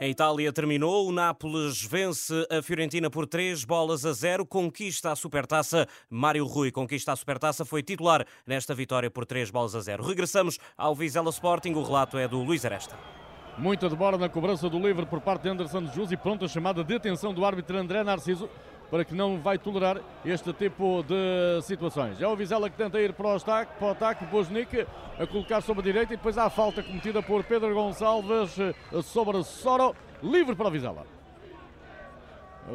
A 0.00 0.06
Itália 0.06 0.52
terminou, 0.52 1.08
o 1.08 1.12
Nápoles 1.12 1.82
vence 1.82 2.46
a 2.50 2.62
Fiorentina 2.62 3.08
por 3.08 3.26
3 3.26 3.64
bolas 3.64 4.04
a 4.04 4.12
0, 4.12 4.44
conquista 4.44 5.12
a 5.12 5.16
Supertaça. 5.16 5.86
Mário 6.10 6.44
Rui 6.46 6.70
conquista 6.70 7.12
a 7.12 7.16
Supertaça, 7.16 7.64
foi 7.64 7.82
titular 7.82 8.26
nesta 8.46 8.74
vitória 8.74 9.10
por 9.10 9.24
3 9.24 9.50
bolas 9.50 9.74
a 9.74 9.80
0. 9.80 10.04
Regressamos 10.04 10.58
ao 10.76 10.94
Vizela 10.94 11.30
Sporting, 11.30 11.72
o 11.72 11.82
relato 11.82 12.18
é 12.18 12.28
do 12.28 12.42
Luís 12.42 12.64
Aresta. 12.64 12.98
Muita 13.56 13.88
demora 13.88 14.18
na 14.18 14.28
cobrança 14.28 14.68
do 14.68 14.80
livre 14.80 15.06
por 15.06 15.20
parte 15.20 15.42
de 15.42 15.48
Anderson 15.48 15.86
Jus 15.86 16.10
e 16.10 16.16
pronta 16.16 16.48
chamada 16.48 16.82
de 16.82 16.94
atenção 16.94 17.32
do 17.32 17.44
árbitro 17.44 17.78
André 17.78 18.02
Narciso 18.02 18.50
para 18.94 19.04
que 19.04 19.12
não 19.12 19.40
vai 19.40 19.58
tolerar 19.58 20.00
este 20.24 20.52
tipo 20.52 21.02
de 21.02 21.60
situações. 21.62 22.22
É 22.22 22.28
o 22.28 22.36
Vizela 22.36 22.70
que 22.70 22.76
tenta 22.76 23.00
ir 23.00 23.12
para 23.12 23.26
o 23.26 23.34
ataque, 23.34 23.76
para 23.76 23.88
o 23.88 23.90
ataque, 23.90 24.24
Bosnick 24.26 24.86
a 25.18 25.26
colocar 25.26 25.60
sobre 25.62 25.80
a 25.80 25.84
direita 25.84 26.14
e 26.14 26.16
depois 26.16 26.38
há 26.38 26.44
a 26.44 26.50
falta 26.50 26.80
cometida 26.80 27.20
por 27.20 27.42
Pedro 27.42 27.74
Gonçalves 27.74 28.56
eh, 28.56 28.72
sobre 29.02 29.42
Soro, 29.42 29.96
livre 30.22 30.54
para 30.54 30.68
o 30.68 30.70
Vizela. 30.70 31.04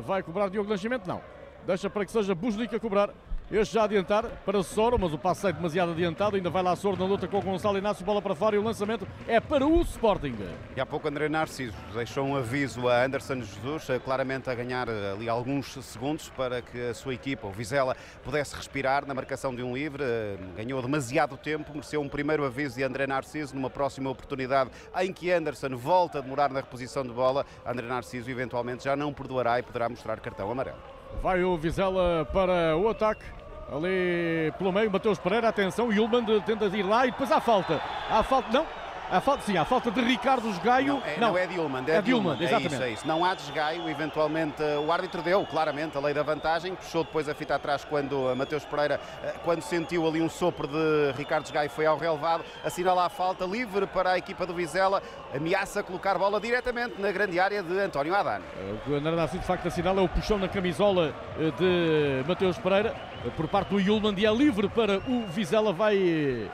Vai 0.05 0.21
cobrar 0.21 0.49
Diogo 0.49 0.69
Nascimento? 0.69 1.07
Não. 1.07 1.21
Deixa 1.65 1.89
para 1.89 2.03
que 2.03 2.11
seja 2.11 2.35
Bosnick 2.35 2.75
a 2.75 2.81
cobrar. 2.81 3.11
Este 3.51 3.73
já 3.73 3.85
adiantar 3.85 4.25
para 4.45 4.61
Soro, 4.61 4.99
mas 4.99 5.11
o 5.11 5.17
passo 5.17 5.41
sai 5.41 5.51
demasiado 5.51 5.91
adiantado. 5.91 6.35
Ainda 6.35 6.51
vai 6.51 6.61
lá 6.61 6.75
Soro 6.75 6.95
na 6.95 7.05
luta 7.05 7.27
com 7.27 7.39
o 7.39 7.41
Gonçalo 7.41 7.79
Inácio, 7.79 8.05
bola 8.05 8.21
para 8.21 8.35
fora 8.35 8.55
e 8.55 8.59
o 8.59 8.63
lançamento 8.63 9.07
é 9.27 9.39
para 9.39 9.65
o 9.65 9.81
Sporting. 9.81 10.35
E 10.75 10.79
há 10.79 10.85
pouco 10.85 11.07
André 11.07 11.27
Narciso 11.29 11.75
deixou 11.91 12.25
um 12.25 12.35
aviso 12.35 12.87
a 12.87 13.03
Anderson 13.03 13.37
Jesus, 13.37 13.89
eh, 13.89 13.97
claramente 13.97 14.51
a 14.51 14.53
ganhar 14.53 14.87
eh, 14.87 15.13
ali 15.13 15.27
alguns 15.27 15.73
segundos 15.83 16.29
para 16.29 16.61
que 16.61 16.89
a 16.89 16.93
sua 16.93 17.15
equipa, 17.15 17.47
o 17.47 17.51
Vizela, 17.51 17.97
pudesse 18.23 18.55
respirar 18.55 19.07
na 19.07 19.15
marcação 19.15 19.55
de 19.55 19.63
um 19.63 19.73
livre. 19.73 20.03
Eh, 20.03 20.37
Ganhou 20.55 20.79
demasiado 20.79 21.35
tempo, 21.35 21.71
mereceu 21.73 22.01
um 22.01 22.07
primeiro 22.07 22.45
aviso 22.45 22.75
de 22.75 22.83
André 22.83 23.07
Narciso 23.07 23.55
numa 23.55 23.69
próxima 23.69 24.11
oportunidade 24.11 24.69
em 24.99 25.11
que 25.11 25.31
Anderson 25.31 25.75
volta 25.75 26.19
a 26.19 26.21
demorar 26.21 26.51
na 26.51 26.59
reposição 26.59 27.01
de 27.01 27.11
bola. 27.11 27.43
André 27.65 27.87
Narciso 27.87 28.29
eventualmente 28.29 28.83
já 28.83 28.95
não 28.95 29.11
perdoará 29.11 29.57
e 29.57 29.63
poderá 29.63 29.89
mostrar 29.89 30.19
cartão 30.19 30.51
amarelo. 30.51 30.77
Vai 31.23 31.43
o 31.43 31.57
Vizela 31.57 32.25
para 32.31 32.77
o 32.77 32.87
ataque. 32.87 33.38
Ali 33.71 34.51
pelo 34.57 34.71
meio, 34.71 34.89
Mateus 34.89 35.19
Pereira, 35.19 35.47
atenção, 35.47 35.93
Yulman 35.93 36.25
tenta 36.41 36.65
ir 36.65 36.83
lá 36.83 37.05
e 37.05 37.11
depois 37.11 37.31
há 37.31 37.39
falta. 37.39 37.79
Há 38.09 38.23
falta, 38.23 38.49
não, 38.51 38.65
há 39.11 39.21
falta, 39.21 39.43
sim, 39.43 39.57
há 39.57 39.65
falta 39.65 39.91
de 39.91 40.01
Ricardo 40.01 40.49
Gaio. 40.61 40.95
Não, 40.95 41.05
é, 41.05 41.17
não 41.17 41.37
é 41.37 41.47
Dilman, 41.47 41.83
é, 41.87 41.91
é 41.91 42.01
Dilman, 42.01 42.03
Dilman, 42.03 42.41
é 42.41 42.43
exatamente. 42.43 42.73
isso, 42.73 42.83
é 42.83 42.89
isso. 42.91 43.07
Não 43.07 43.25
há 43.25 43.33
desgaio, 43.33 43.89
eventualmente 43.89 44.61
eh, 44.61 44.77
o 44.77 44.91
árbitro 44.91 45.21
deu 45.21 45.45
claramente 45.45 45.97
a 45.97 46.01
lei 46.01 46.13
da 46.13 46.23
vantagem, 46.23 46.75
puxou 46.75 47.03
depois 47.03 47.27
a 47.27 47.33
fita 47.33 47.55
atrás 47.55 47.83
quando 47.83 48.29
eh, 48.29 48.35
Mateus 48.35 48.65
Pereira, 48.65 48.99
eh, 49.23 49.35
quando 49.43 49.61
sentiu 49.61 50.07
ali 50.07 50.21
um 50.21 50.29
sopro 50.29 50.67
de 50.67 51.11
Ricardo 51.17 51.43
Desgaio, 51.43 51.69
foi 51.69 51.85
ao 51.85 51.97
relevado, 51.97 52.43
assinala 52.63 53.05
a 53.05 53.09
falta 53.09 53.45
livre 53.45 53.87
para 53.87 54.11
a 54.11 54.17
equipa 54.17 54.45
do 54.45 54.53
Vizela, 54.53 55.01
ameaça 55.35 55.83
colocar 55.83 56.17
bola 56.17 56.39
diretamente 56.39 57.01
na 57.01 57.11
grande 57.11 57.39
área 57.39 57.63
de 57.63 57.79
António 57.79 58.15
Adano. 58.15 58.45
O 58.73 58.77
que 58.79 58.91
o 58.91 59.01
Narciso 59.01 59.41
de 59.41 59.47
facto 59.47 59.67
assinala 59.67 60.01
é 60.01 60.03
o 60.03 60.09
puxão 60.09 60.37
na 60.37 60.47
camisola 60.47 61.13
de 61.57 62.23
Mateus 62.27 62.57
Pereira 62.57 62.95
por 63.35 63.47
parte 63.47 63.69
do 63.69 63.79
Yulman 63.79 64.13
e 64.17 64.25
é 64.25 64.33
livre 64.33 64.69
para 64.69 64.99
o 64.99 65.25
Vizela. 65.27 65.73
Vai 65.73 66.49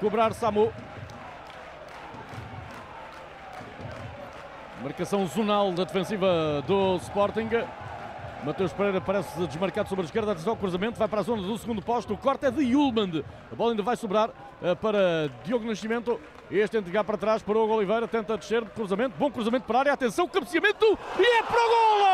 cobrar 0.00 0.32
Samu. 0.32 0.72
Marcação 4.82 5.26
zonal 5.26 5.72
da 5.72 5.84
defensiva 5.84 6.64
do 6.66 6.96
Sporting. 6.96 7.48
Mateus 8.42 8.72
Pereira 8.72 8.98
parece 9.00 9.46
desmarcado 9.46 9.88
sobre 9.90 10.04
a 10.04 10.06
esquerda. 10.06 10.32
Atenção 10.32 10.52
ao 10.52 10.56
cruzamento, 10.56 10.98
vai 10.98 11.06
para 11.06 11.20
a 11.20 11.22
zona 11.22 11.42
do 11.42 11.58
segundo 11.58 11.82
posto. 11.82 12.14
O 12.14 12.16
corte 12.16 12.46
é 12.46 12.50
de 12.50 12.62
Yulman. 12.62 13.22
A 13.52 13.54
bola 13.54 13.72
ainda 13.72 13.82
vai 13.82 13.94
sobrar 13.96 14.30
eh, 14.62 14.74
para 14.74 15.30
Diogo 15.44 15.66
Nascimento. 15.66 16.18
Este 16.50 16.78
entregar 16.78 17.04
para 17.04 17.18
trás 17.18 17.42
para 17.42 17.58
o 17.58 17.70
Oliveira. 17.70 18.08
Tenta 18.08 18.38
descer 18.38 18.64
de 18.64 18.70
cruzamento. 18.70 19.14
Bom 19.18 19.30
cruzamento 19.30 19.66
para 19.66 19.76
a 19.76 19.80
área. 19.80 19.92
Atenção, 19.92 20.26
cabeceamento 20.26 20.98
e 21.18 21.22
é 21.22 21.42
para 21.42 21.60
o 21.60 21.68
golo! 21.68 22.10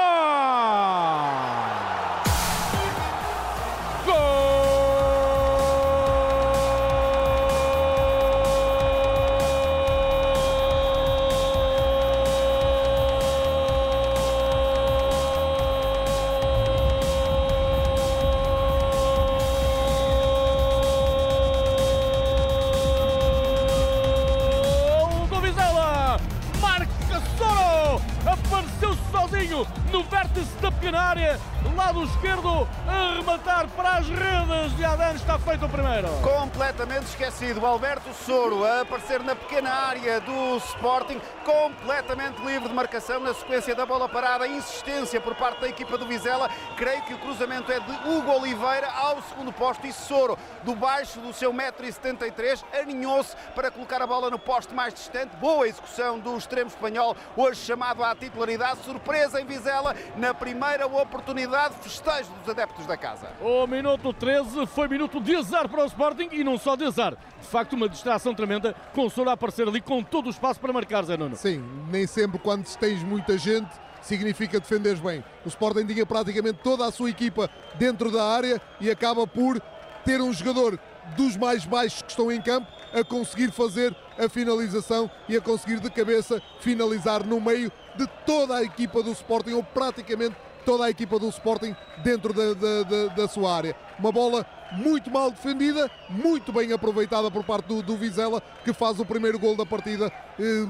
선수 29.65 29.86
no 29.97 30.03
vértice 30.03 30.55
da 30.61 30.71
pequena 30.71 31.01
área, 31.01 31.41
lado 31.77 32.03
esquerdo, 32.05 32.67
a 32.89 33.17
rematar 33.17 33.69
para 33.69 33.99
as 33.99 34.09
redes 34.09 34.77
de 34.77 34.85
Adan. 34.85 35.13
Está 35.13 35.39
feito 35.39 35.67
o 35.67 35.69
primeiro. 35.69 36.09
Completamente 36.23 37.05
esquecido, 37.05 37.65
Alberto 37.65 38.13
Soro 38.25 38.65
a 38.65 38.81
aparecer 38.81 39.23
na 39.23 39.37
pequena 39.37 39.71
área 39.71 40.19
do 40.23 40.57
Sporting, 40.57 41.21
completamente 41.45 42.41
livre 42.43 42.69
de 42.69 42.75
marcação 42.75 43.21
na 43.21 43.35
sequência 43.35 43.75
da 43.75 43.85
bola 43.85 44.09
parada, 44.09 44.49
insistência 44.49 45.21
por 45.21 45.35
parte 45.35 45.61
da 45.61 45.69
equipa 45.69 45.99
do 45.99 46.07
Vizela. 46.07 46.49
Creio 46.77 47.03
que 47.03 47.13
o 47.13 47.19
cruzamento 47.19 47.71
é 47.71 47.79
de 47.79 47.93
Hugo 48.09 48.33
Oliveira 48.33 48.89
ao 48.91 49.23
segundo 49.23 49.53
posto 49.53 49.87
e 49.87 49.93
Soro, 49.93 50.39
do 50.63 50.75
baixo 50.75 51.21
do 51.21 51.33
seu 51.33 51.53
1,73m, 51.53 52.65
aninhou-se 52.81 53.37
para 53.55 53.71
colocar 53.71 54.01
a 54.01 54.07
bola 54.07 54.31
no 54.31 54.39
poste 54.39 54.75
mais 54.75 54.95
distante. 54.95 55.37
Boa 55.37 55.69
execução 55.69 56.19
do 56.19 56.37
extremo 56.37 56.69
espanhol, 56.69 57.15
hoje 57.37 57.61
chamado 57.61 58.03
à 58.03 58.15
titularidade. 58.15 58.83
Surpresa 58.83 59.41
em 59.41 59.45
Vizela, 59.45 59.86
na 60.17 60.33
primeira 60.33 60.87
oportunidade, 60.87 61.75
festejo 61.83 62.31
dos 62.41 62.49
adeptos 62.49 62.87
da 62.87 62.97
casa. 62.97 63.29
O 63.41 63.67
minuto 63.67 64.13
13 64.13 64.67
foi 64.67 64.89
minuto 64.89 65.21
de 65.21 65.37
azar 65.37 65.69
para 65.69 65.83
o 65.83 65.87
Sporting 65.87 66.29
e 66.33 66.43
não 66.43 66.59
só 66.59 66.77
de 66.77 66.85
azar. 66.85 67.17
De 67.41 67.47
facto, 67.47 67.75
uma 67.75 67.89
distração 67.89 68.35
tremenda 68.35 68.75
com 68.95 69.07
o 69.07 69.11
Soro 69.11 69.31
a 69.31 69.33
aparecer 69.35 69.69
ali 69.69 69.81
com 69.81 70.03
todo 70.03 70.27
o 70.27 70.31
espaço 70.31 70.61
para 70.61 70.73
marcar, 70.73 71.05
Zé 71.05 71.17
Nuno. 71.17 71.37
Sim, 71.37 71.63
nem 71.91 72.07
sempre 72.07 72.39
quando 72.39 72.67
tens 72.77 73.03
muita 73.03 73.37
gente 73.39 73.71
significa 74.07 74.61
defenderes 74.61 75.01
bem. 75.01 75.25
O 75.45 75.49
Sporting 75.49 75.85
tinha 75.85 76.07
praticamente 76.07 76.61
toda 76.63 76.87
a 76.87 76.93
sua 76.93 77.11
equipa 77.11 77.51
dentro 77.75 78.11
da 78.11 78.25
área 78.25 78.61
e 78.81 78.91
acaba 78.91 79.27
por 79.27 79.61
ter 80.05 80.21
um 80.21 80.33
jogador 80.33 80.79
dos 81.17 81.37
mais 81.37 81.65
baixos 81.65 82.03
que 82.03 82.11
estão 82.11 82.31
em 82.33 82.41
campo 82.41 82.67
a 82.93 83.05
conseguir 83.05 83.51
fazer 83.51 83.95
a 84.19 84.29
finalização 84.29 85.11
e 85.29 85.37
a 85.37 85.41
conseguir 85.41 85.81
de 85.81 85.91
cabeça 85.91 86.41
finalizar 86.61 87.25
no 87.25 87.41
meio 87.41 87.71
de 87.97 88.07
toda 88.25 88.57
a 88.57 88.63
equipa 88.63 89.03
do 89.03 89.11
Sporting, 89.13 89.53
ou 89.53 89.63
praticamente 89.63 90.35
toda 90.65 90.85
a 90.85 90.91
equipa 90.91 91.19
do 91.19 91.29
Sporting 91.29 91.75
dentro 92.03 92.33
da, 92.33 92.55
da- 92.55 92.83
da- 92.83 93.15
da 93.15 93.29
sua 93.29 93.55
área. 93.55 93.77
Uma 93.99 94.11
bola 94.11 94.45
muito 94.73 95.11
mal 95.11 95.31
defendida, 95.31 95.91
muito 96.09 96.53
bem 96.53 96.73
aproveitada 96.73 97.31
por 97.31 97.45
parte 97.45 97.67
do, 97.67 97.83
do 97.83 97.97
Vizela, 97.97 98.43
que 98.65 98.73
faz 98.73 98.99
o 98.99 99.05
primeiro 99.07 99.39
gol 99.39 99.57
da 99.57 99.65
partida 99.65 100.11
eh, 100.41 100.67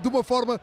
de 0.00 0.08
uma 0.08 0.24
forma 0.24 0.60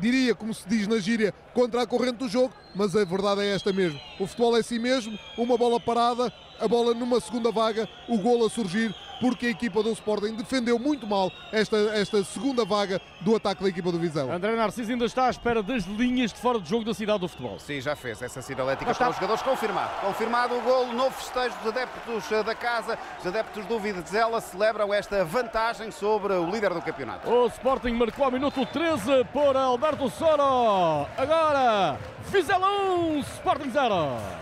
diria, 0.00 0.34
como 0.34 0.52
se 0.52 0.68
diz 0.68 0.88
na 0.88 0.98
gíria, 0.98 1.32
contra 1.54 1.82
a 1.82 1.86
corrente 1.86 2.16
do 2.16 2.28
jogo, 2.28 2.52
mas 2.74 2.96
a 2.96 3.04
verdade 3.04 3.42
é 3.42 3.54
esta 3.54 3.72
mesmo. 3.72 3.98
O 4.18 4.26
futebol 4.26 4.56
é 4.56 4.60
assim 4.60 4.78
mesmo, 4.78 5.16
uma 5.38 5.56
bola 5.56 5.78
parada, 5.78 6.32
a 6.60 6.68
bola 6.68 6.94
numa 6.94 7.20
segunda 7.20 7.50
vaga, 7.50 7.88
o 8.08 8.18
golo 8.18 8.46
a 8.46 8.50
surgir, 8.50 8.94
porque 9.20 9.46
a 9.46 9.50
equipa 9.50 9.82
do 9.82 9.90
Sporting 9.92 10.34
defendeu 10.34 10.78
muito 10.78 11.06
mal 11.06 11.30
esta, 11.52 11.76
esta 11.94 12.22
segunda 12.24 12.64
vaga 12.64 13.00
do 13.20 13.34
ataque 13.36 13.62
da 13.62 13.68
equipa 13.68 13.90
do 13.90 13.98
Vizela. 13.98 14.34
André 14.34 14.54
Narciso 14.54 14.90
ainda 14.90 15.04
está 15.04 15.26
à 15.26 15.30
espera 15.30 15.62
das 15.62 15.84
linhas 15.84 16.32
de 16.32 16.38
fora 16.38 16.60
de 16.60 16.68
jogo 16.68 16.84
da 16.84 16.94
cidade 16.94 17.20
do 17.20 17.28
futebol. 17.28 17.58
Sim, 17.58 17.80
já 17.80 17.96
fez 17.96 18.20
essa 18.22 18.42
sinalética 18.42 18.94
para 18.94 19.10
os 19.10 19.16
jogadores. 19.16 19.42
Confirmado. 19.42 19.90
Confirmado 20.00 20.54
o 20.56 20.60
golo, 20.60 20.92
novo 20.92 21.12
festejo 21.12 21.54
dos 21.62 21.72
adeptos 21.72 22.32
eh, 22.32 22.42
da 22.42 22.54
casa. 22.54 22.98
Os 23.20 23.26
adeptos 23.26 23.64
do 23.66 23.78
Vizela 23.78 24.40
celebram 24.40 24.92
esta 24.92 25.24
vantagem 25.24 25.90
sobre 25.90 26.32
o 26.32 26.50
líder 26.50 26.72
do 26.72 26.82
campeonato. 26.82 27.28
O 27.28 27.46
Sporting 27.46 27.92
marcou 27.92 28.24
ao 28.24 28.30
minuto 28.30 28.64
13 28.66 29.24
por 29.32 29.56
Alberto 29.56 30.10
Soro. 30.10 31.06
Agora, 31.16 31.98
Vizela 32.26 32.68
1, 32.68 33.20
Sporting 33.20 33.70
0. 33.70 33.94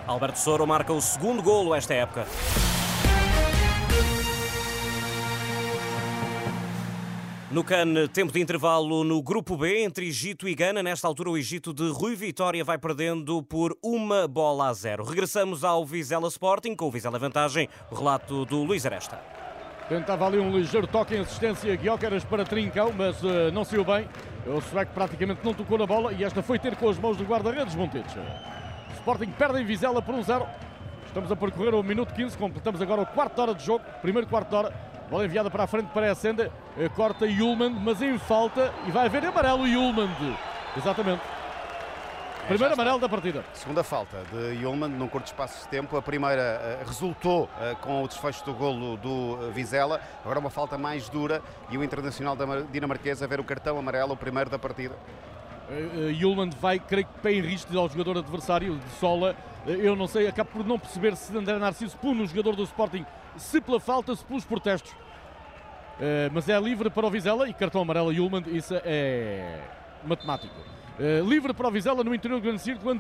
Alberto 0.07 0.39
Soro 0.39 0.67
marca 0.67 0.93
o 0.93 1.01
segundo 1.01 1.43
golo 1.43 1.75
esta 1.75 1.95
época. 1.95 2.27
No 7.53 7.63
CAN, 7.63 8.07
tempo 8.11 8.33
de 8.33 8.41
intervalo 8.41 9.05
no 9.05 9.23
grupo 9.23 9.59
B 9.59 9.85
entre 9.85 10.09
Egito 10.09 10.49
e 10.49 10.55
Gana. 10.55 10.83
Nesta 10.83 11.07
altura, 11.07 11.29
o 11.29 11.37
Egito 11.37 11.75
de 11.75 11.87
Rui 11.91 12.17
Vitória 12.17 12.65
vai 12.65 12.79
perdendo 12.79 13.43
por 13.43 13.77
uma 13.83 14.27
bola 14.27 14.69
a 14.69 14.73
zero. 14.73 15.05
Regressamos 15.05 15.63
ao 15.63 15.85
Vizela 15.85 16.29
Sporting 16.29 16.75
com 16.75 16.87
o 16.87 16.91
Vizela 16.91 17.19
Vantagem. 17.19 17.69
O 17.91 17.95
relato 17.95 18.47
do 18.47 18.63
Luís 18.63 18.87
Aresta. 18.87 19.21
Tentava 19.87 20.29
ali 20.29 20.39
um 20.39 20.57
ligeiro 20.57 20.87
toque 20.87 21.15
em 21.15 21.19
assistência 21.19 21.77
Guiócaras 21.77 22.25
para 22.25 22.43
Trincão, 22.43 22.91
mas 22.97 23.23
uh, 23.23 23.53
não 23.53 23.67
saiu 23.67 23.85
bem. 23.85 24.09
O 24.47 24.59
sueco 24.63 24.95
praticamente 24.95 25.45
não 25.45 25.53
tocou 25.53 25.77
na 25.77 25.87
bola 25.87 26.11
e 26.15 26.25
esta 26.25 26.43
foi 26.43 26.59
ter 26.59 26.75
com 26.77 26.89
as 26.89 26.99
mãos 26.99 27.19
do 27.19 27.25
guarda-redes 27.25 27.75
Montetes. 27.75 28.15
Sporting 28.95 29.31
perde 29.33 29.61
em 29.61 29.65
Vizela 29.67 30.01
por 30.01 30.15
um 30.15 30.23
zero. 30.23 30.47
Estamos 31.07 31.31
a 31.31 31.37
percorrer 31.37 31.75
o 31.75 31.83
minuto 31.83 32.15
15, 32.15 32.35
completamos 32.39 32.81
agora 32.81 33.03
o 33.03 33.07
quarto 33.07 33.39
hora 33.43 33.55
de 33.55 33.63
jogo, 33.63 33.85
primeiro 34.01 34.27
quarto 34.27 34.57
hora. 34.57 34.92
Bola 35.13 35.27
enviada 35.27 35.51
para 35.51 35.65
a 35.65 35.67
frente 35.67 35.89
para 35.89 36.11
a 36.11 36.15
Senda, 36.15 36.51
eh, 36.75 36.89
corta 36.89 37.27
Yulman, 37.27 37.69
mas 37.69 38.01
em 38.01 38.19
falta 38.19 38.73
e 38.87 38.91
vai 38.91 39.05
haver 39.05 39.23
amarelo 39.27 39.69
Yulman. 39.69 40.09
Exatamente. 40.75 41.21
Primeiro 42.49 42.73
amarelo 42.73 42.99
da 42.99 43.11
partida. 43.11 43.45
Segunda 43.53 43.85
falta 43.85 44.23
de 44.33 44.63
Yulman 44.63 44.89
num 44.89 45.07
curto 45.07 45.27
espaço 45.27 45.65
de 45.65 45.69
tempo. 45.69 45.99
A 45.99 46.01
primeira 46.01 46.81
uh, 46.81 46.89
resultou 46.89 47.45
uh, 47.45 47.77
com 47.83 48.03
o 48.03 48.09
desfecho 48.09 48.43
do 48.47 48.55
golo 48.55 48.97
do 48.97 49.35
uh, 49.35 49.53
Vizela. 49.53 50.01
Agora 50.25 50.39
uma 50.39 50.49
falta 50.49 50.79
mais 50.79 51.11
dura 51.11 51.43
e 51.69 51.77
o 51.77 51.85
Internacional 51.85 52.35
da 52.35 52.47
dinamarquesa 52.73 53.27
a 53.27 53.29
ver 53.29 53.39
o 53.39 53.45
cartão 53.45 53.79
amarelo, 53.79 54.15
o 54.15 54.17
primeiro 54.17 54.49
da 54.49 54.59
partida. 54.59 54.97
Yulman 56.19 56.49
vai, 56.59 56.79
creio 56.79 57.07
que, 57.07 57.21
pé 57.21 57.33
em 57.33 57.43
risco 57.43 57.79
ao 57.79 57.87
jogador 57.87 58.17
adversário 58.17 58.79
de 58.79 58.91
Sola. 58.93 59.37
eu 59.67 59.95
não 59.95 60.07
sei, 60.07 60.27
acabo 60.27 60.51
por 60.53 60.67
não 60.67 60.79
perceber 60.79 61.17
se 61.17 61.37
André 61.37 61.59
Narciso 61.59 61.99
pune 61.99 62.23
o 62.23 62.27
jogador 62.27 62.57
do 62.57 62.63
Sporting, 62.63 63.05
se 63.37 63.61
pela 63.61 63.79
falta, 63.79 64.15
se 64.15 64.25
pelos 64.25 64.45
protestos. 64.45 65.02
Mas 66.33 66.49
é 66.49 66.59
livre 66.61 66.91
para 66.91 67.07
o 67.07 67.11
Vizela 67.11 67.49
e 67.49 67.55
cartão 67.55 67.83
amarelo 67.83 68.13
Yulman, 68.13 68.43
isso 68.47 68.75
é 68.85 69.61
matemático. 70.05 70.55
Uh, 70.99 71.27
livre 71.29 71.55
para 71.55 71.69
o 71.69 71.71
Vizela 71.71 72.05
no 72.05 72.15
interior 72.15 72.39
do 72.39 72.45
grande 72.45 72.61
círculo, 72.61 72.91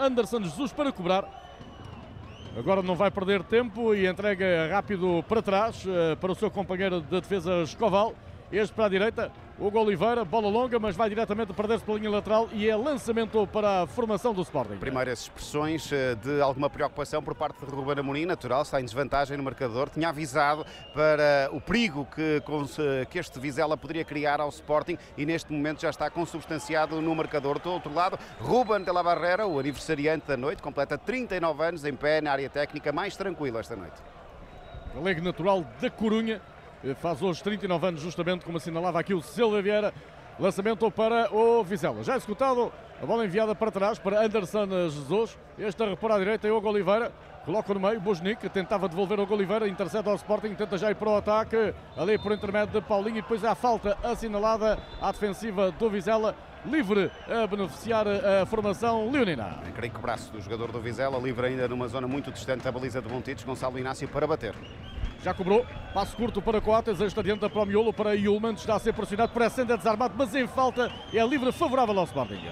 Anderson 0.00 0.42
Jesus 0.42 0.72
para 0.72 0.90
cobrar. 0.90 1.24
Agora 2.56 2.82
não 2.82 2.94
vai 2.94 3.10
perder 3.10 3.42
tempo 3.42 3.94
e 3.94 4.06
entrega 4.06 4.68
rápido 4.70 5.24
para 5.28 5.42
trás 5.42 5.84
uh, 5.84 6.16
para 6.16 6.32
o 6.32 6.34
seu 6.34 6.50
companheiro 6.50 7.00
de 7.00 7.20
defesa 7.20 7.62
Escoval. 7.62 8.14
Este 8.50 8.72
para 8.72 8.86
a 8.86 8.88
direita, 8.88 9.32
Hugo 9.56 9.78
Oliveira, 9.78 10.24
bola 10.24 10.48
longa, 10.48 10.80
mas 10.80 10.96
vai 10.96 11.08
diretamente 11.08 11.52
perder-se 11.52 11.84
pela 11.84 11.96
linha 11.96 12.10
lateral 12.10 12.48
e 12.52 12.68
é 12.68 12.74
lançamento 12.74 13.46
para 13.46 13.82
a 13.82 13.86
formação 13.86 14.34
do 14.34 14.42
Sporting. 14.42 14.78
Primeiras 14.78 15.20
expressões 15.20 15.92
eh, 15.92 16.16
de 16.16 16.40
alguma 16.40 16.68
preocupação 16.68 17.22
por 17.22 17.36
parte 17.36 17.64
de 17.64 17.70
Ruben 17.70 18.00
Amorim, 18.00 18.26
natural, 18.26 18.62
está 18.62 18.80
em 18.80 18.84
desvantagem 18.84 19.36
no 19.36 19.44
marcador, 19.44 19.88
tinha 19.88 20.08
avisado 20.08 20.66
para 20.92 21.48
o 21.52 21.60
perigo 21.60 22.04
que, 22.04 22.42
que 23.08 23.16
este 23.16 23.38
Vizela 23.38 23.76
poderia 23.76 24.04
criar 24.04 24.40
ao 24.40 24.48
Sporting 24.48 24.98
e 25.16 25.24
neste 25.24 25.52
momento 25.52 25.82
já 25.82 25.90
está 25.90 26.10
consubstanciado 26.10 27.00
no 27.00 27.14
marcador. 27.14 27.60
Do 27.60 27.70
outro 27.70 27.94
lado, 27.94 28.18
Ruben 28.40 28.82
de 28.82 28.90
la 28.90 29.04
Barrera, 29.04 29.46
o 29.46 29.60
aniversariante 29.60 30.26
da 30.26 30.36
noite, 30.36 30.62
completa 30.62 30.98
39 30.98 31.62
anos 31.62 31.84
em 31.84 31.94
pé 31.94 32.20
na 32.20 32.32
área 32.32 32.50
técnica, 32.50 32.90
mais 32.90 33.16
tranquila 33.16 33.60
esta 33.60 33.76
noite. 33.76 34.02
Galego 34.94 35.22
natural 35.22 35.64
da 35.80 35.90
Corunha, 35.90 36.40
faz 36.92 37.22
hoje 37.22 37.42
39 37.42 37.86
anos, 37.86 38.00
justamente 38.02 38.44
como 38.44 38.58
assinalava 38.58 39.00
aqui 39.00 39.14
o 39.14 39.22
Silva 39.22 39.62
Vieira. 39.62 39.94
Lançamento 40.38 40.90
para 40.90 41.32
o 41.32 41.62
Vizela. 41.62 42.02
Já 42.02 42.16
executado, 42.16 42.72
a 43.04 43.06
bola 43.06 43.26
enviada 43.26 43.54
para 43.54 43.70
trás 43.70 43.98
para 43.98 44.24
Anderson 44.24 44.66
Jesus. 44.88 45.38
Este 45.58 45.82
a 45.82 45.90
repor 45.90 46.10
à 46.10 46.18
direita 46.18 46.48
é 46.48 46.50
o 46.50 46.58
Oliveira. 46.66 47.12
Coloca 47.44 47.74
no 47.74 47.78
meio, 47.78 48.00
Bosnick 48.00 48.48
tentava 48.48 48.88
devolver 48.88 49.20
o 49.20 49.30
Oliveira, 49.30 49.68
intercepta 49.68 50.08
ao 50.08 50.16
Sporting, 50.16 50.54
tenta 50.54 50.78
já 50.78 50.90
ir 50.90 50.94
para 50.94 51.10
o 51.10 51.16
ataque, 51.18 51.74
ali 51.98 52.18
por 52.18 52.32
intermédio 52.32 52.80
de 52.80 52.86
Paulinho, 52.86 53.18
e 53.18 53.20
depois 53.20 53.44
há 53.44 53.54
falta 53.54 53.98
assinalada 54.02 54.78
à 55.02 55.12
defensiva 55.12 55.70
do 55.70 55.90
Vizela, 55.90 56.34
livre 56.64 57.10
a 57.28 57.46
beneficiar 57.46 58.06
a 58.08 58.46
formação 58.46 59.10
leonina. 59.10 59.58
Creio 59.74 59.92
que 59.92 59.98
o 59.98 60.02
braço 60.02 60.32
do 60.32 60.40
jogador 60.40 60.72
do 60.72 60.80
Vizela, 60.80 61.18
livre 61.18 61.46
ainda 61.46 61.68
numa 61.68 61.86
zona 61.86 62.08
muito 62.08 62.32
distante 62.32 62.64
da 62.64 62.72
baliza 62.72 63.02
de 63.02 63.08
Montitos, 63.10 63.44
Gonçalo 63.44 63.78
Inácio 63.78 64.08
para 64.08 64.26
bater. 64.26 64.54
Já 65.22 65.32
cobrou. 65.32 65.64
Passo 65.94 66.14
curto 66.14 66.42
para 66.42 66.60
Coates. 66.60 67.00
Este 67.00 67.18
adianta 67.18 67.48
para 67.48 67.62
o 67.62 67.64
miolo. 67.64 67.94
Para 67.94 68.14
Yulman. 68.14 68.52
Está 68.52 68.74
a 68.74 68.78
ser 68.78 68.92
pressionado. 68.92 69.32
Por 69.32 69.48
Sender 69.48 69.78
desarmado. 69.78 70.12
Mas 70.18 70.34
em 70.34 70.46
falta. 70.46 70.92
É 71.14 71.26
livre 71.26 71.50
favorável 71.50 71.98
ao 71.98 72.04
Sporting. 72.04 72.46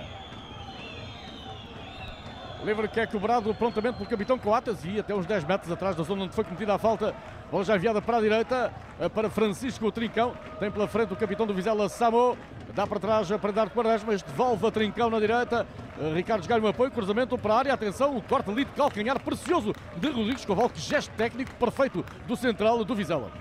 Livre 2.65 2.87
que 2.87 3.01
é 3.01 3.07
cobrado 3.07 3.53
prontamente 3.55 3.97
pelo 3.97 4.09
capitão 4.09 4.39
Coates 4.39 4.85
e 4.85 5.01
até 5.01 5.13
uns 5.13 5.27
10 5.27 5.45
metros 5.45 5.73
atrás 5.73 5.97
da 5.97 6.05
zona 6.05 6.25
onde 6.25 6.35
foi 6.35 6.45
cometida 6.45 6.73
a 6.75 6.79
falta. 6.79 7.13
Bola 7.51 7.65
já 7.65 7.75
enviada 7.75 8.01
para 8.01 8.19
a 8.19 8.21
direita, 8.21 8.73
eh, 9.01 9.09
para 9.09 9.29
Francisco 9.29 9.91
Trincão. 9.91 10.33
Tem 10.61 10.71
pela 10.71 10.87
frente 10.87 11.13
o 11.13 11.17
capitão 11.17 11.45
do 11.45 11.53
Vizela, 11.53 11.89
Samo. 11.89 12.39
Dá 12.73 12.87
para 12.87 13.01
trás 13.01 13.29
para 13.33 13.51
dar 13.51 13.69
Quaresma, 13.69 14.13
mas 14.13 14.23
devolve 14.23 14.65
a 14.65 14.71
Trincão 14.71 15.11
na 15.11 15.19
direita. 15.19 15.67
Eh, 16.01 16.13
Ricardo 16.15 16.47
ganha 16.47 16.63
um 16.63 16.69
apoio, 16.69 16.93
cruzamento 16.93 17.37
para 17.37 17.53
a 17.53 17.59
área. 17.59 17.75
Atenção, 17.75 18.17
o 18.17 18.23
corte 18.23 18.49
ali 18.49 18.65
de 18.65 18.71
calcanhar 18.71 19.19
precioso 19.19 19.75
de 19.97 20.07
Rodrigues 20.07 20.45
Coval. 20.45 20.71
Que 20.71 20.81
gesto 20.81 21.11
técnico 21.17 21.53
perfeito 21.57 22.05
do 22.29 22.37
central 22.37 22.85
do 22.85 22.95
Vizela. 22.95 23.33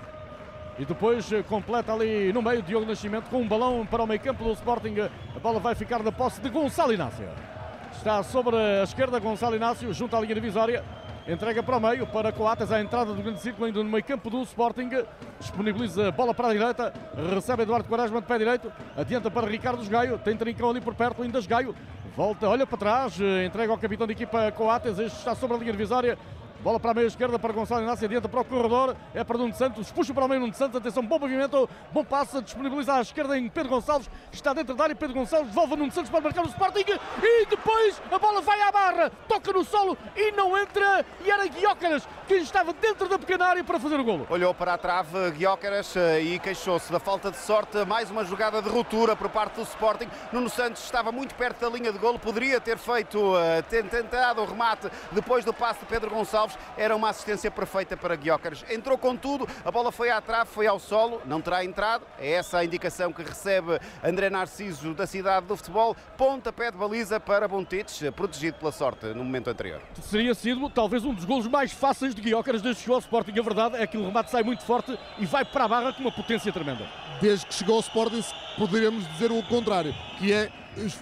E 0.80 0.84
depois 0.84 1.30
eh, 1.30 1.44
completa 1.44 1.92
ali 1.92 2.32
no 2.32 2.42
meio 2.42 2.60
Diogo 2.60 2.86
Nascimento 2.86 3.30
com 3.30 3.40
um 3.40 3.46
balão 3.46 3.86
para 3.86 4.02
o 4.02 4.06
meio 4.06 4.18
campo 4.18 4.42
do 4.42 4.50
Sporting. 4.50 4.96
A 5.36 5.38
bola 5.38 5.60
vai 5.60 5.76
ficar 5.76 6.02
na 6.02 6.10
posse 6.10 6.40
de 6.40 6.48
Gonçalo 6.48 6.92
Inácio. 6.92 7.51
Está 7.96 8.22
sobre 8.22 8.56
a 8.56 8.82
esquerda 8.82 9.18
Gonçalo 9.20 9.54
Inácio, 9.54 9.92
junto 9.92 10.16
à 10.16 10.20
linha 10.20 10.34
divisória. 10.34 10.84
Entrega 11.28 11.62
para 11.62 11.76
o 11.76 11.80
meio, 11.80 12.04
para 12.06 12.32
Coates, 12.32 12.72
a 12.72 12.80
entrada 12.80 13.14
do 13.14 13.22
grande 13.22 13.40
círculo, 13.40 13.66
ainda 13.66 13.82
no 13.82 13.88
meio 13.88 14.02
campo 14.02 14.28
do 14.28 14.42
Sporting. 14.42 14.90
Disponibiliza 15.38 16.08
a 16.08 16.10
bola 16.10 16.34
para 16.34 16.48
a 16.48 16.52
direita, 16.52 16.92
recebe 17.32 17.62
Eduardo 17.62 17.88
Quaresma 17.88 18.20
de 18.20 18.26
pé 18.26 18.38
direito, 18.38 18.72
adianta 18.96 19.30
para 19.30 19.46
Ricardo 19.46 19.88
Gaio, 19.88 20.18
tem 20.18 20.36
Trincão 20.36 20.70
ali 20.70 20.80
por 20.80 20.96
perto, 20.96 21.22
ainda 21.22 21.40
Gaio, 21.42 21.76
volta, 22.16 22.48
olha 22.48 22.66
para 22.66 22.78
trás, 22.78 23.20
entrega 23.46 23.72
ao 23.72 23.78
capitão 23.78 24.06
de 24.06 24.14
equipa 24.14 24.50
Coates, 24.50 24.98
este 24.98 25.18
está 25.18 25.36
sobre 25.36 25.56
a 25.56 25.60
linha 25.60 25.72
divisória, 25.72 26.18
Bola 26.62 26.78
para 26.78 26.92
a 26.92 26.94
meia 26.94 27.06
esquerda 27.06 27.40
para 27.40 27.52
Gonçalo 27.52 27.82
Inácio, 27.82 28.04
adianta 28.04 28.28
para 28.28 28.40
o 28.40 28.44
corredor, 28.44 28.96
é 29.12 29.24
para 29.24 29.36
Nuno 29.36 29.52
Santos, 29.52 29.90
puxa 29.90 30.14
para 30.14 30.24
o 30.24 30.28
meio 30.28 30.40
Nuno 30.40 30.54
Santos, 30.54 30.76
atenção, 30.76 31.04
bom 31.04 31.18
movimento, 31.18 31.68
bom 31.90 32.04
passe, 32.04 32.40
disponibiliza 32.40 32.94
à 32.94 33.00
esquerda 33.00 33.36
em 33.36 33.48
Pedro 33.48 33.70
Gonçalves, 33.70 34.08
está 34.30 34.52
dentro 34.52 34.74
da 34.76 34.84
área, 34.84 34.94
Pedro 34.94 35.14
Gonçalves. 35.14 35.48
Devolve 35.48 35.74
Nuno 35.76 35.90
Santos 35.90 36.10
para 36.10 36.20
marcar 36.20 36.44
o 36.44 36.48
Sporting. 36.48 36.84
E 37.22 37.46
depois 37.46 38.00
a 38.10 38.18
bola 38.18 38.40
vai 38.40 38.60
à 38.62 38.70
barra, 38.70 39.10
toca 39.26 39.52
no 39.52 39.64
solo 39.64 39.98
e 40.16 40.30
não 40.32 40.56
entra. 40.56 41.04
E 41.24 41.30
era 41.30 41.46
Guiócaras 41.48 42.06
quem 42.28 42.38
estava 42.38 42.72
dentro 42.72 43.08
da 43.08 43.18
pequena 43.18 43.46
área 43.46 43.64
para 43.64 43.78
fazer 43.78 43.98
o 43.98 44.04
golo. 44.04 44.26
Olhou 44.30 44.54
para 44.54 44.74
a 44.74 44.78
trave 44.78 45.32
Guiócaras 45.32 45.96
eh, 45.96 46.22
e 46.22 46.38
queixou-se 46.38 46.90
da 46.90 47.00
falta 47.00 47.30
de 47.30 47.36
sorte, 47.36 47.84
mais 47.84 48.10
uma 48.10 48.24
jogada 48.24 48.62
de 48.62 48.68
ruptura 48.68 49.16
por 49.16 49.28
parte 49.28 49.56
do 49.56 49.62
Sporting, 49.62 50.08
Nuno 50.32 50.48
Santos 50.48 50.82
estava 50.84 51.10
muito 51.12 51.34
perto 51.34 51.60
da 51.60 51.68
linha 51.68 51.92
de 51.92 51.98
golo, 51.98 52.18
poderia 52.18 52.60
ter 52.60 52.78
feito, 52.78 53.36
eh, 53.36 53.62
tentado 53.62 54.40
o 54.40 54.46
remate 54.46 54.88
depois 55.10 55.44
do 55.44 55.52
passe 55.52 55.80
de 55.80 55.86
Pedro 55.86 56.10
Gonçalves, 56.10 56.51
era 56.76 56.94
uma 56.94 57.10
assistência 57.10 57.50
perfeita 57.50 57.96
para 57.96 58.16
Guiócaras. 58.16 58.64
Entrou 58.70 58.96
com 58.98 59.16
tudo, 59.16 59.48
a 59.64 59.70
bola 59.70 59.92
foi 59.92 60.10
à 60.10 60.20
trave, 60.20 60.50
foi 60.50 60.66
ao 60.66 60.78
solo, 60.78 61.20
não 61.24 61.40
terá 61.40 61.64
entrado. 61.64 62.04
É 62.18 62.32
essa 62.32 62.58
a 62.58 62.64
indicação 62.64 63.12
que 63.12 63.22
recebe 63.22 63.78
André 64.02 64.30
Narciso 64.30 64.94
da 64.94 65.06
cidade 65.06 65.46
do 65.46 65.56
futebol. 65.56 65.96
Pontapé 66.16 66.70
de 66.70 66.76
baliza 66.76 67.18
para 67.20 67.46
Bontites, 67.48 68.02
protegido 68.14 68.58
pela 68.58 68.72
sorte 68.72 69.06
no 69.06 69.24
momento 69.24 69.48
anterior. 69.48 69.80
Seria 70.02 70.34
sido 70.34 70.68
talvez 70.70 71.04
um 71.04 71.14
dos 71.14 71.24
golos 71.24 71.46
mais 71.46 71.72
fáceis 71.72 72.14
de 72.14 72.20
Guiócaras 72.20 72.62
desde 72.62 72.78
que 72.78 72.82
chegou 72.84 72.96
ao 72.96 73.00
Sporting. 73.00 73.38
A 73.38 73.42
verdade 73.42 73.76
é 73.76 73.86
que 73.86 73.96
o 73.96 74.04
remate 74.04 74.30
sai 74.30 74.42
muito 74.42 74.62
forte 74.62 74.98
e 75.18 75.26
vai 75.26 75.44
para 75.44 75.64
a 75.64 75.68
barra 75.68 75.92
com 75.92 76.00
uma 76.00 76.12
potência 76.12 76.52
tremenda. 76.52 76.88
Desde 77.20 77.46
que 77.46 77.54
chegou 77.54 77.76
ao 77.76 77.80
Sporting, 77.80 78.22
poderíamos 78.58 79.06
dizer 79.12 79.30
o 79.30 79.42
contrário, 79.44 79.94
que 80.18 80.32
é 80.32 80.50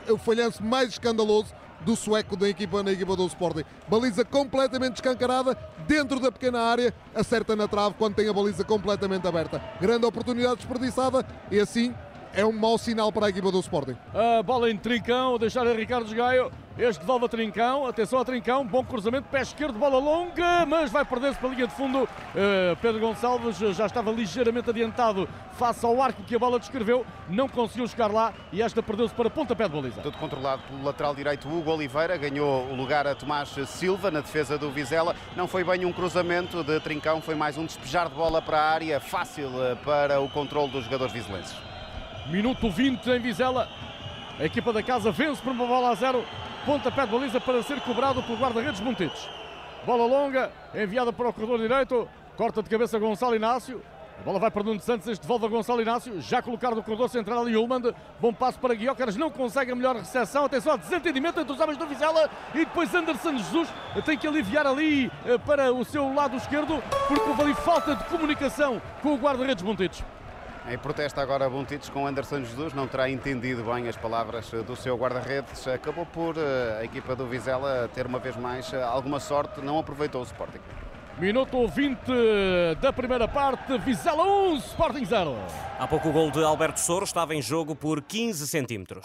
o 0.09 0.19
falhanço 0.19 0.63
mais 0.63 0.91
escandaloso 0.91 1.55
do 1.81 1.97
sueco 1.97 2.37
da 2.37 2.49
equipa 2.49 2.83
na 2.83 2.93
equipa 2.93 3.17
do 3.17 3.27
Sporting. 3.27 3.65
Baliza 3.89 4.25
completamente 4.25 4.97
escancarada, 4.97 5.57
dentro 5.87 6.21
da 6.21 6.31
pequena 6.31 6.61
área, 6.61 6.95
acerta 7.15 7.57
na 7.57 7.67
trave 7.67 7.95
quando 7.99 8.15
tem 8.15 8.29
a 8.29 8.33
baliza 8.33 8.65
completamente 8.65 9.27
aberta. 9.27 9.63
Grande 9.81 10.07
oportunidade 10.07 10.57
desperdiçada 10.57 11.27
e 11.51 11.59
assim 11.59 11.95
é 12.35 12.45
um 12.45 12.53
mau 12.53 12.79
sinal 12.79 13.13
para 13.13 13.27
a 13.27 13.29
equipa 13.31 13.51
do 13.51 13.61
Sporting. 13.61 13.97
A 14.15 14.43
bola 14.43 14.71
em 14.71 14.77
trincão, 14.77 15.39
deixar 15.39 15.67
a 15.67 15.73
Ricardo 15.73 16.15
Gaio. 16.15 16.51
Este 16.79 17.01
devolve 17.01 17.27
a 17.27 17.29
Trincão, 17.29 17.85
atenção 17.85 18.19
a 18.21 18.25
Trincão, 18.25 18.67
bom 18.67 18.83
cruzamento, 18.83 19.29
pé 19.29 19.43
esquerdo, 19.43 19.79
bola 19.79 19.99
longa, 19.99 20.65
mas 20.65 20.91
vai 20.91 21.05
perder-se 21.05 21.39
para 21.39 21.51
a 21.51 21.53
linha 21.53 21.67
de 21.67 21.75
fundo. 21.75 22.05
Uh, 22.05 22.77
Pedro 22.81 22.99
Gonçalves 23.01 23.59
já 23.77 23.85
estava 23.85 24.11
ligeiramente 24.11 24.71
adiantado 24.71 25.29
face 25.59 25.85
ao 25.85 26.01
arco 26.01 26.23
que 26.23 26.35
a 26.35 26.39
bola 26.39 26.59
descreveu, 26.59 27.05
não 27.29 27.49
conseguiu 27.51 27.87
chegar 27.87 28.11
lá 28.11 28.33
e 28.51 28.63
esta 28.63 28.83
perdeu-se 28.83 29.15
para 29.15 29.29
pontapé 29.29 29.69
de 29.69 29.75
baliza. 29.75 30.01
Tudo 30.01 30.17
controlado 30.17 30.63
pelo 30.63 30.83
lateral 30.83 31.15
direito 31.15 31.47
Hugo 31.49 31.71
Oliveira, 31.71 32.17
ganhou 32.17 32.67
o 32.71 32.75
lugar 32.75 33.07
a 33.07 33.15
Tomás 33.15 33.51
Silva 33.67 34.11
na 34.11 34.21
defesa 34.21 34.57
do 34.57 34.71
Vizela. 34.71 35.15
Não 35.37 35.47
foi 35.47 35.63
bem 35.63 35.85
um 35.85 35.93
cruzamento 35.93 36.65
de 36.65 36.81
Trincão, 36.81 37.21
foi 37.21 37.35
mais 37.35 37.59
um 37.59 37.67
despejar 37.67 38.09
de 38.09 38.15
bola 38.15 38.41
para 38.41 38.59
a 38.59 38.71
área, 38.71 39.01
fácil 39.01 39.51
eh, 39.63 39.75
para 39.85 40.19
o 40.19 40.31
controle 40.31 40.71
dos 40.71 40.85
jogadores 40.85 41.13
vizelenses. 41.13 41.70
Minuto 42.31 42.71
20 42.71 43.11
em 43.11 43.19
Vizela. 43.19 43.69
A 44.39 44.45
equipa 44.45 44.73
da 44.73 44.81
casa 44.85 45.11
vence 45.11 45.43
por 45.43 45.51
uma 45.53 45.67
bola 45.67 45.91
a 45.91 45.95
zero. 45.97 46.25
Pontapé 46.65 47.05
de 47.05 47.11
baliza 47.11 47.41
para 47.41 47.61
ser 47.61 47.81
cobrado 47.81 48.23
pelo 48.23 48.39
guarda-redes 48.39 48.81
Montitos. 48.81 49.29
Bola 49.85 50.07
longa, 50.07 50.53
enviada 50.73 51.13
para 51.13 51.29
o 51.29 51.33
corredor 51.33 51.59
direito. 51.59 52.09
Corta 52.37 52.63
de 52.63 52.71
cabeça 52.71 53.01
Gonçalo 53.01 53.35
Inácio. 53.35 53.83
A 54.21 54.23
bola 54.23 54.39
vai 54.39 54.51
para 54.51 54.63
Nuno 54.63 54.79
Santos, 54.79 55.09
este 55.09 55.23
devolve 55.23 55.47
a 55.47 55.49
Gonçalo 55.49 55.81
Inácio, 55.81 56.21
já 56.21 56.41
colocado 56.41 56.77
no 56.77 56.83
corredor 56.85 57.09
central 57.09 57.41
ali 57.41 57.57
Ullmann. 57.57 57.93
Bom 58.21 58.33
passo 58.33 58.61
para 58.61 58.75
Guiócaras, 58.75 59.17
não 59.17 59.31
consegue 59.31 59.73
a 59.73 59.75
melhor 59.75 59.97
recepção. 59.97 60.45
Atenção 60.45 60.79
desentendimento 60.79 61.41
entre 61.41 61.53
os 61.53 61.59
homens 61.59 61.79
do 61.79 61.87
Vizela 61.87 62.31
e 62.55 62.59
depois 62.59 62.95
Anderson 62.95 63.39
Jesus 63.39 63.69
tem 64.05 64.17
que 64.17 64.29
aliviar 64.29 64.67
ali 64.67 65.11
eh, 65.25 65.39
para 65.39 65.73
o 65.73 65.85
seu 65.85 66.13
lado 66.15 66.37
esquerdo, 66.37 66.81
porque 67.09 67.29
houve 67.29 67.43
ali 67.43 67.55
falta 67.55 67.97
de 67.97 68.05
comunicação 68.05 68.81
com 69.03 69.15
o 69.15 69.17
guarda-redes 69.17 69.65
Montitos. 69.65 70.05
Em 70.69 70.79
protesto 70.79 71.19
agora 71.21 71.49
Buntites 71.49 71.89
com 71.89 72.07
Anderson 72.07 72.45
Jesus, 72.45 72.75
não 72.75 72.87
terá 72.87 73.09
entendido 73.09 73.65
bem 73.65 73.89
as 73.89 73.97
palavras 73.97 74.51
do 74.51 74.77
seu 74.77 74.97
guarda-redes. 74.97 75.67
Acabou 75.67 76.05
por 76.05 76.37
eh, 76.37 76.79
a 76.81 76.85
equipa 76.85 77.17
do 77.17 77.27
Vizela 77.27 77.89
ter 77.95 78.07
uma 78.07 78.19
vez 78.19 78.37
mais 78.37 78.73
eh, 78.73 78.83
alguma 78.83 79.19
sorte, 79.19 79.61
não 79.63 79.79
aproveitou 79.79 80.21
o 80.21 80.25
Sporting. 80.25 80.61
Minuto 81.19 81.67
20 81.67 81.99
da 82.81 82.93
primeira 82.93 83.27
parte, 83.27 83.77
Vizela 83.79 84.25
1, 84.25 84.57
Sporting 84.57 85.05
0. 85.05 85.37
Há 85.79 85.87
pouco 85.87 86.09
o 86.09 86.13
gol 86.13 86.31
de 86.31 86.43
Alberto 86.43 86.81
Soro 86.81 87.05
estava 87.05 87.35
em 87.35 87.43
jogo 87.43 87.75
por 87.75 88.01
15 88.03 88.47
centímetros. 88.47 89.05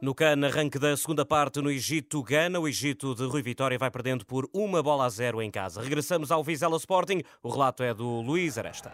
No 0.00 0.14
CAN, 0.14 0.44
arranque 0.44 0.78
da 0.78 0.96
segunda 0.96 1.24
parte 1.24 1.60
no 1.60 1.70
Egito, 1.70 2.22
Gana. 2.22 2.58
O 2.58 2.68
Egito 2.68 3.14
de 3.14 3.24
Rui 3.24 3.42
Vitória 3.42 3.78
vai 3.78 3.90
perdendo 3.90 4.24
por 4.26 4.48
uma 4.52 4.82
bola 4.82 5.06
a 5.06 5.08
zero 5.08 5.40
em 5.40 5.50
casa. 5.50 5.80
Regressamos 5.80 6.30
ao 6.30 6.42
Vizela 6.42 6.76
Sporting. 6.76 7.22
O 7.42 7.48
relato 7.48 7.82
é 7.82 7.94
do 7.94 8.20
Luís 8.20 8.58
Aresta. 8.58 8.92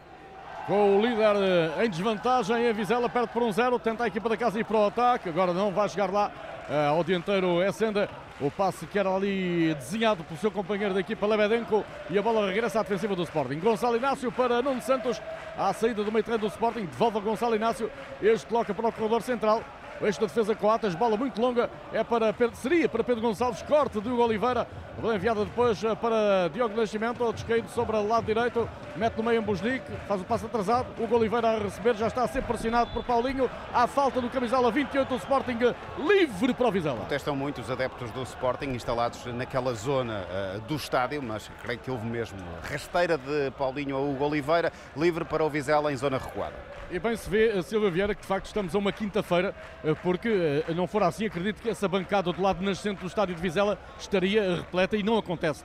Com 0.67 0.99
o 0.99 1.01
líder 1.01 1.35
eh, 1.37 1.85
em 1.87 1.91
desvantagem, 1.91 2.69
a 2.69 2.73
Vizela 2.73 3.09
perde 3.09 3.33
por 3.33 3.43
um 3.43 3.51
zero. 3.51 3.79
Tenta 3.79 4.05
a 4.05 4.07
equipa 4.07 4.29
da 4.29 4.37
casa 4.37 4.61
ir 4.61 4.65
para 4.65 4.77
o 4.77 4.87
ataque. 4.87 5.29
Agora 5.31 5.55
não 5.55 5.73
vai 5.73 5.89
chegar 5.89 6.11
lá 6.13 6.31
eh, 6.69 6.87
ao 6.87 7.03
dianteiro 7.03 7.63
Essenda. 7.63 8.09
O 8.41 8.53
passe 8.53 8.87
que 8.87 8.97
era 8.97 9.13
ali 9.13 9.75
desenhado 9.75 10.23
pelo 10.23 10.39
seu 10.39 10.51
companheiro 10.51 10.95
da 10.95 11.01
equipa 11.01 11.27
Lebedenko 11.27 11.85
e 12.09 12.17
a 12.17 12.23
bola 12.23 12.47
regressa 12.47 12.79
à 12.79 12.83
defensiva 12.85 13.17
do 13.17 13.25
Sporting. 13.25 13.59
Gonçalo 13.59 13.97
Inácio 13.97 14.31
para 14.31 14.63
Nuno 14.63 14.81
Santos, 14.81 15.21
à 15.57 15.73
saída 15.73 16.05
do 16.05 16.13
meio 16.13 16.23
terreno 16.23 16.43
do 16.43 16.47
Sporting, 16.47 16.85
devolve 16.85 17.19
a 17.19 17.21
Gonçalo 17.21 17.57
Inácio, 17.57 17.91
este 18.23 18.47
coloca 18.47 18.73
para 18.73 18.91
o 18.91 18.93
corredor 18.93 19.23
central, 19.23 19.65
esta 20.03 20.27
defesa 20.27 20.55
com 20.55 20.71
atas, 20.71 20.95
bola 20.95 21.17
muito 21.17 21.41
longa, 21.41 21.69
é 21.93 22.05
para 22.05 22.33
Pedro, 22.33 22.57
seria 22.57 22.89
para 22.89 23.03
Pedro 23.03 23.23
Gonçalves, 23.23 23.63
corte 23.63 24.01
de 24.01 24.09
Hugo 24.09 24.23
Oliveira, 24.23 24.67
bola 25.01 25.17
enviada 25.17 25.45
depois 25.45 25.83
eh, 25.83 25.95
para 25.95 26.49
Diogo 26.53 26.77
Nascimento, 26.77 27.33
descaído 27.33 27.69
sobre 27.71 27.97
o 27.97 28.07
lado 28.07 28.27
direito, 28.27 28.69
mete 28.99 29.17
no 29.17 29.23
meio 29.23 29.41
um 29.41 29.45
Busnic, 29.45 29.83
faz 30.09 30.21
o 30.21 30.25
passo 30.25 30.47
atrasado, 30.47 30.89
Hugo 31.03 31.17
Oliveira 31.17 31.51
a 31.51 31.59
receber, 31.59 31.95
já 31.95 32.09
está 32.09 32.25
a 32.25 32.29
ser 32.29 32.43
pressionado 32.43 32.91
por 32.93 33.05
Paulinho, 33.05 33.49
à 33.73 33.87
falta 33.87 34.21
do 34.21 34.29
camisola 34.29 34.71
28 34.71 35.09
do 35.09 35.17
Sporting, 35.17 35.59
livre 35.99 36.53
para 36.53 36.67
o 36.67 36.73
Vizela. 36.73 36.97
Protestam 36.97 37.37
muito 37.37 37.61
os 37.61 37.71
adeptos 37.71 38.11
do 38.11 38.23
Sporting 38.25 38.71
instalados 38.71 39.25
naquela 39.27 39.73
zona 39.75 40.25
uh, 40.25 40.61
do 40.63 40.75
estádio, 40.75 41.23
mas 41.23 41.49
creio 41.63 41.79
que 41.79 41.91
houve 41.91 42.07
mesmo 42.07 42.39
rasteira 42.63 43.17
de 43.17 43.51
Paulinho 43.53 43.97
a 43.97 44.01
Hugo 44.01 44.25
Oliveira, 44.25 44.73
livre 44.97 45.25
para 45.25 45.45
o 45.45 45.49
Vizela 45.49 45.93
em 45.93 45.97
zona 45.97 46.19
recuada. 46.19 46.57
E 46.91 46.99
bem 46.99 47.15
se 47.17 47.29
vê, 47.29 47.63
Silva 47.63 47.91
Vieira, 47.91 48.15
que 48.15 48.23
de 48.23 48.27
facto 48.27 48.47
estamos 48.47 48.75
a 48.75 48.79
uma 48.79 48.91
quinta-feira, 48.91 49.55
eh, 49.85 49.95
porque 50.03 50.65
eh, 50.67 50.73
não 50.73 50.87
for 50.87 51.03
assim, 51.03 51.27
acredito 51.27 51.61
que 51.61 51.69
essa 51.69 51.87
bancada 51.87 52.33
do 52.33 52.41
lado 52.41 52.65
nascente 52.65 53.03
do 53.03 53.07
estádio 53.07 53.35
de 53.35 53.43
Vizela 53.43 53.79
estaria 53.99 54.57
repleta 54.57 54.97
e 54.97 55.03
não 55.03 55.19
acontece. 55.19 55.63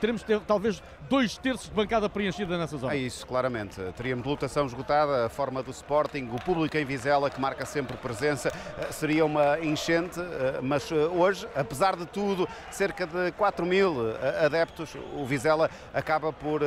Teremos 0.00 0.22
ter, 0.22 0.40
talvez 0.40 0.82
dois 1.06 1.36
terços 1.36 1.68
de 1.68 1.74
bancada 1.74 2.08
preenchida 2.08 2.47
nessa 2.56 2.76
zona. 2.76 2.94
É 2.94 2.96
isso, 2.96 3.26
claramente. 3.26 3.80
Teríamos 3.96 4.24
lotação 4.24 4.66
esgotada, 4.66 5.26
a 5.26 5.28
forma 5.28 5.62
do 5.62 5.70
Sporting, 5.70 6.30
o 6.32 6.40
público 6.42 6.76
em 6.76 6.84
Vizela, 6.84 7.28
que 7.28 7.40
marca 7.40 7.66
sempre 7.66 7.96
presença, 7.96 8.52
eh, 8.78 8.92
seria 8.92 9.24
uma 9.24 9.58
enchente, 9.60 10.18
mas 10.62 10.90
hoje, 10.90 11.46
apesar 11.54 11.96
de 11.96 12.06
tudo, 12.06 12.48
cerca 12.70 13.06
de 13.06 13.32
4 13.32 13.66
mil 13.66 13.96
adeptos, 14.44 14.96
o 15.14 15.24
Vizela 15.24 15.70
acaba 15.92 16.32
por 16.32 16.62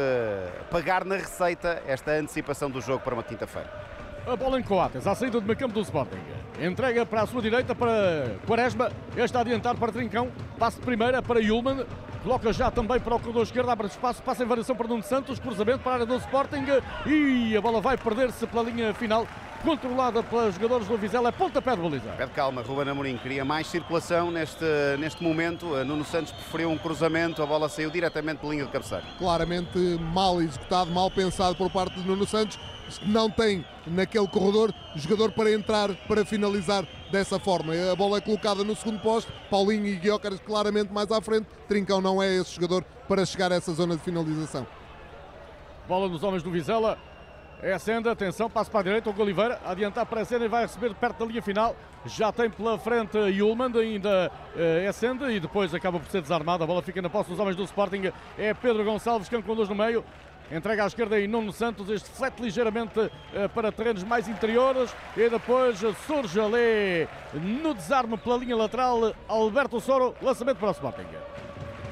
pagar 0.70 1.06
na 1.06 1.16
receita 1.16 1.82
esta 1.88 2.12
antecipação 2.12 2.70
do 2.70 2.82
jogo 2.82 3.04
para 3.04 3.14
uma 3.14 3.24
quinta-feira. 3.24 3.70
A 4.28 4.36
bola 4.36 4.60
em 4.60 4.64
Coates, 4.64 5.08
à 5.08 5.16
saída 5.16 5.40
do 5.40 5.46
meio 5.46 5.58
campo 5.58 5.74
do 5.74 5.82
Sporting. 5.82 6.20
Entrega 6.62 7.06
para 7.08 7.22
a 7.22 7.26
sua 7.26 7.42
direita 7.42 7.74
para 7.74 8.36
Quaresma. 8.46 8.92
Este 9.18 9.36
a 9.36 9.40
adiantar 9.40 9.76
para 9.78 9.92
Trincão. 9.92 10.32
Passe 10.60 10.78
de 10.78 10.86
primeira 10.86 11.24
para 11.24 11.40
Yulman. 11.40 11.86
Coloca 12.24 12.54
já 12.54 12.70
também 12.70 13.00
para 13.00 13.16
o 13.16 13.20
corredor 13.20 13.44
esquerdo, 13.44 13.70
abre 13.70 13.88
espaço, 13.88 14.22
passa 14.22 14.44
em 14.44 14.48
variação 14.48 14.76
para 14.76 14.88
Nuno 14.88 15.02
Santos, 15.02 15.40
cruzamento 15.40 15.80
para 15.80 15.92
a 15.92 15.96
área 15.96 16.06
do 16.06 16.16
Sporting 16.18 16.66
e 17.08 17.58
a 17.58 17.62
bola 17.62 17.82
vai 17.82 17.98
perder-se 17.98 18.46
pela 18.46 18.62
linha 18.62 18.94
final 18.94 19.28
controlada 19.64 20.22
pelos 20.24 20.56
jogadores 20.56 20.88
do 20.88 20.98
Vizela, 20.98 21.30
é 21.30 21.32
pontapé 21.32 21.76
de 21.76 21.82
baliza. 21.82 22.12
Pede 22.18 22.32
calma, 22.32 22.62
Ruben 22.62 22.90
Amorim 22.90 23.18
queria 23.18 23.46
mais 23.46 23.68
circulação 23.68 24.32
neste, 24.32 24.66
neste 25.00 25.24
momento. 25.24 25.66
Nuno 25.84 26.04
Santos 26.04 26.32
preferiu 26.32 26.70
um 26.70 26.78
cruzamento, 26.78 27.42
a 27.42 27.46
bola 27.46 27.70
saiu 27.70 27.90
diretamente 27.90 28.40
pela 28.40 28.54
linha 28.54 28.66
de 28.66 28.72
cabeceira. 28.72 29.04
Claramente 29.18 29.78
mal 30.14 30.42
executado, 30.42 30.92
mal 30.92 31.10
pensado 31.10 31.56
por 31.56 31.72
parte 31.72 32.00
de 32.00 32.08
Nuno 32.08 32.28
Santos 32.28 32.60
não 33.04 33.30
tem 33.30 33.66
naquele 33.88 34.28
corredor 34.28 34.74
jogador 34.96 35.32
para 35.32 35.52
entrar, 35.52 35.90
para 36.08 36.26
finalizar 36.26 36.86
dessa 37.12 37.38
forma. 37.40 37.74
A 37.92 37.96
bola 37.96 38.18
é 38.18 38.22
colocada 38.22 38.64
no 38.64 38.76
segundo 38.76 39.00
posto, 39.00 39.32
Paulinho 39.50 39.86
e 39.86 39.96
Guiócaras 39.96 40.40
claramente 40.40 40.92
mais 40.92 41.12
à 41.12 41.22
frente. 41.22 41.48
Trincão 41.68 42.02
não 42.02 42.22
é 42.22 42.34
esse 42.36 42.56
jogador 42.56 42.84
para 43.08 43.26
chegar 43.26 43.52
a 43.52 43.56
essa 43.56 43.74
zona 43.74 43.96
de 43.96 44.02
finalização. 44.02 44.66
Bola 45.88 46.08
dos 46.10 46.24
homens 46.24 46.42
do 46.42 46.50
Vizela. 46.50 46.98
É 47.64 47.74
a 47.74 47.78
senda, 47.78 48.12
atenção, 48.12 48.50
passo 48.50 48.72
para 48.72 48.80
a 48.80 48.84
direita, 48.84 49.08
o 49.08 49.22
Oliveira, 49.22 49.60
adiantar 49.64 50.04
para 50.08 50.22
a 50.22 50.26
senda 50.26 50.46
e 50.46 50.48
vai 50.48 50.64
receber 50.64 50.96
perto 50.96 51.20
da 51.20 51.26
linha 51.26 51.44
final. 51.44 51.76
Já 52.08 52.32
tem 52.32 52.50
pela 52.50 52.80
frente 52.80 53.16
Yulman, 53.16 53.72
ainda 53.78 54.32
é 54.56 54.88
a 54.88 54.94
senda 54.94 55.32
e 55.32 55.40
depois 55.40 55.72
acaba 55.72 56.00
por 56.00 56.10
ser 56.10 56.24
desarmado. 56.24 56.64
A 56.64 56.68
bola 56.68 56.82
fica 56.82 57.00
na 57.04 57.10
posse 57.10 57.30
dos 57.30 57.40
homens 57.40 57.56
do 57.56 57.64
Sporting. 57.64 58.12
É 58.36 58.52
Pedro 58.56 58.84
Gonçalves, 58.84 59.30
que 59.30 59.40
conduz 59.44 59.70
no 59.70 59.76
meio. 59.76 60.04
Entrega 60.50 60.84
à 60.84 60.88
esquerda 60.88 61.20
e 61.20 61.28
Nuno 61.28 61.52
Santos, 61.52 61.90
este 61.90 62.10
flete 62.10 62.42
ligeiramente 62.42 63.00
uh, 63.00 63.12
para 63.54 63.72
terrenos 63.72 64.04
mais 64.04 64.28
interiores. 64.28 64.96
E 65.16 65.30
depois 65.30 65.80
surge 66.06 66.40
ali 66.40 67.08
no 67.34 67.74
desarme 67.74 68.18
pela 68.18 68.38
linha 68.38 68.56
lateral 68.56 69.14
Alberto 69.28 69.80
Soro, 69.80 70.16
lançamento 70.22 70.58
para 70.58 70.70
o 70.70 70.72
Sporting. 70.72 71.08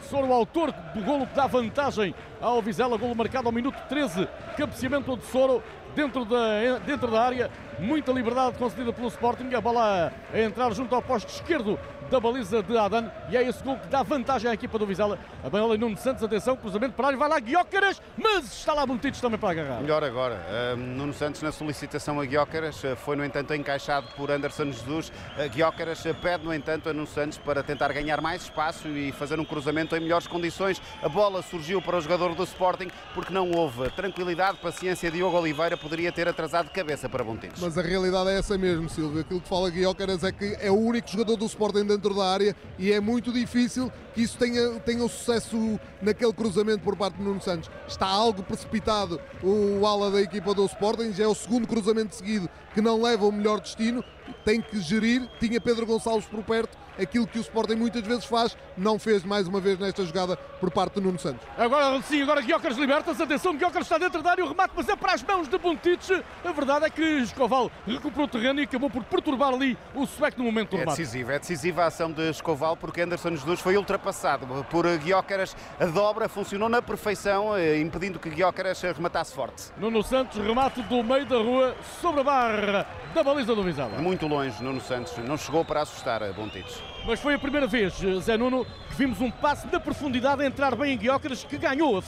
Soro, 0.10 0.34
autor 0.34 0.72
do 0.72 1.04
golo 1.04 1.28
que 1.28 1.36
dá 1.36 1.46
vantagem 1.46 2.16
ao 2.42 2.62
Vizela, 2.62 2.98
golo 2.98 3.16
marcado 3.16 3.48
ao 3.48 3.52
minuto 3.52 3.78
13, 3.88 4.28
cabeceamento 4.58 5.16
de 5.16 5.24
Soro 5.26 5.62
dentro 5.96 6.26
da, 6.26 6.80
dentro 6.86 7.12
da 7.12 7.22
área, 7.22 7.52
muita 7.78 8.12
liberdade 8.12 8.58
concedida 8.58 8.92
pelo 8.92 9.08
Sporting, 9.08 9.54
a 9.54 9.62
bola 9.62 10.12
a 10.34 10.40
entrar 10.40 10.74
junto 10.74 10.96
ao 10.96 11.02
posto 11.02 11.30
esquerdo 11.30 11.80
da 12.10 12.20
baliza 12.20 12.64
de 12.64 12.78
Adan 12.78 13.12
e 13.30 13.38
é 13.38 13.48
esse 13.48 13.64
gol 13.64 13.78
que 13.78 13.88
dá 13.88 14.02
vantagem 14.02 14.50
à 14.50 14.54
equipa 14.54 14.78
do 14.80 14.86
Vizela. 14.86 15.20
A 15.44 15.50
bola 15.50 15.76
em 15.76 15.78
Nuno 15.78 15.96
Santos, 15.98 16.24
atenção, 16.24 16.58
cruzamento 16.58 16.94
para 16.96 17.06
a 17.06 17.08
área, 17.10 17.20
vai 17.20 17.30
lá 17.30 17.40
Guiócaras, 17.40 18.02
mas 18.18 18.46
está 18.46 18.74
lá 18.74 18.86
Montitos 18.86 19.22
também 19.22 19.40
para 19.40 19.52
agarrar. 19.52 19.82
Melhor 19.82 20.04
agora, 20.04 20.36
uh, 20.74 20.78
Nuno 20.78 21.14
Santos 21.14 21.42
na 21.42 21.52
solicitação 21.52 22.20
a 22.20 22.26
Guiócaras, 22.26 22.84
uh, 22.84 22.96
foi 22.96 23.16
no 23.16 23.24
entanto 23.24 23.54
encaixado 23.54 24.08
por 24.18 24.32
Anderson 24.32 24.66
Jesus. 24.66 25.10
Uh, 25.10 25.50
Guiócaras 25.50 26.04
pede 26.22 26.44
no 26.44 26.54
entanto 26.54 26.90
a 26.90 26.94
Nuno 26.94 27.08
Santos 27.08 27.38
para 27.38 27.62
tentar 27.62 27.94
ganhar 27.94 28.20
mais 28.22 28.44
espaço 28.44 28.88
e 28.88 29.12
fazer 29.12 29.40
um 29.40 29.46
cruzamento 29.46 29.96
em 29.96 30.00
melhores 30.00 30.26
condições. 30.26 30.82
A 31.04 31.10
bola 31.10 31.42
surgiu 31.42 31.82
para 31.82 31.98
o 31.98 32.02
jogador 32.02 32.34
do 32.34 32.44
Sporting 32.44 32.90
porque 33.14 33.34
não 33.34 33.52
houve 33.52 33.90
tranquilidade, 33.92 34.58
paciência 34.58 35.12
de 35.12 35.18
Diogo 35.18 35.38
Oliveira 35.38 35.76
poderia 35.76 36.12
ter 36.12 36.28
atrasado 36.28 36.68
de 36.68 36.72
cabeça 36.72 37.10
para 37.10 37.24
Montijo. 37.24 37.54
Mas 37.60 37.78
a 37.78 37.82
realidade 37.82 38.30
é 38.30 38.40
essa 38.40 38.58
mesmo, 38.58 38.90
Silvio. 38.90 39.22
Aquilo 39.22 39.42
que 39.42 39.50
fala 39.50 39.70
Guiócaras 39.70 40.24
é 40.24 40.32
que 40.32 40.58
é 40.60 40.72
o 40.72 40.78
único 40.78 41.10
jogador 41.10 41.36
do 41.36 41.46
Sporting 41.46 41.86
dentro 42.00 42.16
da 42.16 42.26
área 42.26 42.56
e 42.78 42.92
é 42.92 43.00
muito 43.00 43.32
difícil 43.32 43.92
que 44.16 44.22
isso 44.22 44.38
tenha, 44.38 44.80
tenha 44.80 45.04
um 45.04 45.10
sucesso 45.10 45.80
naquele 46.02 46.34
cruzamento 46.34 46.80
por 46.80 46.96
parte 46.96 47.18
de 47.18 47.24
Nuno 47.24 47.42
Santos. 47.42 47.70
Está 47.88 48.08
algo 48.08 48.42
precipitado 48.42 49.20
o 49.44 49.86
ala 49.86 50.10
da 50.10 50.22
equipa 50.22 50.54
do 50.54 50.66
Sporting, 50.66 51.14
já 51.14 51.26
é 51.26 51.28
o 51.28 51.36
segundo 51.36 51.68
cruzamento 51.68 52.16
seguido 52.16 52.50
que 52.74 52.82
não 52.82 53.02
leva 53.02 53.26
o 53.26 53.32
melhor 53.32 53.60
destino, 53.60 54.04
tem 54.46 54.62
que 54.62 54.80
gerir. 54.80 55.28
Tinha 55.40 55.60
Pedro 55.60 55.86
Gonçalves 55.86 56.26
por 56.26 56.44
perto, 56.44 56.78
aquilo 57.00 57.26
que 57.26 57.40
o 57.40 57.42
Sporting 57.42 57.76
muitas 57.76 58.02
vezes 58.04 58.26
faz, 58.26 58.56
não 58.78 59.00
fez 59.00 59.24
mais 59.24 59.48
uma 59.48 59.60
vez 59.60 59.80
nesta 59.80 60.06
jogada 60.06 60.36
por 60.38 60.70
parte 60.70 60.96
de 60.96 61.02
Nuno 61.02 61.18
Santos. 61.18 61.46
Agora 61.58 62.02
sim, 62.02 62.22
agora 62.22 62.42
Guiocas 62.42 62.78
liberta-se, 62.78 63.24
atenção, 63.24 63.56
Guiocas 63.56 63.84
está 63.84 63.98
dentro 63.98 64.22
da 64.22 64.32
área, 64.32 64.44
o 64.46 64.50
remate, 64.50 64.74
mas 64.76 64.88
é 64.90 64.96
para 64.96 65.14
as 65.14 65.24
mãos 65.24 65.48
de 65.48 65.58
Buntic. 65.58 66.24
A 66.44 66.52
verdade 66.52 66.86
é 66.86 66.90
que 66.90 67.02
Escoval 67.02 67.72
recuperou 67.88 68.26
o 68.26 68.28
terreno 68.28 68.60
e 68.60 68.64
acabou 68.64 68.90
por 68.90 69.04
perturbar 69.06 69.54
ali 69.54 69.78
o 69.96 70.06
sueco 70.06 70.38
no 70.40 70.44
momento 70.46 70.72
do 70.72 70.76
É 70.76 70.80
remate. 70.82 70.98
decisiva, 71.00 71.34
é 71.34 71.40
decisiva 71.40 71.84
a 71.84 71.88
ação 71.88 72.12
de 72.12 72.30
Escoval 72.30 72.76
porque 72.76 73.02
Anderson 73.02 73.32
Jesus 73.32 73.60
foi 73.62 73.78
ultrapassado 73.78 74.46
por 74.70 74.86
Guiócaras. 74.98 75.56
A 75.80 75.86
dobra 75.86 76.28
funcionou 76.30 76.68
na 76.70 76.82
perfeição, 76.82 77.56
eh, 77.56 77.80
impedindo 77.80 78.20
que 78.20 78.30
Guiócaras 78.30 78.82
rematasse 78.82 79.34
forte. 79.34 79.72
Nuno 79.78 80.04
Santos, 80.04 80.38
remate 80.38 80.82
do 80.84 81.02
meio 81.04 81.26
da 81.26 81.38
rua, 81.38 81.76
sobre 82.02 82.20
a 82.22 82.24
barra 82.60 82.86
da 83.14 83.24
baliza 83.24 83.56
do 83.56 83.64
Vizela. 83.64 83.98
Muito 84.00 84.28
longe, 84.28 84.62
Nuno 84.62 84.82
Santos. 84.82 85.18
Não 85.18 85.38
chegou 85.38 85.64
para 85.66 85.82
assustar 85.82 86.22
a 86.22 86.32
Bontites. 86.32 86.82
Mas 87.06 87.20
foi 87.20 87.34
a 87.34 87.40
primeira 87.40 87.66
vez, 87.66 87.94
Zé 88.22 88.38
Nuno, 88.38 88.66
que 88.90 88.96
vimos 88.96 89.20
um 89.22 89.32
passe 89.32 89.68
da 89.68 89.80
profundidade 89.80 90.44
a 90.44 90.46
entrar 90.46 90.76
bem 90.76 90.94
em 90.94 90.98
Guiócaras, 90.98 91.44
que 91.44 91.58
ganhou 91.58 91.98
a 91.98 92.02